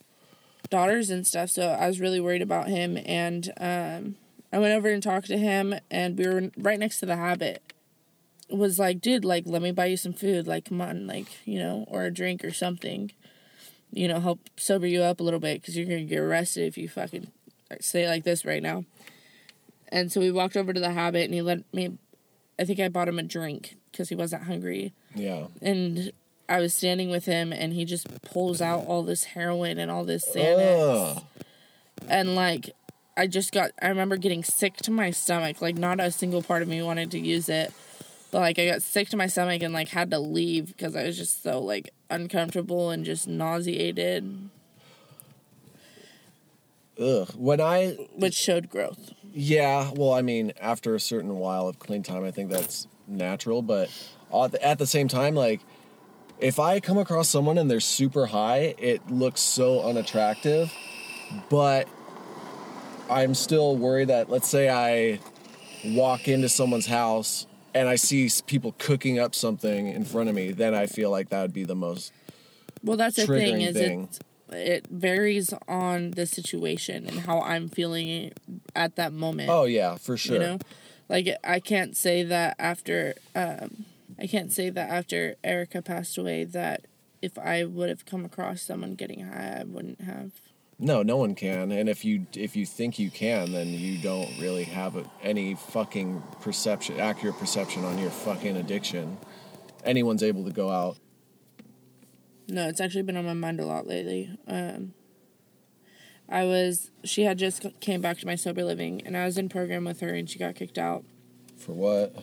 daughters 0.70 1.10
and 1.10 1.26
stuff, 1.26 1.50
so 1.50 1.70
I 1.70 1.88
was 1.88 2.00
really 2.00 2.20
worried 2.20 2.42
about 2.42 2.68
him. 2.68 2.98
And 3.06 3.52
um, 3.58 4.16
I 4.52 4.60
went 4.60 4.74
over 4.74 4.90
and 4.90 5.02
talked 5.04 5.28
to 5.28 5.38
him, 5.38 5.76
and 5.92 6.18
we 6.18 6.28
were 6.28 6.52
right 6.58 6.80
next 6.80 7.00
to 7.00 7.06
the 7.06 7.16
Habit. 7.18 7.62
Was 8.50 8.78
like, 8.78 9.02
dude, 9.02 9.26
like, 9.26 9.44
let 9.48 9.62
me 9.62 9.72
buy 9.72 9.88
you 9.88 9.98
some 9.98 10.14
food. 10.14 10.46
Like, 10.48 10.66
come 10.66 10.80
on, 10.82 11.08
like, 11.08 11.26
you 11.46 11.58
know, 11.60 11.86
or 11.88 12.04
a 12.06 12.14
drink 12.14 12.44
or 12.46 12.52
something. 12.52 13.12
You 13.92 14.08
know, 14.08 14.20
help 14.20 14.40
sober 14.58 14.86
you 14.86 15.02
up 15.02 15.20
a 15.20 15.24
little 15.24 15.40
bit 15.40 15.62
because 15.62 15.76
you're 15.76 15.86
gonna 15.88 16.04
get 16.04 16.20
arrested 16.20 16.66
if 16.68 16.78
you 16.78 16.88
fucking 16.90 17.32
say 17.80 18.08
like 18.08 18.24
this 18.24 18.46
right 18.46 18.62
now. 18.62 18.86
And 19.90 20.12
so 20.12 20.20
we 20.20 20.32
walked 20.32 20.58
over 20.58 20.74
to 20.74 20.80
the 20.80 20.92
Habit, 20.92 21.26
and 21.26 21.34
he 21.34 21.42
let 21.42 21.64
me. 21.74 21.98
I 22.60 22.66
think 22.66 22.80
I 22.80 22.88
bought 22.90 23.08
him 23.08 23.20
a 23.20 23.24
drink 23.24 23.76
because 23.92 24.10
he 24.10 24.16
wasn't 24.16 24.44
hungry, 24.44 24.94
Yeah. 25.16 25.48
and 25.62 26.12
I 26.48 26.60
was 26.60 26.74
standing 26.74 27.10
with 27.10 27.26
him 27.26 27.52
and 27.52 27.74
he 27.74 27.86
just 27.86 28.22
pulls 28.22 28.62
out 28.62 28.86
all 28.86 29.04
this 29.04 29.24
heroin 29.26 29.78
and 29.78 29.90
all 29.90 30.04
this 30.04 30.26
Xanax. 30.34 31.18
Ugh. 31.18 31.24
And 32.08 32.36
like 32.36 32.72
I 33.18 33.28
just 33.28 33.52
got 33.52 33.72
I 33.82 33.88
remember 33.88 34.18
getting 34.18 34.44
sick 34.44 34.78
to 34.78 34.92
my 34.92 35.12
stomach. 35.12 35.62
Like 35.62 35.78
not 35.78 36.00
a 36.00 36.12
single 36.12 36.44
part 36.44 36.62
of 36.62 36.68
me 36.68 36.82
wanted 36.82 37.12
to 37.12 37.20
use 37.20 37.50
it. 37.50 37.74
But 38.32 38.40
like 38.40 38.60
I 38.60 38.68
got 38.68 38.82
sick 38.82 39.10
to 39.10 39.18
my 39.18 39.28
stomach 39.28 39.64
and 39.64 39.74
like 39.74 39.90
had 39.90 40.12
to 40.12 40.20
leave 40.20 40.68
because 40.68 40.96
I 40.96 41.04
was 41.04 41.18
just 41.18 41.42
so 41.42 41.60
like 41.60 41.92
uncomfortable 42.10 42.90
and 42.90 43.06
just 43.06 43.28
nauseated, 43.28 44.50
Ugh. 47.00 47.30
When 47.36 47.60
I 47.60 47.98
which 48.16 48.34
showed 48.34 48.70
growth. 48.70 49.14
Yeah, 49.34 49.92
well, 49.96 50.14
I 50.14 50.22
mean, 50.22 50.54
after 50.62 50.96
a 50.96 51.00
certain 51.00 51.36
while 51.36 51.68
of 51.68 51.78
clean 51.78 52.04
time, 52.04 52.24
I 52.24 52.32
think 52.32 52.50
that's 52.50 52.88
natural. 53.06 53.62
But 53.62 53.90
at 54.34 54.52
the, 54.54 54.66
at 54.66 54.80
the 54.80 54.88
same 54.88 55.10
time, 55.10 55.36
like, 55.36 55.60
if 56.40 56.60
I 56.60 56.80
come 56.80 56.98
across 56.98 57.30
someone 57.30 57.58
and 57.58 57.70
they're 57.70 57.80
super 57.80 58.26
high, 58.26 58.76
it 58.78 59.10
looks 59.10 59.42
so 59.42 59.82
unattractive. 59.82 60.74
But 61.50 61.88
I'm 63.10 63.34
still 63.34 63.76
worried 63.76 64.10
that, 64.10 64.30
let's 64.30 64.48
say, 64.48 64.70
I 64.70 65.20
walk 65.96 66.28
into 66.28 66.50
someone's 66.50 66.88
house 66.88 67.48
and 67.74 67.90
I 67.90 67.96
see 67.96 68.30
people 68.46 68.74
cooking 68.78 69.20
up 69.20 69.36
something 69.36 69.88
in 69.88 70.06
front 70.06 70.30
of 70.30 70.36
me, 70.36 70.52
then 70.52 70.74
I 70.74 70.88
feel 70.88 71.12
like 71.12 71.30
that 71.30 71.42
would 71.42 71.54
be 71.54 71.66
the 71.66 71.76
most. 71.76 72.14
Well, 72.84 72.98
that's 72.98 73.18
the 73.18 73.28
thing 73.28 73.62
is 73.62 73.76
thing. 73.76 74.04
it 74.04 74.20
it 74.52 74.88
varies 74.88 75.54
on 75.68 76.12
the 76.12 76.26
situation 76.26 77.08
and 77.08 77.22
how 77.22 77.42
I'm 77.42 77.68
feeling 77.68 78.32
at 78.76 78.96
that 78.96 79.12
moment. 79.12 79.50
Oh 79.50 79.66
yeah, 79.66 79.96
for 79.96 80.16
sure. 80.16 80.36
you 80.36 80.40
know 80.40 80.60
like 81.10 81.28
i 81.44 81.60
can't 81.60 81.96
say 81.96 82.24
that 82.24 82.56
after 82.60 83.14
um 83.36 83.86
i 84.20 84.28
can't 84.28 84.52
say 84.52 84.70
that 84.70 84.90
after 84.90 85.36
erica 85.44 85.82
passed 85.82 86.18
away 86.18 86.44
that 86.44 86.86
if 87.22 87.38
i 87.38 87.64
would 87.64 87.90
have 87.90 88.06
come 88.06 88.26
across 88.26 88.62
someone 88.62 88.96
getting 88.96 89.22
high 89.26 89.58
i 89.62 89.64
wouldn't 89.64 90.02
have 90.02 90.32
No, 90.78 91.04
no 91.04 91.16
one 91.16 91.36
can. 91.36 91.72
And 91.72 91.88
if 91.88 92.04
you 92.04 92.28
if 92.34 92.56
you 92.58 92.66
think 92.66 93.00
you 93.00 93.10
can, 93.10 93.54
then 93.54 93.70
you 93.70 93.98
don't 93.98 94.30
really 94.42 94.66
have 94.66 94.98
a, 94.98 95.06
any 95.24 95.56
fucking 95.56 96.22
perception, 96.42 97.00
accurate 97.00 97.38
perception 97.40 97.86
on 97.86 97.98
your 97.98 98.10
fucking 98.12 98.58
addiction. 98.58 99.18
Anyone's 99.86 100.22
able 100.22 100.44
to 100.44 100.52
go 100.52 100.70
out. 100.70 100.98
no 102.50 102.68
it's 102.68 102.82
actually 102.82 103.04
been 103.04 103.16
on 103.18 103.26
my 103.26 103.34
mind 103.34 103.60
a 103.62 103.66
lot 103.66 103.88
lately 103.88 104.30
um 104.48 104.94
i 106.30 106.44
was 106.44 106.92
she 107.04 107.24
had 107.24 107.38
just 107.38 107.66
came 107.80 108.02
back 108.02 108.18
to 108.20 108.26
my 108.26 108.36
sober 108.36 108.64
living 108.64 109.02
and 109.06 109.16
i 109.16 109.24
was 109.26 109.38
in 109.38 109.48
program 109.50 109.86
with 109.86 110.00
her 110.02 110.10
and 110.14 110.30
she 110.30 110.38
got 110.38 110.56
kicked 110.56 110.78
out 110.78 111.04
For 111.58 111.72
what? 111.74 112.14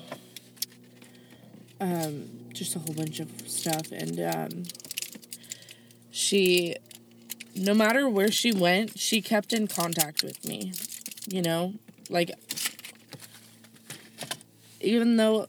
Just 2.53 2.77
a 2.77 2.79
whole 2.79 2.95
bunch 2.95 3.21
of 3.21 3.31
stuff. 3.49 3.91
And 3.93 4.21
um 4.21 4.63
she 6.11 6.77
no 7.55 7.75
matter 7.75 8.09
where 8.09 8.31
she 8.31 8.53
went 8.53 8.99
she 8.99 9.21
kept 9.21 9.53
in 9.53 9.67
contact 9.67 10.23
with 10.23 10.47
me 10.47 10.73
you 11.29 11.43
know? 11.43 11.75
Like 12.11 12.33
even 14.81 15.17
though 15.17 15.47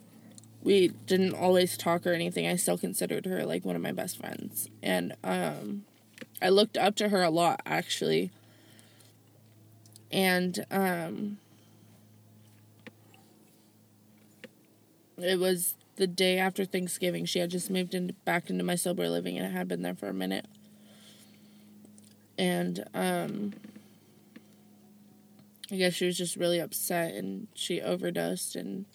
we 0.61 0.89
didn't 1.07 1.33
always 1.33 1.75
talk 1.77 2.05
or 2.07 2.13
anything 2.13 2.47
i 2.47 2.55
still 2.55 2.77
considered 2.77 3.25
her 3.25 3.45
like 3.45 3.65
one 3.65 3.75
of 3.75 3.81
my 3.81 3.91
best 3.91 4.17
friends. 4.17 4.69
And 4.81 5.15
um 5.23 5.85
i 6.41 6.49
looked 6.49 6.77
up 6.77 6.95
to 6.97 7.09
her 7.09 7.21
a 7.23 7.29
lot 7.29 7.61
actually. 7.65 8.31
And 10.11 10.65
um 10.71 11.37
it 15.17 15.39
was 15.39 15.75
the 15.95 16.07
day 16.07 16.37
after 16.37 16.65
Thanksgiving. 16.65 17.25
She 17.25 17.39
had 17.39 17.51
just 17.51 17.69
moved 17.69 17.93
in, 17.93 18.15
back 18.25 18.49
into 18.49 18.63
my 18.63 18.75
sober 18.75 19.07
living 19.09 19.37
and 19.37 19.45
it 19.45 19.51
had 19.51 19.67
been 19.67 19.81
there 19.81 19.95
for 19.95 20.07
a 20.07 20.13
minute. 20.13 20.45
And 22.37 22.85
um, 22.93 23.53
I 25.71 25.75
guess 25.75 25.93
she 25.93 26.05
was 26.05 26.17
just 26.17 26.35
really 26.35 26.59
upset 26.59 27.13
and 27.13 27.47
she 27.53 27.81
overdosed. 27.81 28.55
And 28.55 28.85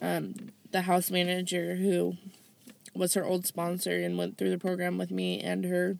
um, 0.00 0.34
the 0.70 0.82
house 0.82 1.10
manager, 1.10 1.76
who 1.76 2.16
was 2.94 3.14
her 3.14 3.24
old 3.24 3.46
sponsor 3.46 4.00
and 4.00 4.16
went 4.16 4.38
through 4.38 4.50
the 4.50 4.58
program 4.58 4.96
with 4.96 5.10
me 5.10 5.40
and 5.40 5.64
her, 5.64 5.96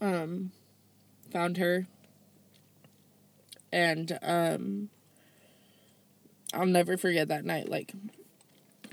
um, 0.00 0.52
found 1.30 1.56
her. 1.56 1.86
And 3.72 4.18
um, 4.22 4.90
I'll 6.52 6.66
never 6.66 6.96
forget 6.96 7.28
that 7.28 7.44
night. 7.44 7.68
Like, 7.68 7.92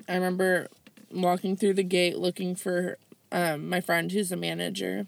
I 0.08 0.16
remember 0.16 0.68
walking 1.12 1.56
through 1.56 1.74
the 1.74 1.84
gate 1.84 2.18
looking 2.18 2.56
for 2.56 2.98
um, 3.32 3.70
my 3.70 3.82
friend 3.82 4.12
who's 4.12 4.32
a 4.32 4.38
manager. 4.38 5.08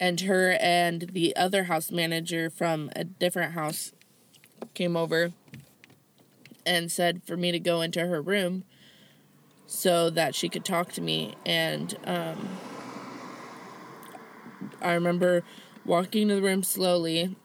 And 0.00 0.20
her 0.22 0.58
and 0.60 1.10
the 1.12 1.34
other 1.36 1.64
house 1.64 1.90
manager 1.90 2.50
from 2.50 2.90
a 2.96 3.04
different 3.04 3.52
house 3.52 3.92
came 4.74 4.96
over 4.96 5.32
and 6.66 6.90
said 6.90 7.22
for 7.24 7.36
me 7.36 7.52
to 7.52 7.58
go 7.58 7.80
into 7.80 8.00
her 8.00 8.20
room 8.20 8.64
so 9.66 10.10
that 10.10 10.34
she 10.34 10.48
could 10.48 10.64
talk 10.64 10.92
to 10.92 11.00
me. 11.00 11.34
And 11.46 11.96
um, 12.04 12.48
I 14.82 14.92
remember 14.92 15.42
walking 15.84 16.28
to 16.28 16.36
the 16.36 16.42
room 16.42 16.62
slowly 16.62 17.36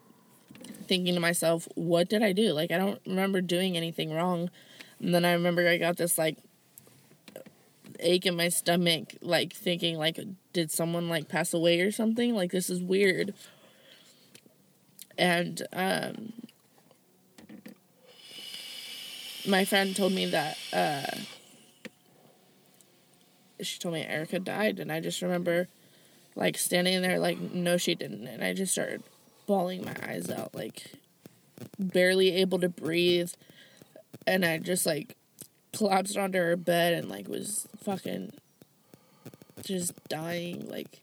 thinking 0.89 1.13
to 1.13 1.21
myself, 1.21 1.67
what 1.75 2.09
did 2.09 2.23
I 2.23 2.33
do? 2.33 2.51
Like, 2.51 2.71
I 2.71 2.77
don't 2.77 2.99
remember 3.05 3.39
doing 3.39 3.77
anything 3.77 4.11
wrong. 4.11 4.49
And 4.99 5.13
then 5.13 5.23
I 5.23 5.33
remember 5.33 5.69
I 5.69 5.77
got 5.77 5.97
this, 5.97 6.17
like, 6.17 6.37
ache 7.99 8.25
in 8.25 8.35
my 8.35 8.49
stomach, 8.49 9.15
like, 9.21 9.53
thinking, 9.53 9.97
like, 9.97 10.19
did 10.51 10.71
someone, 10.71 11.07
like, 11.07 11.29
pass 11.29 11.53
away 11.53 11.79
or 11.81 11.91
something? 11.91 12.33
Like, 12.33 12.51
this 12.51 12.69
is 12.69 12.81
weird. 12.81 13.35
And, 15.17 15.61
um, 15.71 16.33
my 19.47 19.63
friend 19.65 19.95
told 19.95 20.13
me 20.13 20.25
that, 20.25 20.57
uh, 20.73 21.17
she 23.61 23.77
told 23.77 23.93
me 23.93 24.01
Erica 24.01 24.39
died, 24.39 24.79
and 24.79 24.91
I 24.91 25.01
just 25.01 25.21
remember, 25.21 25.67
like, 26.35 26.57
standing 26.57 27.01
there, 27.03 27.19
like, 27.19 27.39
no, 27.39 27.77
she 27.77 27.93
didn't. 27.93 28.25
And 28.25 28.43
I 28.43 28.53
just 28.53 28.71
started 28.71 29.03
bawling 29.49 29.83
my 29.83 29.95
eyes 30.07 30.29
out, 30.29 30.53
like 30.53 30.91
barely 31.79 32.35
able 32.35 32.59
to 32.59 32.69
breathe. 32.69 33.31
And 34.27 34.45
I 34.45 34.59
just 34.59 34.85
like 34.85 35.15
collapsed 35.75 36.15
onto 36.15 36.37
her 36.37 36.55
bed 36.55 36.93
and 36.93 37.09
like 37.09 37.27
was 37.27 37.67
fucking 37.83 38.33
just 39.65 39.93
dying. 40.07 40.69
Like 40.69 40.99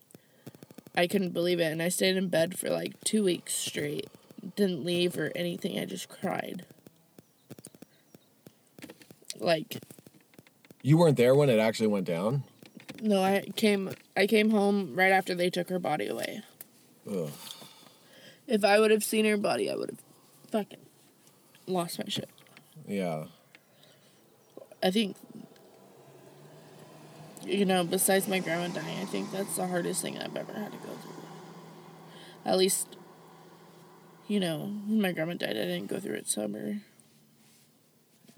I 0.94 1.08
couldn't 1.08 1.32
believe 1.32 1.58
it. 1.58 1.72
And 1.72 1.82
I 1.82 1.88
stayed 1.88 2.16
in 2.16 2.28
bed 2.28 2.56
for 2.56 2.70
like 2.70 2.92
two 3.02 3.24
weeks 3.24 3.52
straight. 3.52 4.06
Didn't 4.54 4.84
leave 4.84 5.18
or 5.18 5.32
anything. 5.34 5.76
I 5.80 5.84
just 5.84 6.08
cried. 6.08 6.64
Like 9.40 9.78
You 10.82 10.98
weren't 10.98 11.16
there 11.16 11.34
when 11.34 11.50
it 11.50 11.58
actually 11.58 11.88
went 11.88 12.06
down. 12.06 12.44
no, 13.02 13.20
I 13.24 13.48
came 13.56 13.90
I 14.16 14.28
came 14.28 14.50
home 14.50 14.94
right 14.94 15.10
after 15.10 15.34
they 15.34 15.50
took 15.50 15.68
her 15.68 15.80
body 15.80 16.06
away. 16.06 16.42
Ugh. 17.10 17.28
If 18.46 18.64
I 18.64 18.78
would 18.78 18.90
have 18.90 19.04
seen 19.04 19.24
her 19.24 19.36
body, 19.36 19.70
I 19.70 19.74
would 19.74 19.90
have 19.90 20.02
fucking 20.50 20.78
lost 21.66 21.98
my 21.98 22.04
shit. 22.08 22.30
Yeah. 22.86 23.24
I 24.82 24.90
think, 24.90 25.16
you 27.44 27.64
know, 27.64 27.82
besides 27.84 28.28
my 28.28 28.38
grandma 28.38 28.68
dying, 28.68 28.98
I 29.00 29.04
think 29.04 29.32
that's 29.32 29.56
the 29.56 29.66
hardest 29.66 30.02
thing 30.02 30.18
I've 30.18 30.36
ever 30.36 30.52
had 30.52 30.72
to 30.72 30.78
go 30.78 30.84
through. 30.84 31.12
At 32.44 32.58
least, 32.58 32.96
you 34.28 34.38
know, 34.38 34.70
when 34.86 35.00
my 35.00 35.12
grandma 35.12 35.34
died, 35.34 35.50
I 35.50 35.64
didn't 35.64 35.88
go 35.88 35.98
through 35.98 36.14
it 36.14 36.28
sober. 36.28 36.78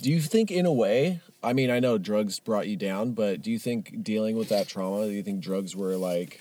Do 0.00 0.10
you 0.10 0.20
think, 0.20 0.50
in 0.50 0.64
a 0.64 0.72
way, 0.72 1.20
I 1.42 1.52
mean, 1.52 1.70
I 1.70 1.80
know 1.80 1.98
drugs 1.98 2.38
brought 2.38 2.68
you 2.68 2.76
down, 2.76 3.12
but 3.12 3.42
do 3.42 3.50
you 3.50 3.58
think 3.58 4.02
dealing 4.02 4.36
with 4.36 4.48
that 4.48 4.68
trauma, 4.68 5.06
do 5.06 5.12
you 5.12 5.22
think 5.22 5.40
drugs 5.40 5.74
were 5.74 5.96
like 5.96 6.40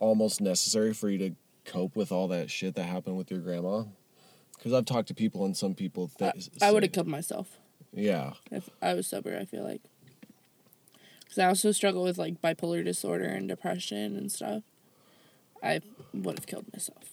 almost 0.00 0.40
necessary 0.40 0.92
for 0.92 1.08
you 1.08 1.18
to 1.18 1.34
cope 1.68 1.94
with 1.96 2.10
all 2.10 2.28
that 2.28 2.50
shit 2.50 2.74
that 2.74 2.84
happened 2.84 3.16
with 3.16 3.30
your 3.30 3.40
grandma? 3.40 3.84
Because 4.56 4.72
I've 4.72 4.86
talked 4.86 5.08
to 5.08 5.14
people, 5.14 5.44
and 5.44 5.56
some 5.56 5.74
people 5.74 6.10
I, 6.20 6.30
th- 6.32 6.48
I 6.60 6.72
would 6.72 6.82
have 6.82 6.90
killed 6.92 7.06
myself 7.06 7.58
Yeah. 7.92 8.32
if 8.50 8.68
I 8.82 8.94
was 8.94 9.06
sober, 9.06 9.36
I 9.40 9.44
feel 9.44 9.62
like. 9.62 9.82
Because 11.20 11.38
I 11.38 11.44
also 11.46 11.70
struggle 11.72 12.02
with, 12.02 12.18
like, 12.18 12.40
bipolar 12.42 12.84
disorder 12.84 13.24
and 13.26 13.46
depression 13.48 14.16
and 14.16 14.32
stuff. 14.32 14.62
I 15.62 15.80
would 16.12 16.38
have 16.38 16.46
killed 16.46 16.66
myself. 16.72 17.12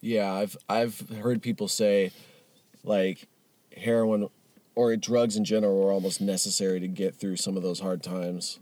Yeah, 0.00 0.32
I've 0.32 0.56
I've 0.68 1.00
heard 1.20 1.42
people 1.42 1.68
say 1.68 2.12
like 2.84 3.26
heroin 3.76 4.28
or 4.74 4.94
drugs 4.96 5.36
in 5.36 5.44
general 5.44 5.82
were 5.82 5.90
almost 5.92 6.20
necessary 6.20 6.78
to 6.80 6.86
get 6.88 7.14
through 7.14 7.36
some 7.36 7.56
of 7.56 7.62
those 7.62 7.80
hard 7.80 8.02
times. 8.02 8.58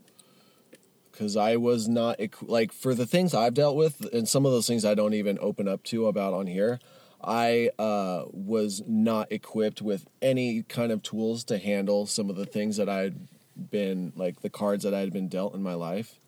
Cuz 1.16 1.36
I 1.36 1.56
was 1.56 1.88
not 1.88 2.20
like 2.42 2.72
for 2.72 2.94
the 2.94 3.06
things 3.06 3.34
I've 3.34 3.54
dealt 3.54 3.76
with 3.76 4.04
and 4.12 4.28
some 4.28 4.44
of 4.44 4.52
those 4.52 4.66
things 4.66 4.84
I 4.84 4.94
don't 4.94 5.14
even 5.14 5.38
open 5.40 5.68
up 5.68 5.82
to 5.84 6.06
about 6.06 6.34
on 6.34 6.46
here, 6.46 6.80
I 7.22 7.70
uh, 7.78 8.24
was 8.32 8.82
not 8.86 9.30
equipped 9.32 9.80
with 9.80 10.06
any 10.20 10.62
kind 10.64 10.92
of 10.92 11.02
tools 11.02 11.44
to 11.44 11.58
handle 11.58 12.06
some 12.06 12.28
of 12.30 12.36
the 12.36 12.46
things 12.46 12.76
that 12.76 12.88
I'd 12.88 13.28
been 13.70 14.12
like 14.16 14.40
the 14.40 14.50
cards 14.50 14.82
that 14.84 14.92
I 14.92 15.00
had 15.00 15.12
been 15.12 15.28
dealt 15.28 15.54
in 15.54 15.62
my 15.62 15.74
life, 15.74 16.18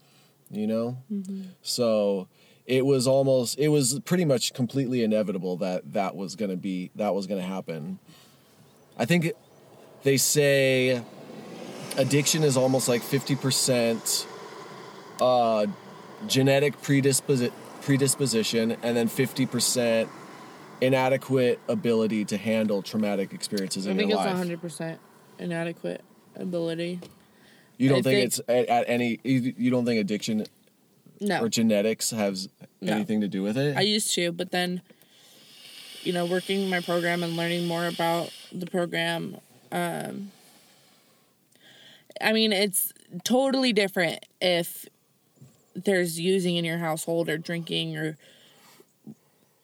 you 0.50 0.66
know? 0.66 0.98
So 1.62 2.28
it 2.64 2.86
was 2.86 3.06
almost 3.06 3.58
it 3.58 3.68
was 3.68 4.00
pretty 4.04 4.24
much 4.24 4.54
completely 4.54 5.02
inevitable 5.02 5.56
that 5.58 5.92
that 5.92 6.16
was 6.16 6.34
going 6.36 6.50
to 6.50 6.56
be 6.56 6.90
that 6.94 7.14
was 7.14 7.26
going 7.26 7.40
to 7.40 7.46
happen. 7.46 7.98
I 8.98 9.04
think 9.04 9.32
they 10.02 10.16
say 10.16 11.02
addiction 11.96 12.42
is 12.42 12.56
almost 12.56 12.88
like 12.88 13.02
50% 13.02 14.26
uh, 15.20 15.66
genetic 16.26 16.80
predisposi- 16.82 17.52
predisposition 17.82 18.76
and 18.82 18.96
then 18.96 19.08
50% 19.08 20.08
inadequate 20.80 21.58
ability 21.68 22.24
to 22.26 22.36
handle 22.36 22.82
traumatic 22.82 23.32
experiences 23.32 23.86
I 23.86 23.92
in 23.92 23.96
think 23.96 24.10
it's 24.10 24.16
life. 24.18 24.36
hundred 24.36 24.60
percent 24.60 24.98
inadequate 25.38 26.02
ability. 26.34 27.00
You 27.78 27.88
don't 27.88 28.02
think, 28.02 28.04
think- 28.04 28.26
it's 28.26 28.40
at, 28.48 28.66
at 28.68 28.84
any 28.88 29.18
you, 29.24 29.54
you 29.56 29.70
don't 29.70 29.84
think 29.86 30.00
addiction 30.00 30.44
No, 31.20 31.40
or 31.42 31.48
genetics 31.48 32.10
has 32.10 32.48
No. 32.82 32.92
anything 32.92 33.20
to 33.22 33.28
do 33.28 33.42
with 33.42 33.56
it? 33.56 33.76
I 33.76 33.80
used 33.82 34.14
to, 34.16 34.32
but 34.32 34.50
then, 34.50 34.82
you 36.02 36.12
know, 36.12 36.26
working 36.26 36.68
my 36.68 36.80
program 36.80 37.22
and 37.22 37.36
learning 37.36 37.66
more 37.66 37.86
about 37.86 38.30
the 38.52 38.66
program, 38.66 39.36
um, 39.72 40.30
I 42.20 42.32
mean, 42.32 42.52
it's 42.52 42.92
totally 43.24 43.72
different 43.72 44.24
if 44.40 44.86
there's 45.84 46.18
using 46.18 46.56
in 46.56 46.64
your 46.64 46.78
household 46.78 47.28
or 47.28 47.38
drinking 47.38 47.96
or 47.96 48.16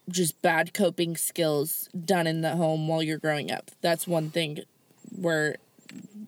just 0.09 0.41
bad 0.43 0.75
coping 0.75 1.17
skills 1.17 1.89
done 2.05 2.27
in 2.27 2.41
the 2.41 2.57
home 2.57 2.89
while 2.89 3.03
you're 3.03 3.19
growing 3.19 3.51
up. 3.51 3.71
That's 3.81 4.07
one 4.07 4.31
thing 4.31 4.61
where 5.17 5.57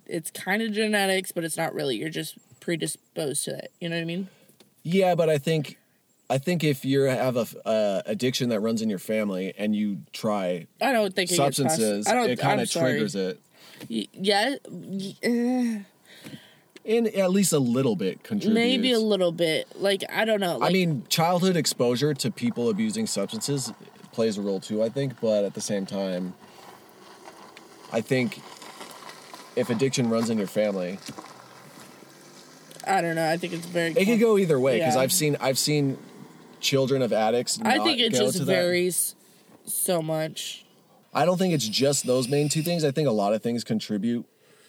it's 0.06 0.30
kind 0.30 0.62
of 0.62 0.72
genetics, 0.72 1.32
but 1.32 1.44
it's 1.44 1.56
not 1.56 1.74
really. 1.74 1.96
You're 1.96 2.08
just 2.08 2.36
predisposed 2.60 3.44
to 3.44 3.56
it. 3.56 3.72
You 3.80 3.88
know 3.88 3.96
what 3.96 4.02
I 4.02 4.06
mean? 4.06 4.28
Yeah, 4.82 5.14
but 5.14 5.28
I 5.28 5.38
think 5.38 5.78
I 6.30 6.38
think 6.38 6.62
if 6.64 6.84
you 6.84 7.02
have 7.02 7.36
a 7.36 7.46
uh, 7.66 8.02
addiction 8.06 8.48
that 8.50 8.60
runs 8.60 8.80
in 8.82 8.88
your 8.88 8.98
family 8.98 9.52
and 9.58 9.74
you 9.74 9.98
try 10.12 10.66
I 10.80 10.92
don't 10.92 11.14
think 11.14 11.30
it 11.30 11.36
substances, 11.36 12.06
I 12.06 12.14
don't. 12.14 12.30
it 12.30 12.38
kind 12.38 12.60
of 12.60 12.70
triggers 12.70 13.14
it. 13.14 13.40
Y- 13.90 14.08
Yeah, 14.12 14.56
y- 14.70 15.16
uh, 15.24 15.84
In 16.84 17.06
at 17.06 17.30
least 17.30 17.52
a 17.54 17.58
little 17.58 17.96
bit 17.96 18.22
contributes. 18.22 18.54
maybe 18.54 18.92
a 18.92 18.98
little 18.98 19.32
bit. 19.32 19.66
Like 19.80 20.04
I 20.12 20.24
don't 20.26 20.40
know. 20.40 20.58
Like, 20.58 20.70
I 20.70 20.72
mean, 20.72 21.04
childhood 21.08 21.56
exposure 21.56 22.12
to 22.12 22.30
people 22.30 22.68
abusing 22.68 23.06
substances 23.06 23.72
plays 24.12 24.36
a 24.36 24.42
role 24.42 24.60
too, 24.60 24.82
I 24.82 24.90
think, 24.90 25.18
but 25.20 25.44
at 25.44 25.54
the 25.54 25.60
same 25.62 25.86
time, 25.86 26.34
I 27.90 28.00
think 28.02 28.40
if 29.56 29.70
addiction 29.70 30.10
runs 30.10 30.28
in 30.28 30.36
your 30.36 30.46
family, 30.46 30.98
I 32.86 33.00
don't 33.00 33.14
know. 33.14 33.30
I 33.30 33.38
think 33.38 33.54
it's 33.54 33.66
very. 33.66 33.92
it 33.92 34.04
could 34.04 34.20
go 34.20 34.36
either 34.36 34.60
way 34.60 34.78
because 34.78 34.94
Yeah. 34.96 35.00
I've 35.00 35.12
seen 35.12 35.36
I've 35.40 35.58
seen 35.58 35.96
children 36.60 37.02
of 37.02 37.12
addicts. 37.12 37.58
I 37.62 37.78
think 37.78 37.98
it 38.00 38.12
just 38.12 38.42
varies 38.42 39.14
so 39.64 40.02
much. 40.02 40.64
I 41.14 41.24
don't 41.24 41.38
think 41.38 41.54
it's 41.54 41.66
just 41.68 42.06
those 42.06 42.28
main 42.28 42.48
two 42.48 42.62
things. 42.62 42.84
I 42.84 42.90
think 42.90 43.08
a 43.08 43.12
lot 43.12 43.32
of 43.32 43.42
things 43.42 43.64
contribute. 43.64 44.26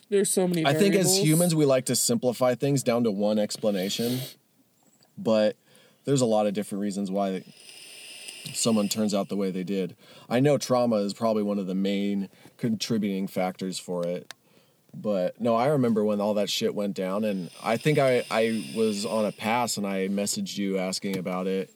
There's 0.10 0.30
so 0.30 0.48
many. 0.48 0.66
I 0.66 0.74
think 0.74 0.96
as 0.96 1.18
humans, 1.18 1.56
we 1.56 1.66
like 1.66 1.86
to 1.86 1.96
simplify 1.96 2.56
things 2.56 2.84
down 2.84 3.04
to 3.06 3.12
one 3.12 3.40
explanation, 3.40 4.20
but 5.18 5.56
there's 6.06 6.22
a 6.22 6.26
lot 6.26 6.46
of 6.46 6.54
different 6.54 6.82
reasons 6.84 7.10
why 7.10 7.44
someone 8.54 8.88
turns 8.88 9.14
out 9.14 9.30
the 9.30 9.36
way 9.36 9.50
they 9.50 9.64
did. 9.64 9.96
I 10.30 10.40
know 10.40 10.58
trauma 10.58 10.98
is 10.98 11.14
probably 11.14 11.42
one 11.44 11.58
of 11.58 11.66
the 11.68 11.74
main 11.76 12.30
contributing 12.58 13.28
factors 13.28 13.80
for 13.80 14.06
it. 14.06 14.32
But 14.94 15.42
no, 15.42 15.56
I 15.56 15.68
remember 15.68 16.06
when 16.06 16.22
all 16.22 16.36
that 16.36 16.50
shit 16.50 16.74
went 16.74 16.94
down, 16.96 17.26
and 17.26 17.50
I 17.62 17.76
think 17.76 17.98
I, 18.00 18.24
I 18.32 18.72
was 18.78 19.06
on 19.06 19.26
a 19.26 19.32
pass 19.34 19.76
and 19.76 19.86
I 19.86 20.08
messaged 20.08 20.58
you 20.58 20.78
asking 20.78 21.18
about 21.18 21.48
it 21.48 21.70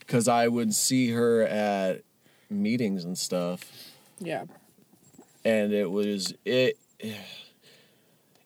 because 0.00 0.26
I 0.26 0.48
would 0.48 0.74
see 0.74 1.10
her 1.10 1.42
at 1.42 2.02
meetings 2.48 3.04
and 3.04 3.18
stuff 3.18 3.60
Yeah. 4.20 4.44
and 5.44 5.74
it 5.74 5.90
was 5.90 6.32
it 6.46 6.78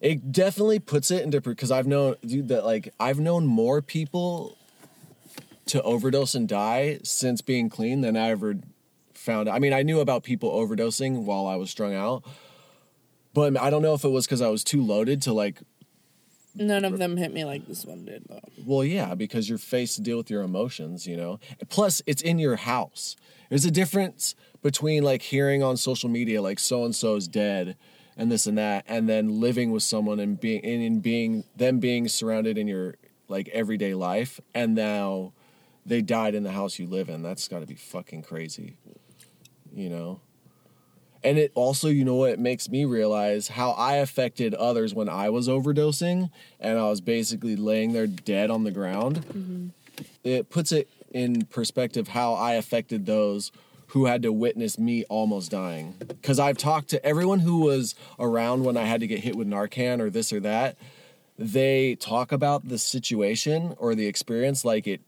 it 0.00 0.32
definitely 0.32 0.78
puts 0.78 1.10
it 1.10 1.22
into 1.22 1.40
because 1.40 1.70
i've 1.70 1.86
known 1.86 2.14
dude 2.26 2.48
that 2.48 2.64
like 2.64 2.92
i've 3.00 3.20
known 3.20 3.46
more 3.46 3.80
people 3.80 4.56
to 5.66 5.80
overdose 5.82 6.34
and 6.34 6.48
die 6.48 6.98
since 7.02 7.40
being 7.40 7.68
clean 7.70 8.00
than 8.00 8.16
i 8.16 8.28
ever 8.30 8.56
found 9.14 9.48
i 9.48 9.58
mean 9.58 9.72
i 9.72 9.82
knew 9.82 10.00
about 10.00 10.22
people 10.22 10.50
overdosing 10.50 11.22
while 11.24 11.46
i 11.46 11.56
was 11.56 11.70
strung 11.70 11.94
out 11.94 12.22
but 13.32 13.56
i 13.60 13.70
don't 13.70 13.82
know 13.82 13.94
if 13.94 14.04
it 14.04 14.08
was 14.10 14.26
because 14.26 14.42
i 14.42 14.48
was 14.48 14.64
too 14.64 14.82
loaded 14.82 15.22
to 15.22 15.32
like 15.32 15.60
None 16.54 16.84
of 16.84 16.98
them 16.98 17.16
hit 17.16 17.32
me 17.32 17.46
like 17.46 17.66
this 17.66 17.86
one 17.86 18.04
did 18.04 18.24
though. 18.28 18.40
well 18.66 18.84
yeah 18.84 19.14
because 19.14 19.48
you're 19.48 19.56
faced 19.56 19.96
to 19.96 20.02
deal 20.02 20.18
with 20.18 20.28
your 20.30 20.42
emotions 20.42 21.06
you 21.06 21.16
know? 21.16 21.40
Plus 21.70 22.02
it's 22.06 22.20
in 22.20 22.38
your 22.38 22.56
house. 22.56 23.16
There's 23.48 23.64
a 23.64 23.70
difference 23.70 24.34
between 24.60 25.02
like 25.02 25.22
hearing 25.22 25.62
on 25.62 25.78
social 25.78 26.10
media 26.10 26.42
like 26.42 26.58
so 26.58 26.84
and 26.84 26.94
so 26.94 27.16
is 27.16 27.26
dead 27.26 27.76
and 28.16 28.30
this 28.30 28.46
and 28.46 28.58
that 28.58 28.84
and 28.88 29.08
then 29.08 29.40
living 29.40 29.70
with 29.70 29.82
someone 29.82 30.20
and 30.20 30.40
being 30.40 30.64
and 30.64 30.82
in 30.82 31.00
being 31.00 31.44
them 31.56 31.78
being 31.78 32.08
surrounded 32.08 32.58
in 32.58 32.68
your 32.68 32.96
like 33.28 33.48
everyday 33.48 33.94
life 33.94 34.40
and 34.54 34.74
now 34.74 35.32
they 35.84 36.00
died 36.00 36.34
in 36.34 36.44
the 36.44 36.52
house 36.52 36.78
you 36.78 36.86
live 36.86 37.08
in. 37.08 37.22
That's 37.22 37.48
got 37.48 37.60
to 37.60 37.66
be 37.66 37.74
fucking 37.74 38.22
crazy 38.22 38.76
you 39.74 39.88
know? 39.88 40.20
And 41.24 41.38
it 41.38 41.52
also 41.54 41.88
you 41.88 42.04
know 42.04 42.16
what 42.16 42.30
it 42.30 42.38
makes 42.38 42.68
me 42.68 42.84
realize 42.84 43.48
how 43.48 43.72
i 43.72 43.94
affected 43.96 44.54
others 44.54 44.92
when 44.92 45.08
i 45.08 45.30
was 45.30 45.46
overdosing 45.48 46.30
and 46.58 46.78
i 46.78 46.88
was 46.88 47.00
basically 47.00 47.54
laying 47.54 47.92
there 47.92 48.06
dead 48.06 48.50
on 48.50 48.64
the 48.64 48.70
ground? 48.70 49.24
Mm-hmm. 49.26 49.68
It 50.24 50.50
puts 50.50 50.72
it 50.72 50.88
in 51.12 51.44
perspective 51.46 52.08
how 52.08 52.34
i 52.34 52.54
affected 52.54 53.06
those 53.06 53.52
who 53.92 54.04
had 54.06 54.22
to 54.22 54.32
witness 54.32 54.78
me 54.78 55.04
almost 55.04 55.50
dying 55.50 55.94
because 55.98 56.38
i've 56.38 56.58
talked 56.58 56.88
to 56.88 57.04
everyone 57.04 57.38
who 57.40 57.58
was 57.60 57.94
around 58.18 58.64
when 58.64 58.76
i 58.76 58.84
had 58.84 59.00
to 59.00 59.06
get 59.06 59.20
hit 59.20 59.34
with 59.36 59.46
narcan 59.48 60.00
or 60.00 60.10
this 60.10 60.32
or 60.32 60.40
that 60.40 60.76
they 61.38 61.94
talk 61.96 62.30
about 62.32 62.68
the 62.68 62.78
situation 62.78 63.74
or 63.78 63.94
the 63.94 64.06
experience 64.06 64.64
like 64.64 64.86
it 64.86 65.00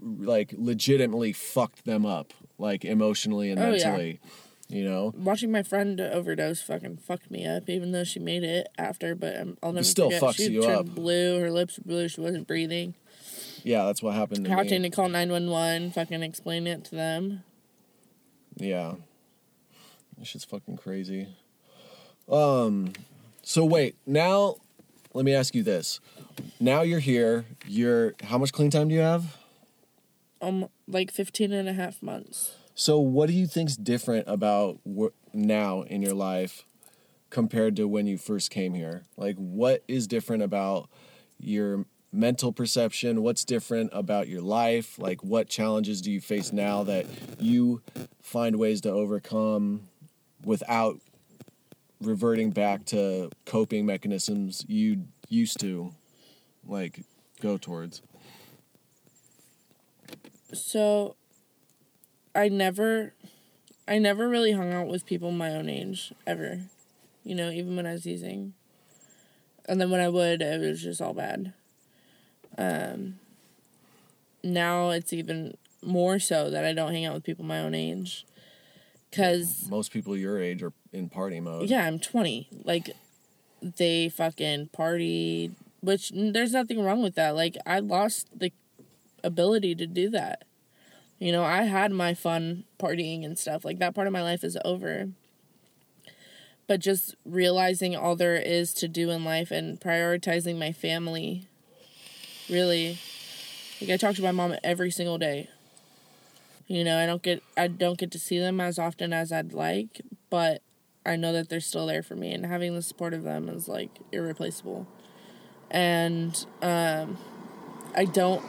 like 0.00 0.54
legitimately 0.56 1.32
fucked 1.32 1.84
them 1.84 2.06
up 2.06 2.32
like 2.58 2.84
emotionally 2.84 3.50
and 3.50 3.60
Oh, 3.60 3.72
yeah. 3.72 3.84
mentally 3.84 4.20
you 4.68 4.84
know 4.84 5.12
Watching 5.16 5.52
my 5.52 5.62
friend 5.62 6.00
overdose 6.00 6.62
fucking 6.62 6.96
fucked 6.96 7.30
me 7.30 7.46
up, 7.46 7.68
even 7.68 7.92
though 7.92 8.04
she 8.04 8.18
made 8.20 8.42
it 8.42 8.68
after. 8.78 9.14
But 9.14 9.38
um, 9.38 9.58
I'll 9.62 9.72
never 9.74 9.84
still 9.84 10.08
forget. 10.08 10.22
fucks 10.22 10.36
she 10.36 10.48
you 10.52 10.62
turned 10.62 10.88
up. 10.88 10.94
blue. 10.94 11.40
Her 11.40 11.50
lips 11.50 11.76
were 11.76 11.84
blue. 11.84 12.08
She 12.08 12.22
wasn't 12.22 12.46
breathing. 12.46 12.94
yeah 13.64 13.84
that's 13.84 14.02
what 14.02 14.14
happened 14.14 14.46
to 14.46 14.50
Having 14.50 14.80
me 14.82 14.88
to 14.88 14.96
call 14.96 15.10
nine 15.10 15.30
one 15.30 15.50
one. 15.50 15.90
Fucking 15.90 16.22
explain 16.22 16.66
it 16.66 16.84
to 16.84 16.94
them. 16.94 17.42
Yeah. 18.56 18.94
This 20.18 20.28
shit's 20.28 20.44
fucking 20.44 20.76
crazy. 20.76 21.28
Um 22.28 22.92
so 23.42 23.64
wait, 23.64 23.96
now 24.06 24.56
let 25.14 25.24
me 25.24 25.34
ask 25.34 25.54
you 25.54 25.62
this. 25.62 26.00
Now 26.60 26.82
you're 26.82 27.00
here, 27.00 27.44
you're 27.66 28.14
how 28.22 28.38
much 28.38 28.52
clean 28.52 28.70
time 28.70 28.88
do 28.88 28.94
you 28.94 29.00
have? 29.00 29.36
Um, 30.40 30.68
like 30.88 31.12
15 31.12 31.52
and 31.52 31.68
a 31.68 31.72
half 31.72 32.02
months. 32.02 32.56
So 32.74 32.98
what 32.98 33.28
do 33.28 33.32
you 33.32 33.46
think's 33.46 33.76
different 33.76 34.24
about 34.26 34.78
wh- 34.84 35.14
now 35.32 35.82
in 35.82 36.02
your 36.02 36.14
life 36.14 36.64
compared 37.30 37.76
to 37.76 37.86
when 37.86 38.06
you 38.06 38.18
first 38.18 38.50
came 38.50 38.74
here? 38.74 39.04
Like 39.16 39.36
what 39.36 39.84
is 39.86 40.06
different 40.06 40.42
about 40.42 40.88
your 41.38 41.84
mental 42.12 42.52
perception? 42.52 43.22
What's 43.22 43.44
different 43.44 43.90
about 43.92 44.28
your 44.28 44.42
life? 44.42 44.98
Like 44.98 45.24
what 45.24 45.48
challenges 45.48 46.00
do 46.02 46.10
you 46.10 46.20
face 46.20 46.52
now 46.52 46.82
that 46.84 47.06
you 47.40 47.82
find 48.20 48.56
ways 48.56 48.80
to 48.82 48.90
overcome 48.90 49.88
without 50.44 51.00
reverting 52.00 52.50
back 52.50 52.84
to 52.86 53.30
coping 53.46 53.86
mechanisms 53.86 54.64
you 54.68 55.04
used 55.28 55.60
to 55.60 55.94
like 56.66 57.00
go 57.40 57.56
towards? 57.56 58.02
So, 60.52 61.16
I 62.34 62.48
never, 62.48 63.14
I 63.88 63.98
never 63.98 64.28
really 64.28 64.52
hung 64.52 64.72
out 64.72 64.86
with 64.86 65.06
people 65.06 65.30
my 65.30 65.50
own 65.50 65.70
age 65.70 66.12
ever. 66.26 66.60
You 67.24 67.34
know, 67.34 67.50
even 67.50 67.74
when 67.76 67.86
I 67.86 67.92
was 67.92 68.04
using. 68.04 68.52
And 69.66 69.80
then 69.80 69.90
when 69.90 70.00
I 70.00 70.08
would, 70.08 70.42
it 70.42 70.60
was 70.60 70.82
just 70.82 71.00
all 71.00 71.14
bad. 71.14 71.54
Um. 72.58 73.18
Now 74.44 74.90
it's 74.90 75.12
even 75.12 75.56
more 75.84 76.18
so 76.18 76.50
that 76.50 76.64
I 76.64 76.72
don't 76.72 76.92
hang 76.92 77.04
out 77.04 77.14
with 77.14 77.24
people 77.24 77.44
my 77.44 77.60
own 77.60 77.74
age. 77.74 78.26
Cause 79.12 79.66
Most 79.68 79.92
people 79.92 80.16
your 80.16 80.40
age 80.40 80.62
are 80.62 80.72
in 80.92 81.08
party 81.08 81.38
mode. 81.38 81.68
yeah, 81.68 81.86
I'm 81.86 81.98
20. 81.98 82.48
Like, 82.64 82.90
they 83.60 84.08
fucking 84.08 84.68
party, 84.68 85.52
which 85.80 86.10
there's 86.14 86.52
nothing 86.52 86.82
wrong 86.82 87.02
with 87.02 87.14
that. 87.16 87.36
Like, 87.36 87.56
I 87.66 87.80
lost 87.80 88.28
the 88.36 88.52
ability 89.22 89.74
to 89.76 89.86
do 89.86 90.08
that. 90.10 90.44
You 91.18 91.30
know, 91.30 91.44
I 91.44 91.62
had 91.64 91.92
my 91.92 92.14
fun 92.14 92.64
partying 92.80 93.24
and 93.24 93.38
stuff. 93.38 93.64
Like, 93.64 93.78
that 93.80 93.94
part 93.94 94.06
of 94.06 94.12
my 94.12 94.22
life 94.22 94.42
is 94.42 94.56
over. 94.64 95.10
but 96.66 96.80
just 96.80 97.14
realizing 97.26 97.94
all 97.94 98.16
there 98.16 98.36
is 98.36 98.72
to 98.74 98.88
do 98.88 99.10
in 99.10 99.24
life 99.24 99.50
and 99.50 99.78
prioritizing 99.78 100.58
my 100.58 100.72
family. 100.72 101.46
Really, 102.50 102.98
like 103.80 103.90
I 103.90 103.96
talk 103.96 104.14
to 104.16 104.22
my 104.22 104.32
mom 104.32 104.54
every 104.62 104.90
single 104.90 105.18
day. 105.18 105.48
You 106.66 106.84
know, 106.84 106.98
I 106.98 107.06
don't 107.06 107.22
get 107.22 107.42
I 107.56 107.68
don't 107.68 107.98
get 107.98 108.10
to 108.12 108.18
see 108.18 108.38
them 108.38 108.60
as 108.60 108.78
often 108.78 109.12
as 109.12 109.32
I'd 109.32 109.52
like, 109.52 110.00
but 110.30 110.62
I 111.04 111.16
know 111.16 111.32
that 111.32 111.48
they're 111.48 111.60
still 111.60 111.86
there 111.86 112.02
for 112.02 112.14
me 112.14 112.32
and 112.32 112.46
having 112.46 112.74
the 112.74 112.82
support 112.82 113.12
of 113.12 113.24
them 113.24 113.48
is 113.48 113.68
like 113.68 113.90
irreplaceable. 114.12 114.86
And 115.70 116.44
um 116.62 117.18
I 117.94 118.04
don't 118.04 118.42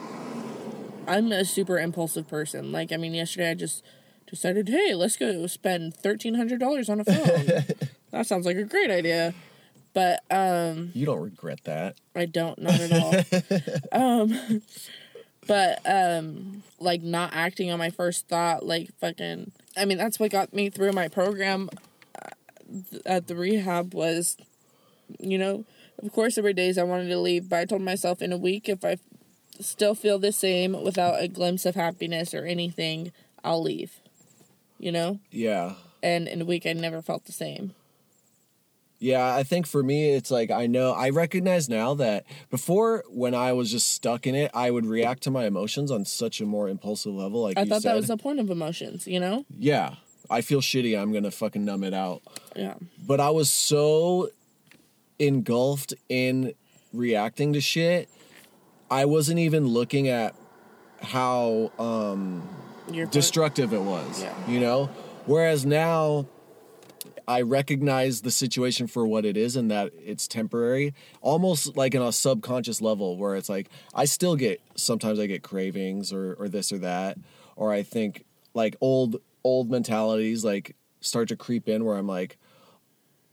I'm 1.06 1.32
a 1.32 1.44
super 1.44 1.78
impulsive 1.78 2.28
person. 2.28 2.72
Like 2.72 2.92
I 2.92 2.96
mean 2.96 3.14
yesterday 3.14 3.50
I 3.50 3.54
just 3.54 3.84
decided, 4.26 4.68
"Hey, 4.68 4.94
let's 4.94 5.16
go 5.16 5.46
spend 5.46 5.94
$1300 6.02 6.88
on 6.88 7.00
a 7.00 7.04
phone." 7.04 7.64
that 8.10 8.26
sounds 8.26 8.46
like 8.46 8.56
a 8.56 8.64
great 8.64 8.90
idea. 8.90 9.34
But 9.94 10.20
um 10.30 10.90
You 10.92 11.06
don't 11.06 11.22
regret 11.22 11.60
that. 11.64 11.96
I 12.14 12.26
don't, 12.26 12.58
not 12.60 12.78
at 12.80 12.92
all. 13.92 13.92
um, 14.22 14.62
but 15.46 15.80
um, 15.84 16.62
like 16.80 17.02
not 17.02 17.30
acting 17.32 17.70
on 17.70 17.78
my 17.78 17.90
first 17.90 18.28
thought, 18.28 18.64
like 18.66 18.90
fucking. 18.98 19.52
I 19.76 19.84
mean, 19.84 19.98
that's 19.98 20.18
what 20.20 20.30
got 20.30 20.52
me 20.52 20.70
through 20.70 20.92
my 20.92 21.08
program 21.08 21.68
uh, 22.22 22.30
at 23.06 23.26
the 23.26 23.34
rehab 23.36 23.94
was, 23.94 24.36
you 25.20 25.38
know, 25.38 25.64
of 26.02 26.12
course, 26.12 26.34
there 26.34 26.44
were 26.44 26.52
days 26.52 26.76
I 26.78 26.82
wanted 26.82 27.08
to 27.08 27.18
leave, 27.18 27.48
but 27.48 27.60
I 27.60 27.64
told 27.66 27.82
myself 27.82 28.20
in 28.22 28.32
a 28.32 28.36
week 28.36 28.68
if 28.68 28.84
I 28.84 28.96
still 29.60 29.94
feel 29.94 30.18
the 30.18 30.32
same 30.32 30.82
without 30.82 31.22
a 31.22 31.28
glimpse 31.28 31.64
of 31.66 31.74
happiness 31.76 32.34
or 32.34 32.44
anything, 32.44 33.12
I'll 33.44 33.62
leave. 33.62 34.00
You 34.78 34.92
know, 34.92 35.20
Yeah. 35.30 35.74
and 36.02 36.26
in 36.26 36.42
a 36.42 36.44
week 36.44 36.66
I 36.66 36.72
never 36.72 37.00
felt 37.00 37.26
the 37.26 37.32
same. 37.32 37.74
Yeah, 39.04 39.34
I 39.34 39.42
think 39.42 39.66
for 39.66 39.82
me, 39.82 40.12
it's 40.12 40.30
like 40.30 40.50
I 40.50 40.66
know, 40.66 40.92
I 40.92 41.10
recognize 41.10 41.68
now 41.68 41.92
that 41.92 42.24
before 42.50 43.04
when 43.10 43.34
I 43.34 43.52
was 43.52 43.70
just 43.70 43.92
stuck 43.92 44.26
in 44.26 44.34
it, 44.34 44.50
I 44.54 44.70
would 44.70 44.86
react 44.86 45.24
to 45.24 45.30
my 45.30 45.44
emotions 45.44 45.90
on 45.90 46.06
such 46.06 46.40
a 46.40 46.46
more 46.46 46.70
impulsive 46.70 47.12
level. 47.12 47.42
Like 47.42 47.58
I 47.58 47.66
thought 47.66 47.82
said. 47.82 47.90
that 47.90 47.96
was 47.96 48.08
the 48.08 48.16
point 48.16 48.40
of 48.40 48.50
emotions. 48.50 49.06
You 49.06 49.20
know, 49.20 49.44
yeah, 49.58 49.96
I 50.30 50.40
feel 50.40 50.62
shitty. 50.62 50.98
I'm 50.98 51.12
gonna 51.12 51.30
fucking 51.30 51.66
numb 51.66 51.84
it 51.84 51.92
out. 51.92 52.22
yeah. 52.56 52.76
But 53.06 53.20
I 53.20 53.28
was 53.28 53.50
so 53.50 54.30
engulfed 55.18 55.92
in 56.08 56.54
reacting 56.94 57.52
to 57.52 57.60
shit, 57.60 58.08
I 58.90 59.04
wasn't 59.04 59.38
even 59.38 59.66
looking 59.66 60.08
at 60.08 60.34
how 61.02 61.72
um 61.78 62.48
destructive 63.10 63.74
it 63.74 63.82
was. 63.82 64.22
Yeah. 64.22 64.48
You 64.48 64.60
know? 64.60 64.86
Whereas 65.26 65.66
now 65.66 66.26
I 67.26 67.42
recognize 67.42 68.22
the 68.22 68.30
situation 68.30 68.86
for 68.86 69.06
what 69.06 69.24
it 69.24 69.36
is 69.36 69.56
and 69.56 69.70
that 69.70 69.92
it's 69.98 70.28
temporary, 70.28 70.94
almost 71.20 71.76
like 71.76 71.94
in 71.94 72.02
a 72.02 72.12
subconscious 72.12 72.80
level 72.80 73.16
where 73.16 73.34
it's 73.36 73.48
like 73.48 73.68
I 73.94 74.04
still 74.04 74.36
get 74.36 74.60
sometimes 74.74 75.18
I 75.18 75.26
get 75.26 75.42
cravings 75.42 76.12
or 76.12 76.34
or 76.34 76.48
this 76.48 76.72
or 76.72 76.78
that 76.78 77.18
or 77.56 77.72
I 77.72 77.82
think 77.82 78.24
like 78.52 78.76
old 78.80 79.16
old 79.42 79.70
mentalities 79.70 80.44
like 80.44 80.76
start 81.00 81.28
to 81.28 81.36
creep 81.36 81.68
in 81.68 81.84
where 81.84 81.96
I'm 81.96 82.08
like 82.08 82.38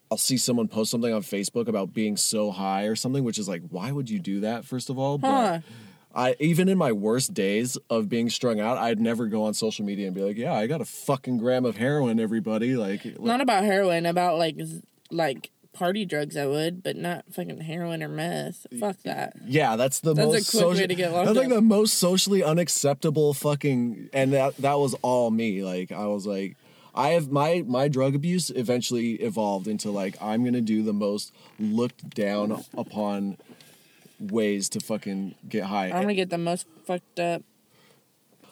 I'll 0.10 0.18
see 0.18 0.38
someone 0.38 0.68
post 0.68 0.92
something 0.92 1.14
on 1.14 1.22
Facebook 1.22 1.68
about 1.68 1.94
being 1.94 2.18
so 2.18 2.52
high 2.52 2.84
or 2.84 2.96
something 2.96 3.24
which 3.24 3.38
is 3.38 3.48
like 3.48 3.62
why 3.70 3.92
would 3.92 4.10
you 4.10 4.20
do 4.20 4.42
that 4.42 4.66
first 4.66 4.90
of 4.90 4.98
all? 4.98 5.20
Huh. 5.20 5.60
I 6.14 6.36
even 6.40 6.68
in 6.70 6.78
my 6.78 6.92
worst 6.92 7.34
days 7.34 7.78
of 7.90 8.10
being 8.10 8.30
strung 8.30 8.60
out, 8.60 8.78
I'd 8.78 9.00
never 9.00 9.28
go 9.28 9.44
on 9.44 9.54
social 9.54 9.86
media 9.86 10.08
and 10.08 10.16
be 10.16 10.22
like, 10.22 10.38
"Yeah, 10.38 10.54
I 10.54 10.68
got 10.68 10.82
a 10.82 10.86
fucking 10.86 11.38
gram 11.38 11.66
of 11.66 11.78
heroin, 11.78 12.20
everybody." 12.20 12.76
Like, 12.76 13.20
Not 13.20 13.42
about 13.42 13.64
heroin, 13.64 14.06
about 14.06 14.38
like 14.38 14.58
like 15.10 15.52
party 15.74 16.04
drugs. 16.04 16.36
I 16.36 16.46
would, 16.48 16.84
but 16.84 16.98
not 16.98 17.24
fucking 17.32 17.62
heroin 17.62 18.04
or 18.04 18.10
meth. 18.10 18.68
Fuck 18.80 18.98
that. 19.04 19.34
yeah, 19.46 19.76
that's 19.78 20.00
the 20.02 20.14
That's 20.14 20.28
a 20.28 20.32
most 20.32 20.52
quick 20.52 20.66
way 20.78 20.88
to 20.88 20.96
get 20.96 21.14
locked 21.14 21.28
That's 21.28 21.38
like 21.38 21.48
up. 21.48 21.54
the 21.54 21.62
most 21.62 21.94
socially 21.94 22.44
unacceptable 22.44 23.34
fucking, 23.34 24.10
and 24.12 24.34
that 24.34 24.58
that 24.58 24.80
was 24.80 24.94
all 25.02 25.32
me. 25.32 25.64
Like, 25.64 25.94
I 25.94 26.08
was 26.08 26.28
like, 26.28 26.58
I 26.94 27.10
have 27.12 27.32
my 27.32 27.64
my 27.66 27.88
drug 27.88 28.16
abuse 28.16 28.50
eventually 28.50 29.14
evolved 29.14 29.68
into 29.68 29.92
like 29.92 30.18
I'm 30.22 30.44
gonna 30.44 30.60
do 30.60 30.84
the 30.84 30.92
most 30.94 31.34
looked 31.58 32.10
down 32.14 32.66
upon 32.78 33.38
ways 34.22 34.70
to 34.70 34.80
fucking 34.80 35.36
get 35.50 35.66
high. 35.66 35.88
I'm 35.90 36.02
gonna 36.02 36.14
get 36.14 36.30
the 36.30 36.38
most 36.38 36.68
fucked 36.86 37.20
up. 37.20 37.44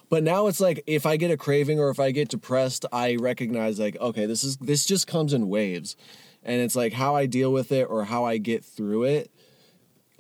But 0.10 0.24
now 0.24 0.48
it's 0.48 0.60
like 0.60 0.84
if 0.88 1.06
I 1.06 1.18
get 1.18 1.30
a 1.30 1.38
craving 1.38 1.80
or 1.80 1.90
if 1.90 2.00
I 2.00 2.12
get 2.12 2.30
depressed, 2.30 2.86
I 2.92 3.16
recognize 3.16 3.80
like 3.80 3.96
okay, 4.02 4.26
this 4.26 4.44
is 4.44 4.58
this 4.58 4.86
just 4.86 5.08
comes 5.08 5.34
in 5.34 5.50
waves. 5.50 5.96
And 6.44 6.62
it's 6.62 6.76
like 6.76 6.94
how 6.94 7.16
I 7.16 7.26
deal 7.26 7.52
with 7.52 7.72
it 7.72 7.84
or 7.90 8.06
how 8.06 8.24
I 8.24 8.38
get 8.38 8.64
through 8.64 9.04
it 9.04 9.30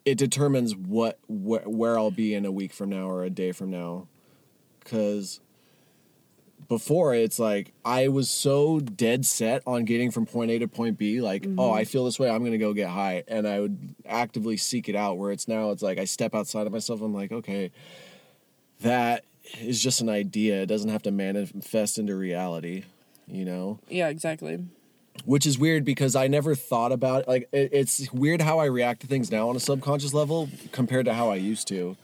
it 0.05 0.17
determines 0.17 0.75
what 0.75 1.19
wh- 1.27 1.67
where 1.67 1.97
I'll 1.97 2.09
be 2.11 2.33
in 2.33 2.45
a 2.45 2.51
week 2.51 2.73
from 2.73 2.89
now 2.89 3.09
or 3.09 3.23
a 3.23 3.29
day 3.29 3.51
from 3.51 3.69
now. 3.69 4.07
Cuz 4.85 5.39
before 6.69 7.13
it's 7.13 7.39
like 7.39 7.73
I 7.83 8.07
was 8.07 8.29
so 8.29 8.79
dead 8.79 9.25
set 9.25 9.61
on 9.67 9.83
getting 9.83 10.11
from 10.11 10.25
point 10.25 10.51
A 10.51 10.59
to 10.59 10.67
point 10.67 10.97
B 10.97 11.19
like 11.19 11.43
oh 11.43 11.47
mm-hmm. 11.47 11.73
I 11.73 11.83
feel 11.83 12.05
this 12.05 12.17
way 12.17 12.29
I'm 12.29 12.39
going 12.39 12.53
to 12.53 12.57
go 12.57 12.73
get 12.73 12.89
high 12.89 13.23
and 13.27 13.45
I 13.45 13.59
would 13.59 13.95
actively 14.05 14.55
seek 14.55 14.87
it 14.87 14.95
out 14.95 15.17
where 15.17 15.31
it's 15.31 15.47
now 15.47 15.71
it's 15.71 15.83
like 15.83 15.97
I 15.97 16.05
step 16.05 16.33
outside 16.33 16.67
of 16.67 16.71
myself 16.71 17.01
I'm 17.01 17.13
like 17.13 17.31
okay 17.31 17.71
that 18.81 19.25
is 19.61 19.81
just 19.81 20.01
an 20.01 20.09
idea. 20.09 20.61
It 20.61 20.65
doesn't 20.67 20.89
have 20.89 21.03
to 21.03 21.11
manifest 21.11 21.97
into 21.97 22.15
reality, 22.15 22.83
you 23.27 23.45
know? 23.45 23.79
Yeah, 23.89 24.09
exactly. 24.09 24.65
Which 25.25 25.45
is 25.45 25.57
weird 25.57 25.83
because 25.83 26.15
I 26.15 26.27
never 26.27 26.55
thought 26.55 26.91
about 26.91 27.23
it. 27.23 27.27
like 27.27 27.49
it, 27.51 27.69
it's 27.73 28.11
weird 28.13 28.41
how 28.41 28.59
I 28.59 28.65
react 28.65 29.01
to 29.01 29.07
things 29.07 29.31
now 29.31 29.49
on 29.49 29.55
a 29.55 29.59
subconscious 29.59 30.13
level 30.13 30.49
compared 30.71 31.05
to 31.05 31.13
how 31.13 31.29
I 31.29 31.35
used 31.35 31.67
to. 31.69 31.97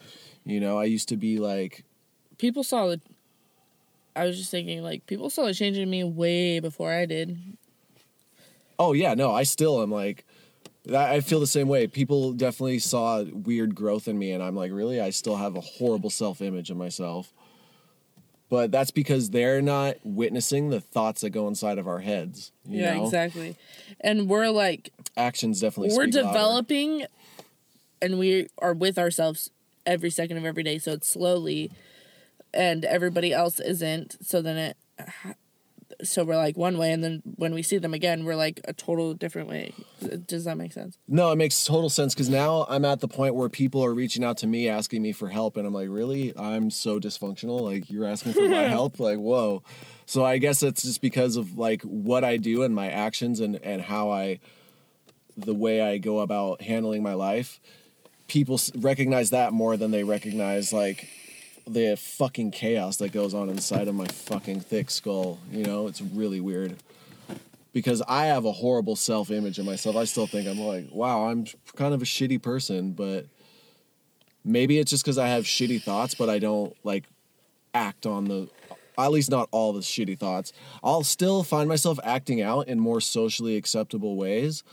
You 0.44 0.60
know, 0.60 0.78
I 0.78 0.86
used 0.86 1.10
to 1.10 1.18
be 1.18 1.40
like 1.40 1.86
People 2.38 2.64
saw 2.64 2.88
the. 2.88 3.00
I 4.16 4.26
was 4.26 4.38
just 4.38 4.52
thinking, 4.52 4.82
like, 4.82 5.06
people 5.08 5.30
change 5.30 5.78
in 5.78 5.90
me 5.90 6.04
way 6.04 6.60
before 6.60 6.92
I 6.92 7.06
did. 7.06 7.38
Oh 8.78 8.94
yeah, 8.94 9.14
no, 9.14 9.34
I 9.34 9.44
still 9.44 9.82
am 9.82 9.92
like 9.92 10.26
I 10.94 11.20
feel 11.22 11.40
the 11.40 11.48
same 11.48 11.68
way. 11.68 11.88
People 11.88 12.34
definitely 12.34 12.80
saw 12.80 13.24
weird 13.24 13.74
growth 13.74 14.08
in 14.08 14.20
me 14.20 14.32
and 14.32 14.44
I'm 14.44 14.56
like, 14.56 14.72
really? 14.72 15.02
I 15.02 15.10
still 15.10 15.38
have 15.38 15.56
a 15.56 15.62
horrible 15.62 16.10
self-image 16.10 16.70
of 16.70 16.78
myself. 16.78 17.34
But 18.50 18.72
that's 18.72 18.92
because 18.92 19.32
they're 19.32 19.62
not 19.62 19.96
witnessing 20.04 20.70
the 20.70 20.80
thoughts 20.80 21.22
that 21.22 21.32
go 21.32 21.48
inside 21.48 21.80
of 21.80 21.88
our 21.88 22.00
heads. 22.00 22.52
Yeah, 22.68 22.94
know? 22.94 23.06
exactly. 23.06 23.56
And 24.00 24.30
we're 24.30 24.50
like, 24.50 24.94
Actions 25.18 25.62
definitely 25.62 25.96
we're 25.96 26.04
speak 26.04 26.16
louder. 26.16 26.28
developing, 26.28 27.06
and 28.02 28.20
we 28.20 28.48
are 28.60 28.74
with 28.74 29.00
ourselves 29.00 29.50
every 29.86 30.12
second 30.12 30.38
of 30.38 30.46
every 30.46 30.62
day. 30.62 30.78
So 30.78 30.92
it's 30.94 31.08
slowly, 31.08 31.72
and 32.56 32.86
everybody 32.86 33.34
else 33.34 33.60
isn't. 33.60 34.18
So 34.26 34.42
then 34.42 34.58
it. 34.58 34.78
So 36.04 36.26
we're 36.26 36.36
like 36.36 36.58
one 36.58 36.78
way, 36.78 36.92
and 36.92 37.04
then 37.04 37.22
when 37.36 37.54
we 37.54 37.62
see 37.62 37.78
them 37.78 37.94
again, 37.94 38.26
we're 38.26 38.36
like 38.36 38.60
a 38.66 38.74
total 38.74 39.14
different 39.14 39.48
way. 39.48 39.74
Does 40.26 40.44
that 40.44 40.58
make 40.58 40.74
sense? 40.74 40.98
No, 41.08 41.32
it 41.32 41.38
makes 41.38 41.64
total 41.64 41.90
sense 41.90 42.14
because 42.14 42.28
now 42.28 42.66
I'm 42.68 42.84
at 42.84 43.00
the 43.00 43.08
point 43.08 43.36
where 43.36 43.48
people 43.50 43.84
are 43.86 43.94
reaching 43.94 44.24
out 44.24 44.38
to 44.40 44.48
me 44.48 44.68
asking 44.68 45.02
me 45.04 45.14
for 45.14 45.30
help, 45.30 45.56
and 45.56 45.66
I'm 45.66 45.74
like, 45.74 45.88
really? 45.90 46.34
I'm 46.38 46.70
so 46.70 47.00
dysfunctional. 47.00 47.62
Like, 47.62 47.90
you're 47.90 48.06
asking 48.06 48.34
for 48.34 48.50
my 48.50 48.64
help? 48.68 49.00
Like, 49.00 49.20
whoa. 49.20 49.64
So 50.06 50.26
I 50.26 50.38
guess 50.38 50.64
it's 50.64 50.84
just 50.84 51.02
because 51.02 51.36
of 51.36 51.58
like 51.58 51.82
what 51.84 52.24
I 52.24 52.38
do 52.38 52.64
and 52.64 52.76
my 52.76 52.90
actions 52.90 53.40
and 53.40 53.56
and 53.64 53.82
how 53.82 54.10
I, 54.12 54.40
the 55.38 55.54
way 55.54 55.82
I 55.82 55.98
go 55.98 56.20
about 56.20 56.62
handling 56.62 57.04
my 57.04 57.14
life. 57.14 57.60
People 58.28 58.60
recognize 58.76 59.30
that 59.30 59.54
more 59.54 59.78
than 59.78 59.92
they 59.92 60.04
recognize 60.04 60.74
like 60.74 61.08
the 61.68 61.96
fucking 61.98 62.52
chaos 62.52 62.98
that 62.98 63.12
goes 63.12 63.34
on 63.34 63.50
inside 63.50 63.88
of 63.88 63.96
my 63.96 64.08
fucking 64.08 64.62
thick 64.62 64.90
skull. 64.90 65.40
You 65.52 65.64
know, 65.64 65.88
it's 65.88 66.02
really 66.02 66.40
weird 66.40 66.76
because 67.74 68.02
I 68.08 68.28
have 68.28 68.46
a 68.46 68.52
horrible 68.52 68.96
self 68.96 69.32
image 69.32 69.60
of 69.60 69.66
myself. 69.66 69.96
I 69.96 70.06
still 70.06 70.28
think 70.28 70.48
I'm 70.48 70.60
like, 70.60 70.88
wow, 70.92 71.28
I'm 71.28 71.46
kind 71.76 71.94
of 71.94 72.02
a 72.02 72.06
shitty 72.06 72.42
person, 72.42 72.92
but 72.94 73.26
maybe 74.46 74.80
it's 74.80 74.92
just 74.92 75.04
because 75.04 75.18
I 75.18 75.28
have 75.28 75.44
shitty 75.44 75.82
thoughts, 75.82 76.16
but 76.16 76.30
I 76.30 76.40
don't 76.40 76.76
like 76.86 77.04
act 77.74 78.06
on 78.06 78.26
the, 78.26 78.48
at 78.98 79.12
least 79.12 79.30
not 79.30 79.50
all 79.52 79.74
the 79.74 79.82
shitty 79.82 80.18
thoughts. 80.18 80.54
I'll 80.84 81.04
still 81.04 81.44
find 81.44 81.68
myself 81.68 82.00
acting 82.04 82.42
out 82.42 82.68
in 82.68 82.80
more 82.80 83.02
socially 83.02 83.58
acceptable 83.58 84.16
ways, 84.16 84.64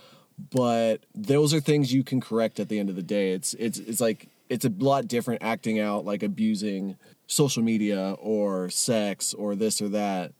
but 0.51 0.99
those 1.14 1.53
are 1.53 1.61
things 1.61 1.93
you 1.93 2.05
can 2.05 2.20
correct 2.20 2.61
at 2.61 2.68
the 2.68 2.78
end 2.78 2.88
of 2.88 2.97
the 2.97 3.03
day. 3.03 3.32
It's 3.32 3.55
it's 3.55 3.78
it's 3.78 4.01
like 4.01 4.28
it's 4.53 4.66
a 4.66 4.72
lot 4.78 5.09
different 5.09 5.42
acting 5.42 5.80
out 5.80 6.05
like 6.05 6.22
abusing 6.22 6.96
social 7.26 7.62
media 7.62 8.12
or 8.20 8.68
sex 8.68 9.32
or 9.32 9.55
this 9.55 9.80
or 9.80 9.88
that 9.88 10.32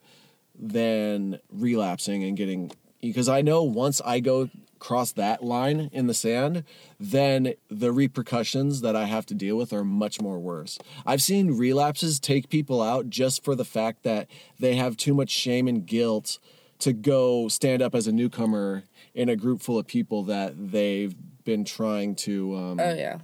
than 0.55 1.39
relapsing 1.51 2.23
and 2.23 2.37
getting 2.37 2.71
because 3.01 3.29
I 3.29 3.41
know 3.41 3.63
once 3.63 4.03
I 4.05 4.21
go 4.21 4.51
cross 4.79 5.13
that 5.13 5.43
line 5.43 5.89
in 5.93 6.09
the 6.09 6.15
sand, 6.15 6.65
then 7.01 7.55
the 7.71 7.91
repercussions 7.91 8.83
that 8.83 8.95
I 8.95 9.05
have 9.05 9.25
to 9.27 9.35
deal 9.35 9.57
with 9.57 9.73
are 9.73 9.85
much 9.85 10.21
more 10.21 10.39
worse. 10.39 10.79
I've 11.07 11.23
seen 11.23 11.57
relapses 11.57 12.21
take 12.21 12.51
people 12.51 12.83
out 12.83 13.09
just 13.09 13.43
for 13.43 13.55
the 13.55 13.65
fact 13.65 14.03
that 14.03 14.29
they 14.59 14.75
have 14.75 14.97
too 14.97 15.15
much 15.15 15.31
shame 15.31 15.69
and 15.69 15.87
guilt 15.87 16.39
to 16.81 16.93
go 16.93 17.49
stand 17.49 17.81
up 17.81 17.95
as 17.95 18.07
a 18.07 18.13
newcomer 18.13 18.83
in 19.15 19.29
a 19.29 19.37
group 19.37 19.63
full 19.63 19.79
of 19.79 19.87
people 19.87 20.25
that 20.25 20.73
they've 20.73 21.15
been 21.45 21.65
trying 21.65 22.15
to 22.17 22.55
um, 22.57 22.81
Oh 22.81 22.95
yeah. 22.95 23.19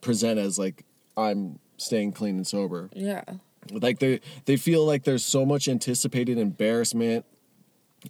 Present 0.00 0.38
as 0.38 0.58
like 0.58 0.84
I'm 1.16 1.58
staying 1.76 2.12
clean 2.12 2.36
and 2.36 2.46
sober. 2.46 2.90
Yeah. 2.94 3.24
Like 3.70 3.98
they 3.98 4.20
they 4.46 4.56
feel 4.56 4.84
like 4.84 5.04
there's 5.04 5.24
so 5.24 5.44
much 5.44 5.68
anticipated 5.68 6.38
embarrassment 6.38 7.24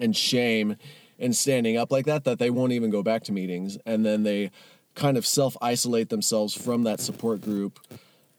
and 0.00 0.16
shame 0.16 0.76
in 1.18 1.32
standing 1.32 1.76
up 1.76 1.90
like 1.90 2.06
that 2.06 2.24
that 2.24 2.38
they 2.38 2.50
won't 2.50 2.72
even 2.72 2.90
go 2.90 3.02
back 3.02 3.24
to 3.24 3.32
meetings 3.32 3.76
and 3.84 4.06
then 4.06 4.22
they 4.22 4.50
kind 4.94 5.16
of 5.16 5.26
self 5.26 5.56
isolate 5.60 6.08
themselves 6.08 6.54
from 6.54 6.84
that 6.84 7.00
support 7.00 7.40
group 7.40 7.78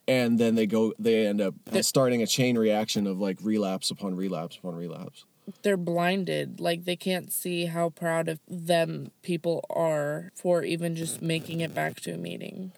and 0.07 0.39
then 0.39 0.55
they 0.55 0.65
go 0.65 0.93
they 0.99 1.27
end 1.27 1.41
up 1.41 1.53
starting 1.81 2.21
a 2.21 2.27
chain 2.27 2.57
reaction 2.57 3.07
of 3.07 3.19
like 3.19 3.37
relapse 3.41 3.91
upon 3.91 4.15
relapse 4.15 4.57
upon 4.57 4.75
relapse. 4.75 5.25
They're 5.63 5.77
blinded. 5.77 6.59
Like 6.59 6.85
they 6.85 6.95
can't 6.95 7.31
see 7.31 7.65
how 7.65 7.89
proud 7.89 8.27
of 8.27 8.39
them 8.47 9.11
people 9.21 9.65
are 9.69 10.31
for 10.35 10.63
even 10.63 10.95
just 10.95 11.21
making 11.21 11.61
it 11.61 11.73
back 11.73 11.99
to 12.01 12.13
a 12.13 12.17
meeting. 12.17 12.71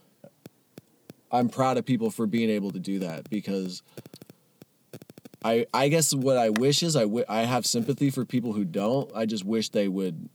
I'm 1.34 1.50
proud 1.50 1.78
of 1.78 1.86
people 1.86 2.12
for 2.12 2.28
being 2.28 2.50
able 2.50 2.72
to 2.72 2.80
do 2.80 3.00
that 3.00 3.30
because 3.30 3.82
I 5.44 5.66
I 5.74 5.90
guess 5.90 6.14
what 6.14 6.38
I 6.38 6.50
wish 6.50 6.84
is 6.84 6.96
I 6.96 7.06
I 7.28 7.42
have 7.42 7.66
sympathy 7.66 8.10
for 8.10 8.24
people 8.24 8.54
who 8.54 8.64
don't. 8.64 9.12
I 9.16 9.26
just 9.26 9.44
wish 9.44 9.70
they 9.70 9.88
would 9.88 10.30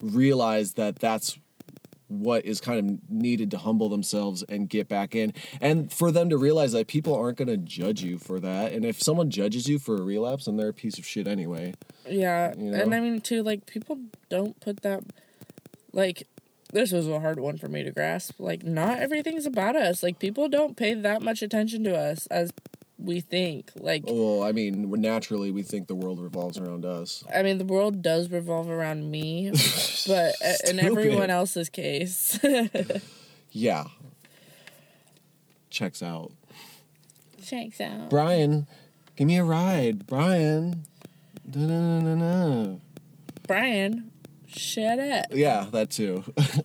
realize 0.00 0.72
that 0.72 0.98
that's 0.98 1.38
what 2.08 2.44
is 2.44 2.60
kind 2.60 2.78
of 2.78 3.10
needed 3.10 3.50
to 3.52 3.58
humble 3.58 3.88
themselves 3.88 4.42
and 4.42 4.68
get 4.68 4.86
back 4.86 5.14
in 5.14 5.32
and 5.62 5.90
for 5.90 6.10
them 6.12 6.28
to 6.28 6.36
realize 6.36 6.72
that 6.72 6.86
people 6.86 7.14
aren't 7.14 7.38
going 7.38 7.48
to 7.48 7.56
judge 7.56 8.02
you 8.02 8.18
for 8.18 8.38
that 8.38 8.72
and 8.72 8.84
if 8.84 9.00
someone 9.00 9.30
judges 9.30 9.66
you 9.66 9.78
for 9.78 9.96
a 9.96 10.02
relapse 10.02 10.44
then 10.44 10.58
they're 10.58 10.68
a 10.68 10.74
piece 10.74 10.98
of 10.98 11.06
shit 11.06 11.26
anyway 11.26 11.72
Yeah, 12.06 12.52
You 12.58 12.74
and? 12.74 12.94
I 12.94 13.00
mean 13.00 13.22
too, 13.22 13.42
like 13.42 13.64
people 13.64 13.98
don't 14.28 14.60
put 14.60 14.82
that. 14.82 15.04
Like, 15.92 16.26
this 16.72 16.92
was 16.92 17.06
a 17.08 17.20
hard 17.20 17.38
one 17.38 17.58
for 17.58 17.68
me 17.68 17.82
to 17.82 17.90
grasp. 17.90 18.34
Like, 18.38 18.64
not 18.64 18.98
everything's 18.98 19.46
about 19.46 19.76
us. 19.76 20.02
Like, 20.02 20.18
people 20.18 20.48
don't 20.48 20.76
pay 20.76 20.94
that 20.94 21.22
much 21.22 21.42
attention 21.42 21.84
to 21.84 21.96
us 21.96 22.26
as 22.28 22.52
we 22.98 23.20
think. 23.20 23.70
Like, 23.74 24.04
well 24.06 24.42
i 24.44 24.52
mean 24.52 24.88
naturally 25.00 25.50
we 25.50 25.62
think 25.62 25.88
the 25.88 25.94
world 25.94 26.20
revolves 26.20 26.56
around 26.58 26.84
us 26.84 27.24
I 27.34 27.42
mean, 27.42 27.58
the 27.58 27.64
world 27.64 28.00
does 28.00 28.30
revolve 28.30 28.68
around 28.68 29.10
me, 29.10 29.50
but 30.06 30.34
uh, 30.44 30.52
in 30.68 30.78
everyone 30.78 31.30
else's 31.30 31.68
case, 31.68 32.38
yeah 33.50 33.84
checks 35.70 36.02
out 36.02 36.30
checks 37.42 37.80
out. 37.80 38.08
Brian, 38.08 38.68
give 39.16 39.26
me 39.26 39.36
a 39.36 39.44
ride. 39.44 40.06
Brian. 40.06 40.84
Da-na-na-na-na. 41.50 42.76
Brian, 43.48 44.11
shut 44.54 44.98
up. 44.98 45.26
Yeah, 45.32 45.66
that 45.72 45.90
too. 45.90 46.24
I 46.38 46.62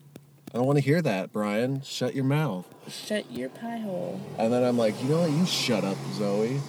don't 0.53 0.65
want 0.65 0.77
to 0.77 0.83
hear 0.83 1.01
that, 1.01 1.31
Brian. 1.33 1.81
Shut 1.81 2.15
your 2.15 2.23
mouth. 2.23 2.65
Shut 2.89 3.29
your 3.31 3.49
pie 3.49 3.77
hole. 3.77 4.19
And 4.37 4.51
then 4.51 4.63
I'm 4.63 4.77
like, 4.77 5.01
you 5.03 5.09
know 5.09 5.19
what? 5.21 5.31
You 5.31 5.45
shut 5.45 5.83
up, 5.83 5.97
Zoe. 6.13 6.59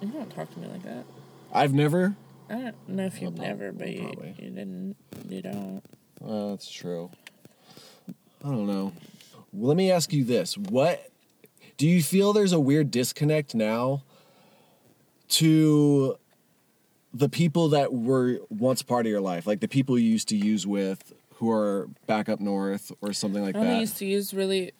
You 0.00 0.08
don't 0.08 0.30
talk 0.34 0.52
to 0.52 0.58
me 0.58 0.66
like 0.68 0.82
that. 0.82 1.04
I've 1.52 1.72
never. 1.74 2.16
I 2.50 2.54
don't 2.54 2.88
know 2.88 3.04
if 3.06 3.20
you've 3.20 3.38
Well, 3.38 3.48
never, 3.48 3.72
but 3.72 3.88
you, 3.90 4.02
probably. 4.02 4.34
you 4.38 4.50
didn't. 4.50 4.96
You 5.28 5.42
don't. 5.42 5.82
Uh, 6.24 6.50
that's 6.50 6.70
true. 6.70 7.10
I 8.08 8.48
don't 8.48 8.66
know. 8.66 8.92
Let 9.52 9.76
me 9.76 9.90
ask 9.90 10.12
you 10.12 10.24
this: 10.24 10.56
What 10.56 11.10
do 11.76 11.86
you 11.86 12.02
feel? 12.02 12.32
There's 12.32 12.52
a 12.52 12.60
weird 12.60 12.90
disconnect 12.90 13.54
now 13.54 14.02
to 15.30 16.16
the 17.18 17.28
people 17.28 17.70
that 17.70 17.92
were 17.92 18.38
once 18.48 18.82
part 18.82 19.04
of 19.06 19.10
your 19.10 19.20
life, 19.20 19.46
like 19.46 19.60
the 19.60 19.68
people 19.68 19.98
you 19.98 20.08
used 20.08 20.28
to 20.28 20.36
use 20.36 20.66
with, 20.66 21.12
who 21.34 21.50
are 21.50 21.88
back 22.06 22.28
up 22.28 22.40
north 22.40 22.92
or 23.00 23.12
something 23.12 23.42
like 23.42 23.56
I 23.56 23.64
that. 23.64 23.80
used 23.80 23.96
to 23.98 24.06
use 24.06 24.32
really, 24.32 24.72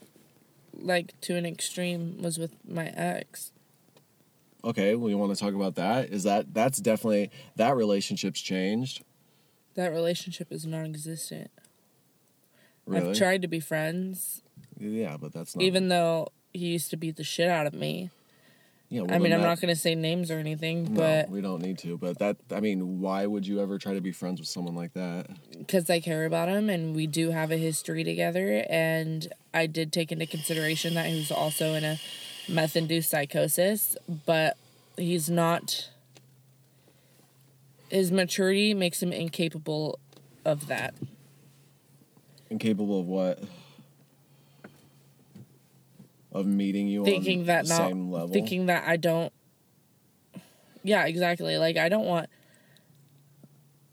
like 0.73 1.21
to 1.23 1.35
an 1.37 1.45
extreme, 1.45 2.23
was 2.23 2.39
with 2.39 2.53
my 2.67 2.87
ex. 2.87 3.53
Okay, 4.65 4.95
well, 4.95 5.11
you 5.11 5.19
want 5.19 5.35
to 5.35 5.41
talk 5.41 5.55
about 5.55 5.75
that? 5.77 6.11
Is 6.11 6.23
that 6.25 6.55
that's 6.55 6.79
definitely 6.79 7.31
that 7.57 7.75
relationship's 7.77 8.41
changed? 8.41 9.03
That 9.75 9.93
relationship 9.93 10.53
is 10.53 10.67
non-existent. 10.67 11.51
Really? 12.87 13.11
I've 13.11 13.17
tried 13.17 13.43
to 13.43 13.49
be 13.49 13.61
friends, 13.61 14.43
Yeah, 14.79 15.17
but 15.17 15.33
that's 15.33 15.55
not 15.55 15.63
even 15.63 15.89
though 15.89 16.29
he 16.53 16.67
used 16.67 16.91
to 16.91 16.97
beat 16.97 17.17
the 17.17 17.25
shit 17.25 17.49
out 17.49 17.67
of 17.67 17.75
me. 17.75 18.11
Yeah, 18.91 19.03
well, 19.03 19.15
I 19.15 19.19
mean, 19.19 19.35
I'm 19.35 19.43
not 19.43 19.61
going 19.61 19.75
to 19.75 19.79
say 19.79 19.95
names 19.95 20.31
or 20.31 20.39
anything, 20.39 20.95
No, 20.95 21.01
but 21.01 21.29
we 21.31 21.43
don't 21.43 21.61
need 21.61 21.77
to. 21.81 21.99
But 21.99 22.19
that, 22.21 22.39
I 22.51 22.61
mean, 22.61 23.01
why 23.01 23.27
would 23.27 23.47
you 23.47 23.61
ever 23.61 23.77
try 23.77 23.93
to 23.93 24.01
be 24.01 24.13
friends 24.13 24.41
with 24.41 24.49
someone 24.49 24.75
like 24.75 24.95
that? 24.95 25.29
because 25.59 25.91
I 25.91 26.01
care 26.01 26.25
about 26.25 26.49
him 26.49 26.71
and 26.71 26.97
we 26.97 27.07
do 27.07 27.31
have 27.31 27.51
a 27.51 27.59
history 27.59 28.03
together. 28.03 28.65
And 28.71 29.29
I 29.53 29.67
did 29.67 29.93
take 29.93 30.11
into 30.11 30.25
consideration 30.25 30.95
that 30.95 31.07
he 31.07 31.17
was 31.17 31.31
also 31.31 31.75
in 31.75 31.85
a 31.85 31.99
meth 32.49 32.75
induced 32.75 33.11
psychosis, 33.11 33.95
but 34.25 34.57
he's 34.97 35.29
not. 35.29 35.91
His 37.91 38.11
maturity 38.11 38.73
makes 38.73 39.03
him 39.03 39.13
incapable 39.13 39.99
of 40.45 40.67
that. 40.69 40.95
Incapable 42.49 43.01
of 43.01 43.07
what? 43.07 43.43
Of 46.31 46.47
meeting 46.47 46.89
you 46.89 47.05
Thinking 47.05 47.41
on 47.41 47.47
that 47.47 47.65
the 47.65 47.71
not. 47.71 47.89
same 47.89 48.11
level. 48.11 48.29
Thinking 48.29 48.67
that 48.67 48.87
I 48.87 48.97
don't. 48.97 49.33
Yeah, 50.83 51.07
exactly. 51.07 51.57
Like, 51.57 51.77
I 51.77 51.89
don't 51.89 52.07
want. 52.07 52.29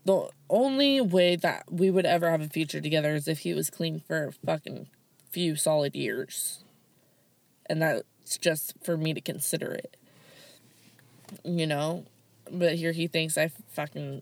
The 0.03 0.29
only 0.49 1.01
way 1.01 1.35
that 1.37 1.63
we 1.71 1.89
would 1.89 2.05
ever 2.05 2.29
have 2.29 2.41
a 2.41 2.47
future 2.47 2.81
together 2.81 3.15
is 3.15 3.27
if 3.27 3.39
he 3.39 3.53
was 3.53 3.69
clean 3.69 4.01
for 4.05 4.27
a 4.27 4.31
fucking 4.45 4.87
few 5.31 5.55
solid 5.55 5.95
years. 5.95 6.63
And 7.67 7.81
that's 7.81 8.37
just 8.37 8.75
for 8.83 8.97
me 8.97 9.13
to 9.13 9.21
consider 9.21 9.71
it. 9.71 9.97
You 11.43 11.65
know? 11.65 12.05
But 12.51 12.75
here 12.75 12.91
he 12.91 13.07
thinks 13.07 13.37
I 13.37 13.47
fucking 13.47 14.21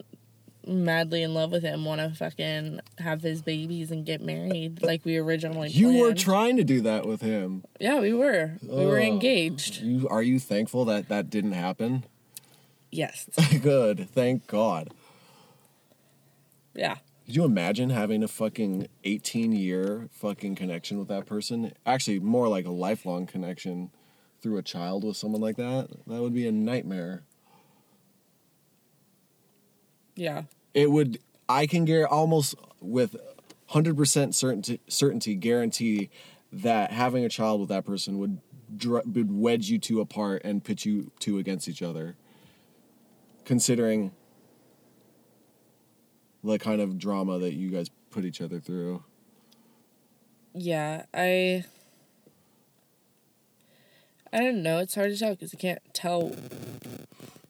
madly 0.67 1.23
in 1.23 1.33
love 1.33 1.51
with 1.51 1.63
him, 1.63 1.85
want 1.85 2.01
to 2.01 2.15
fucking 2.15 2.79
have 2.99 3.21
his 3.21 3.41
babies 3.41 3.91
and 3.91 4.05
get 4.05 4.21
married 4.21 4.81
like 4.81 5.03
we 5.05 5.17
originally 5.17 5.69
you 5.69 5.99
were 5.99 6.13
trying 6.13 6.57
to 6.57 6.63
do 6.63 6.81
that 6.81 7.05
with 7.05 7.21
him. 7.21 7.63
Yeah, 7.79 7.99
we 7.99 8.13
were. 8.13 8.57
We 8.61 8.85
were 8.85 8.99
engaged. 8.99 9.81
You 9.81 10.07
are 10.09 10.21
you 10.23 10.39
thankful 10.39 10.85
that 10.85 11.09
that 11.09 11.29
didn't 11.29 11.53
happen? 11.53 12.05
Yes. 12.91 13.29
Good, 13.61 14.09
thank 14.11 14.47
God. 14.47 14.93
Yeah. 16.73 16.97
Could 17.25 17.35
you 17.37 17.45
imagine 17.45 17.89
having 17.89 18.21
a 18.21 18.27
fucking 18.27 18.87
18 19.03 19.53
year 19.53 20.09
fucking 20.11 20.55
connection 20.55 20.99
with 20.99 21.07
that 21.07 21.25
person? 21.25 21.73
Actually, 21.85 22.19
more 22.19 22.47
like 22.47 22.65
a 22.65 22.71
lifelong 22.71 23.25
connection 23.25 23.91
through 24.41 24.57
a 24.57 24.61
child 24.61 25.05
with 25.05 25.15
someone 25.15 25.41
like 25.41 25.55
that. 25.55 25.87
That 26.05 26.21
would 26.21 26.33
be 26.33 26.47
a 26.47 26.51
nightmare. 26.51 27.23
Yeah. 30.15 30.43
It 30.73 30.91
would. 30.91 31.19
I 31.49 31.67
can 31.67 31.85
guarantee 31.85 32.11
almost 32.11 32.55
with 32.79 33.15
100% 33.71 34.33
certainty, 34.33 34.79
certainty 34.87 35.35
guarantee 35.35 36.09
that 36.51 36.91
having 36.91 37.25
a 37.25 37.29
child 37.29 37.59
with 37.59 37.69
that 37.69 37.85
person 37.85 38.17
would 38.19 38.39
dr- 38.75 39.05
would 39.05 39.31
wedge 39.31 39.69
you 39.69 39.79
two 39.79 39.99
apart 39.99 40.41
and 40.45 40.63
pit 40.63 40.85
you 40.85 41.11
two 41.19 41.37
against 41.37 41.67
each 41.67 41.81
other. 41.81 42.15
Considering 43.45 44.11
the 46.43 46.57
kind 46.59 46.81
of 46.81 46.97
drama 46.97 47.39
that 47.39 47.53
you 47.53 47.69
guys 47.69 47.89
put 48.09 48.25
each 48.25 48.41
other 48.41 48.59
through. 48.59 49.03
Yeah. 50.53 51.05
I. 51.13 51.65
I 54.31 54.39
don't 54.39 54.63
know. 54.63 54.79
It's 54.79 54.95
hard 54.95 55.11
to 55.11 55.17
tell 55.17 55.31
because 55.35 55.53
I 55.53 55.57
can't 55.57 55.81
tell 55.93 56.31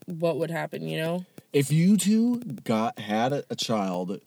what 0.06 0.38
would 0.38 0.52
happen, 0.52 0.86
you 0.88 0.98
know? 1.00 1.26
If 1.54 1.72
you 1.72 1.98
two 1.98 2.40
got 2.64 2.98
had 3.00 3.32
a, 3.32 3.44
a 3.50 3.56
child 3.56 4.20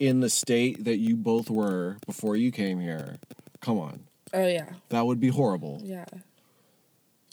in 0.00 0.20
the 0.20 0.28
state 0.28 0.84
that 0.84 0.98
you 0.98 1.16
both 1.16 1.48
were 1.48 1.98
before 2.04 2.36
you 2.36 2.50
came 2.50 2.80
here, 2.80 3.16
come 3.60 3.78
on, 3.78 4.00
Oh, 4.32 4.46
yeah. 4.46 4.70
that 4.88 5.06
would 5.06 5.20
be 5.20 5.28
horrible. 5.28 5.80
Yeah. 5.84 6.04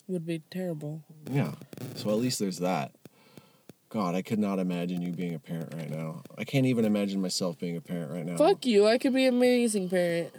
Would 0.08 0.26
be 0.26 0.44
terrible. 0.52 1.02
Yeah. 1.30 1.54
So 1.96 2.10
at 2.12 2.18
least 2.18 2.38
there's 2.40 2.60
that. 2.60 2.92
God, 3.90 4.14
I 4.16 4.22
could 4.22 4.40
not 4.40 4.60
imagine 4.60 5.02
you 5.02 5.12
being 5.12 5.34
a 5.34 5.40
parent 5.40 5.74
right 5.74 5.90
now. 5.90 6.22
I 6.38 6.44
can't 6.44 6.66
even 6.66 6.86
imagine 6.86 7.22
myself 7.22 7.58
being 7.60 7.76
a 7.76 7.82
parent 7.82 8.12
right 8.12 8.26
now. 8.26 8.38
Fuck 8.38 8.66
you. 8.66 8.88
I 8.88 8.98
could 8.98 9.14
be 9.14 9.26
an 9.26 9.34
amazing 9.36 9.90
parent. 9.90 10.34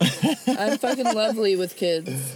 I'm 0.46 0.78
fucking 0.78 1.12
lovely 1.14 1.56
with 1.56 1.76
kids. 1.76 2.34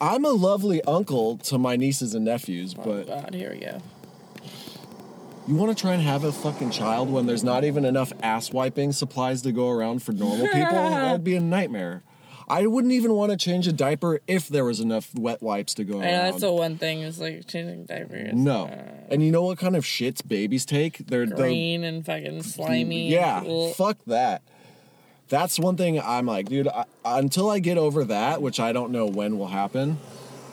I'm 0.00 0.24
a 0.24 0.30
lovely 0.30 0.82
uncle 0.84 1.38
to 1.38 1.58
my 1.58 1.76
nieces 1.76 2.14
and 2.14 2.24
nephews, 2.24 2.74
Oh, 2.78 2.82
but 2.84 3.06
God. 3.08 3.34
Here 3.34 3.50
we 3.52 3.60
go. 3.60 3.80
you 5.46 5.54
want 5.56 5.76
to 5.76 5.80
try 5.80 5.94
and 5.94 6.02
have 6.02 6.24
a 6.24 6.32
fucking 6.32 6.70
child 6.70 7.10
when 7.10 7.26
there's 7.26 7.42
not 7.44 7.64
even 7.64 7.84
enough 7.84 8.12
ass 8.22 8.52
wiping 8.52 8.92
supplies 8.92 9.42
to 9.42 9.52
go 9.52 9.70
around 9.70 10.02
for 10.02 10.12
normal 10.12 10.46
people? 10.46 10.60
That'd 10.72 11.24
be 11.24 11.34
a 11.36 11.40
nightmare. 11.40 12.02
I 12.50 12.66
wouldn't 12.66 12.94
even 12.94 13.12
want 13.12 13.30
to 13.30 13.36
change 13.36 13.66
a 13.68 13.72
diaper 13.72 14.20
if 14.26 14.48
there 14.48 14.64
was 14.64 14.80
enough 14.80 15.14
wet 15.14 15.42
wipes 15.42 15.74
to 15.74 15.84
go 15.84 15.98
I 16.00 16.00
know 16.00 16.06
around. 16.06 16.24
that's 16.30 16.40
the 16.40 16.52
one 16.52 16.78
thing 16.78 17.00
is 17.02 17.20
like 17.20 17.46
changing 17.46 17.84
diapers. 17.84 18.32
no. 18.32 18.64
Uh, 18.68 18.84
And 19.10 19.22
you 19.22 19.30
know 19.30 19.42
what 19.42 19.58
kind 19.58 19.76
of 19.76 19.84
shits 19.84 20.26
babies 20.26 20.64
take? 20.64 21.06
They're 21.08 21.26
the 21.26 21.34
green 21.34 21.84
and 21.84 22.06
fucking 22.06 22.42
slimy. 22.44 23.10
Yeah, 23.10 23.42
Ugh. 23.46 23.74
fuck 23.74 23.98
that. 24.06 24.42
That's 25.28 25.58
one 25.58 25.76
thing 25.76 26.00
I'm 26.00 26.26
like, 26.26 26.48
dude. 26.48 26.68
I, 26.68 26.84
until 27.04 27.50
I 27.50 27.58
get 27.58 27.78
over 27.78 28.04
that, 28.04 28.40
which 28.40 28.58
I 28.60 28.72
don't 28.72 28.90
know 28.92 29.06
when 29.06 29.38
will 29.38 29.48
happen, 29.48 29.98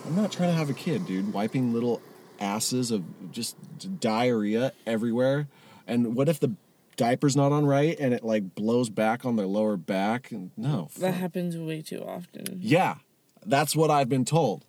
I'm 0.06 0.16
not 0.16 0.32
trying 0.32 0.50
to 0.50 0.56
have 0.56 0.70
a 0.70 0.74
kid, 0.74 1.06
dude. 1.06 1.34
Wiping 1.34 1.74
little 1.74 2.02
asses 2.40 2.92
of 2.92 3.04
just 3.32 3.56
diarrhea 4.00 4.74
everywhere. 4.86 5.48
And 5.88 6.16
what 6.16 6.28
if 6.28 6.40
the 6.40 6.54
diaper's 6.98 7.36
not 7.36 7.52
on 7.52 7.66
right 7.66 7.98
and 8.00 8.14
it 8.14 8.24
like 8.24 8.56
blows 8.56 8.90
back 8.90 9.26
on 9.26 9.36
their 9.36 9.46
lower 9.46 9.78
back? 9.78 10.32
No. 10.58 10.90
That 11.00 11.12
fuck. 11.14 11.22
happens 11.22 11.58
way 11.58 11.82
too 11.82 12.04
often. 12.06 12.60
Yeah, 12.60 12.96
that's 13.46 13.76
what 13.76 13.90
I've 13.90 14.10
been 14.10 14.26
told. 14.26 14.66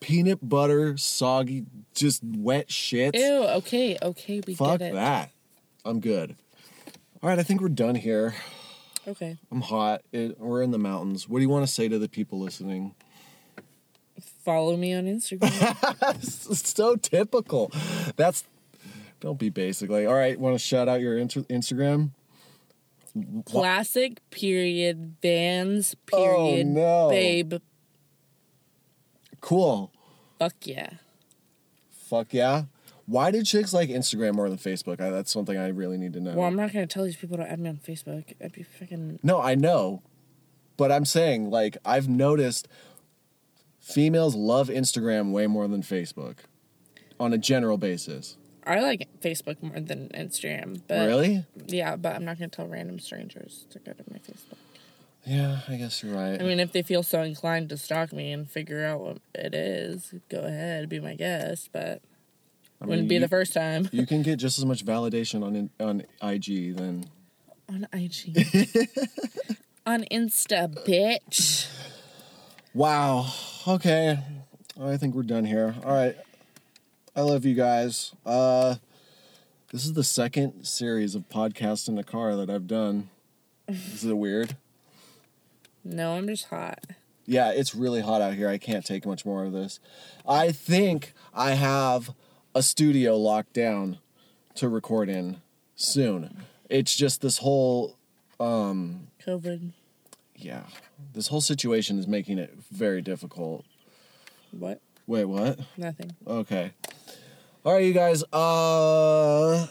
Peanut 0.00 0.48
butter, 0.48 0.96
soggy, 0.96 1.64
just 1.94 2.22
wet 2.22 2.70
shit. 2.70 3.16
Ew. 3.16 3.44
Okay. 3.56 3.98
Okay. 4.00 4.40
We 4.46 4.54
Fuck 4.54 4.78
get 4.78 4.90
it. 4.90 4.94
that. 4.94 5.30
I'm 5.84 5.98
good. 5.98 6.36
All 7.20 7.28
right, 7.28 7.38
I 7.38 7.42
think 7.42 7.60
we're 7.60 7.68
done 7.68 7.96
here. 7.96 8.34
Okay. 9.08 9.36
I'm 9.50 9.60
hot. 9.62 10.02
It, 10.12 10.38
we're 10.38 10.62
in 10.62 10.70
the 10.70 10.78
mountains. 10.78 11.28
What 11.28 11.38
do 11.38 11.42
you 11.42 11.48
want 11.48 11.66
to 11.66 11.72
say 11.72 11.88
to 11.88 11.98
the 11.98 12.08
people 12.08 12.38
listening? 12.38 12.94
Follow 14.44 14.76
me 14.76 14.94
on 14.94 15.04
Instagram. 15.04 15.74
So 16.22 16.96
typical. 16.96 17.72
That's 18.16 18.44
don't 19.20 19.38
be 19.38 19.48
basically. 19.50 20.06
All 20.06 20.14
right, 20.14 20.38
want 20.38 20.54
to 20.54 20.58
shout 20.58 20.88
out 20.88 21.00
your 21.00 21.16
inter- 21.18 21.42
Instagram? 21.42 22.10
Classic 23.46 24.20
period 24.30 25.16
Vans 25.22 25.96
Oh, 26.12 26.16
period 26.46 26.66
no. 26.68 27.08
babe. 27.10 27.54
Cool. 29.40 29.90
Fuck 30.38 30.54
yeah. 30.62 30.90
Fuck 32.08 32.32
yeah. 32.32 32.64
Why 33.08 33.30
do 33.30 33.42
chicks 33.42 33.72
like 33.72 33.88
Instagram 33.88 34.34
more 34.34 34.50
than 34.50 34.58
Facebook? 34.58 35.00
I, 35.00 35.08
that's 35.08 35.32
something 35.32 35.56
I 35.56 35.68
really 35.68 35.96
need 35.96 36.12
to 36.12 36.20
know. 36.20 36.34
Well, 36.34 36.46
I'm 36.46 36.56
not 36.56 36.74
gonna 36.74 36.86
tell 36.86 37.04
these 37.04 37.16
people 37.16 37.38
to 37.38 37.50
add 37.50 37.58
me 37.58 37.70
on 37.70 37.78
Facebook. 37.78 38.34
I'd 38.38 38.52
be 38.52 38.62
fucking. 38.62 39.20
no, 39.22 39.40
I 39.40 39.54
know, 39.54 40.02
but 40.76 40.92
I'm 40.92 41.06
saying 41.06 41.50
like 41.50 41.78
I've 41.86 42.06
noticed 42.06 42.68
females 43.80 44.34
love 44.34 44.68
Instagram 44.68 45.32
way 45.32 45.46
more 45.46 45.66
than 45.66 45.80
Facebook, 45.80 46.40
on 47.18 47.32
a 47.32 47.38
general 47.38 47.78
basis. 47.78 48.36
I 48.66 48.80
like 48.80 49.08
Facebook 49.22 49.62
more 49.62 49.80
than 49.80 50.10
Instagram, 50.10 50.82
but 50.86 51.06
really? 51.08 51.46
yeah, 51.66 51.96
but 51.96 52.14
I'm 52.14 52.26
not 52.26 52.38
gonna 52.38 52.48
tell 52.48 52.66
random 52.66 52.98
strangers 52.98 53.64
to 53.70 53.78
go 53.78 53.92
to 53.92 54.04
my 54.10 54.18
Facebook. 54.18 54.58
Yeah, 55.24 55.60
I 55.66 55.76
guess 55.76 56.02
you're 56.02 56.14
right. 56.14 56.38
I 56.38 56.44
mean, 56.44 56.60
if 56.60 56.72
they 56.72 56.82
feel 56.82 57.02
so 57.02 57.22
inclined 57.22 57.70
to 57.70 57.78
stalk 57.78 58.12
me 58.12 58.32
and 58.32 58.50
figure 58.50 58.84
out 58.84 59.00
what 59.00 59.18
it 59.34 59.54
is, 59.54 60.12
go 60.28 60.40
ahead, 60.40 60.90
be 60.90 61.00
my 61.00 61.14
guest. 61.14 61.70
But 61.72 62.02
I 62.80 62.84
mean, 62.84 62.90
wouldn't 62.90 63.08
be 63.08 63.14
you- 63.16 63.20
the 63.20 63.28
first 63.28 63.52
time 63.52 63.88
You 63.92 64.06
can 64.06 64.22
get 64.22 64.36
just 64.36 64.58
as 64.58 64.64
much 64.64 64.84
validation 64.84 65.42
on 65.44 65.56
in- 65.56 65.70
on 65.80 66.02
IG 66.22 66.76
than 66.76 67.06
on 67.68 67.86
IG, 67.92 68.34
on 69.86 70.04
Insta, 70.10 70.72
bitch. 70.86 71.68
Wow. 72.74 73.32
Okay. 73.66 74.18
I 74.80 74.96
think 74.96 75.14
we're 75.14 75.22
done 75.24 75.44
here. 75.44 75.74
All 75.84 75.92
right. 75.94 76.16
I 77.16 77.22
love 77.22 77.44
you 77.44 77.54
guys. 77.54 78.12
Uh 78.24 78.76
this 79.72 79.84
is 79.84 79.92
the 79.94 80.04
second 80.04 80.64
series 80.64 81.14
of 81.14 81.28
podcast 81.28 81.88
in 81.88 81.94
the 81.96 82.04
car 82.04 82.36
that 82.36 82.48
I've 82.48 82.66
done. 82.66 83.10
Is 83.68 84.04
it 84.04 84.16
weird? 84.16 84.56
No, 85.84 86.12
I'm 86.12 86.26
just 86.26 86.46
hot. 86.46 86.84
Yeah, 87.26 87.50
it's 87.50 87.74
really 87.74 88.00
hot 88.00 88.22
out 88.22 88.32
here. 88.34 88.48
I 88.48 88.56
can't 88.56 88.86
take 88.86 89.04
much 89.04 89.26
more 89.26 89.44
of 89.44 89.52
this. 89.52 89.78
I 90.26 90.52
think 90.52 91.12
I 91.34 91.50
have 91.52 92.14
a 92.54 92.62
studio 92.62 93.16
locked 93.16 93.52
down 93.52 93.98
to 94.56 94.68
record 94.68 95.08
in 95.08 95.40
soon. 95.76 96.44
It's 96.68 96.96
just 96.96 97.20
this 97.20 97.38
whole 97.38 97.96
um 98.40 99.08
COVID. 99.24 99.72
yeah, 100.36 100.64
this 101.12 101.28
whole 101.28 101.40
situation 101.40 101.98
is 101.98 102.06
making 102.06 102.38
it 102.38 102.54
very 102.70 103.02
difficult. 103.02 103.64
What? 104.50 104.80
Wait, 105.06 105.24
what? 105.24 105.58
Nothing. 105.76 106.14
Okay. 106.26 106.72
All 107.64 107.72
right, 107.72 107.84
you 107.84 107.92
guys. 107.92 108.22
Uh, 108.32 109.66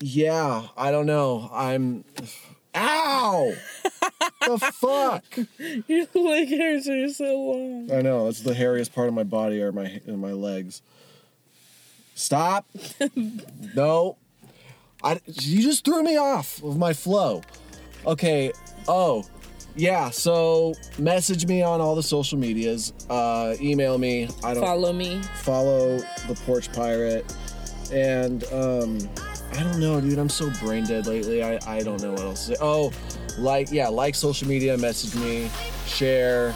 yeah. 0.00 0.68
I 0.76 0.90
don't 0.90 1.06
know. 1.06 1.48
I'm. 1.52 2.04
Ow! 2.74 3.52
the 4.46 4.58
fuck! 4.58 5.24
Your 5.88 6.06
leg 6.14 6.48
hairs 6.48 6.88
are 6.88 7.08
so 7.08 7.36
long. 7.40 7.90
I 7.92 8.00
know. 8.00 8.24
That's 8.26 8.40
the 8.42 8.54
hairiest 8.54 8.92
part 8.92 9.08
of 9.08 9.14
my 9.14 9.24
body 9.24 9.60
are 9.60 9.72
my 9.72 10.00
my 10.06 10.32
legs. 10.32 10.82
Stop. 12.20 12.66
no. 13.74 14.16
I. 15.02 15.18
You 15.26 15.62
just 15.62 15.84
threw 15.84 16.02
me 16.02 16.16
off 16.18 16.62
of 16.62 16.76
my 16.76 16.92
flow. 16.92 17.42
Okay. 18.06 18.52
Oh. 18.86 19.24
Yeah, 19.76 20.10
so 20.10 20.74
message 20.98 21.46
me 21.46 21.62
on 21.62 21.80
all 21.80 21.94
the 21.94 22.02
social 22.02 22.36
medias. 22.36 22.92
Uh, 23.08 23.54
email 23.60 23.96
me. 23.98 24.28
I 24.44 24.52
don't 24.52 24.62
Follow 24.62 24.92
me. 24.92 25.22
follow 25.42 25.98
the 26.28 26.34
porch 26.44 26.72
pirate 26.72 27.24
and 27.92 28.44
um 28.52 28.98
i 29.52 29.62
don't 29.64 29.80
know 29.80 30.00
dude 30.00 30.16
i'm 30.16 30.28
so 30.28 30.48
brain 30.60 30.84
dead 30.84 31.08
lately 31.08 31.42
i 31.42 31.58
i 31.66 31.80
don't 31.82 32.00
know 32.00 32.12
what 32.12 32.20
else 32.20 32.46
to 32.46 32.54
say 32.54 32.60
oh 32.60 32.92
like 33.36 33.72
yeah 33.72 33.88
like 33.88 34.14
social 34.14 34.46
media 34.46 34.78
message 34.78 35.12
me 35.20 35.50
share 35.86 36.54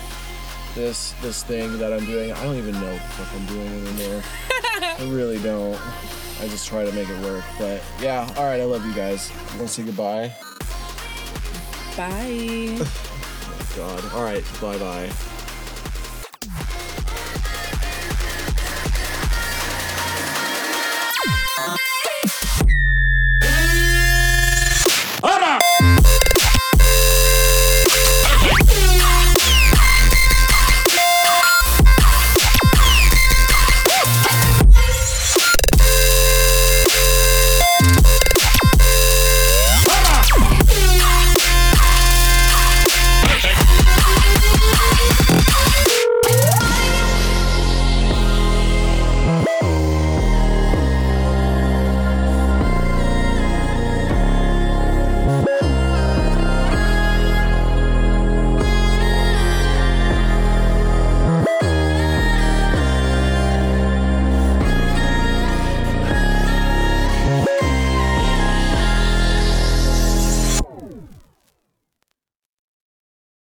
this 0.76 1.12
this 1.22 1.42
thing 1.42 1.76
that 1.78 1.92
i'm 1.92 2.06
doing 2.06 2.30
i 2.32 2.44
don't 2.44 2.54
even 2.56 2.72
know 2.74 2.96
what 2.96 3.28
i'm 3.34 3.46
doing 3.46 3.66
anymore 3.88 4.22
i 5.00 5.08
really 5.10 5.38
don't. 5.38 5.78
I 6.40 6.48
just 6.48 6.66
try 6.66 6.84
to 6.84 6.92
make 6.92 7.08
it 7.08 7.22
work 7.22 7.44
but 7.58 7.82
yeah 8.00 8.28
all 8.36 8.44
right 8.44 8.60
i 8.60 8.64
love 8.64 8.84
you 8.84 8.92
guys. 8.94 9.30
Want 9.56 9.60
to 9.62 9.68
say 9.68 9.82
goodbye? 9.84 10.32
Bye. 11.96 12.80
Oh 13.46 13.76
god. 13.76 14.04
All 14.14 14.22
right 14.22 14.44
bye 14.60 14.78
bye 14.78 15.10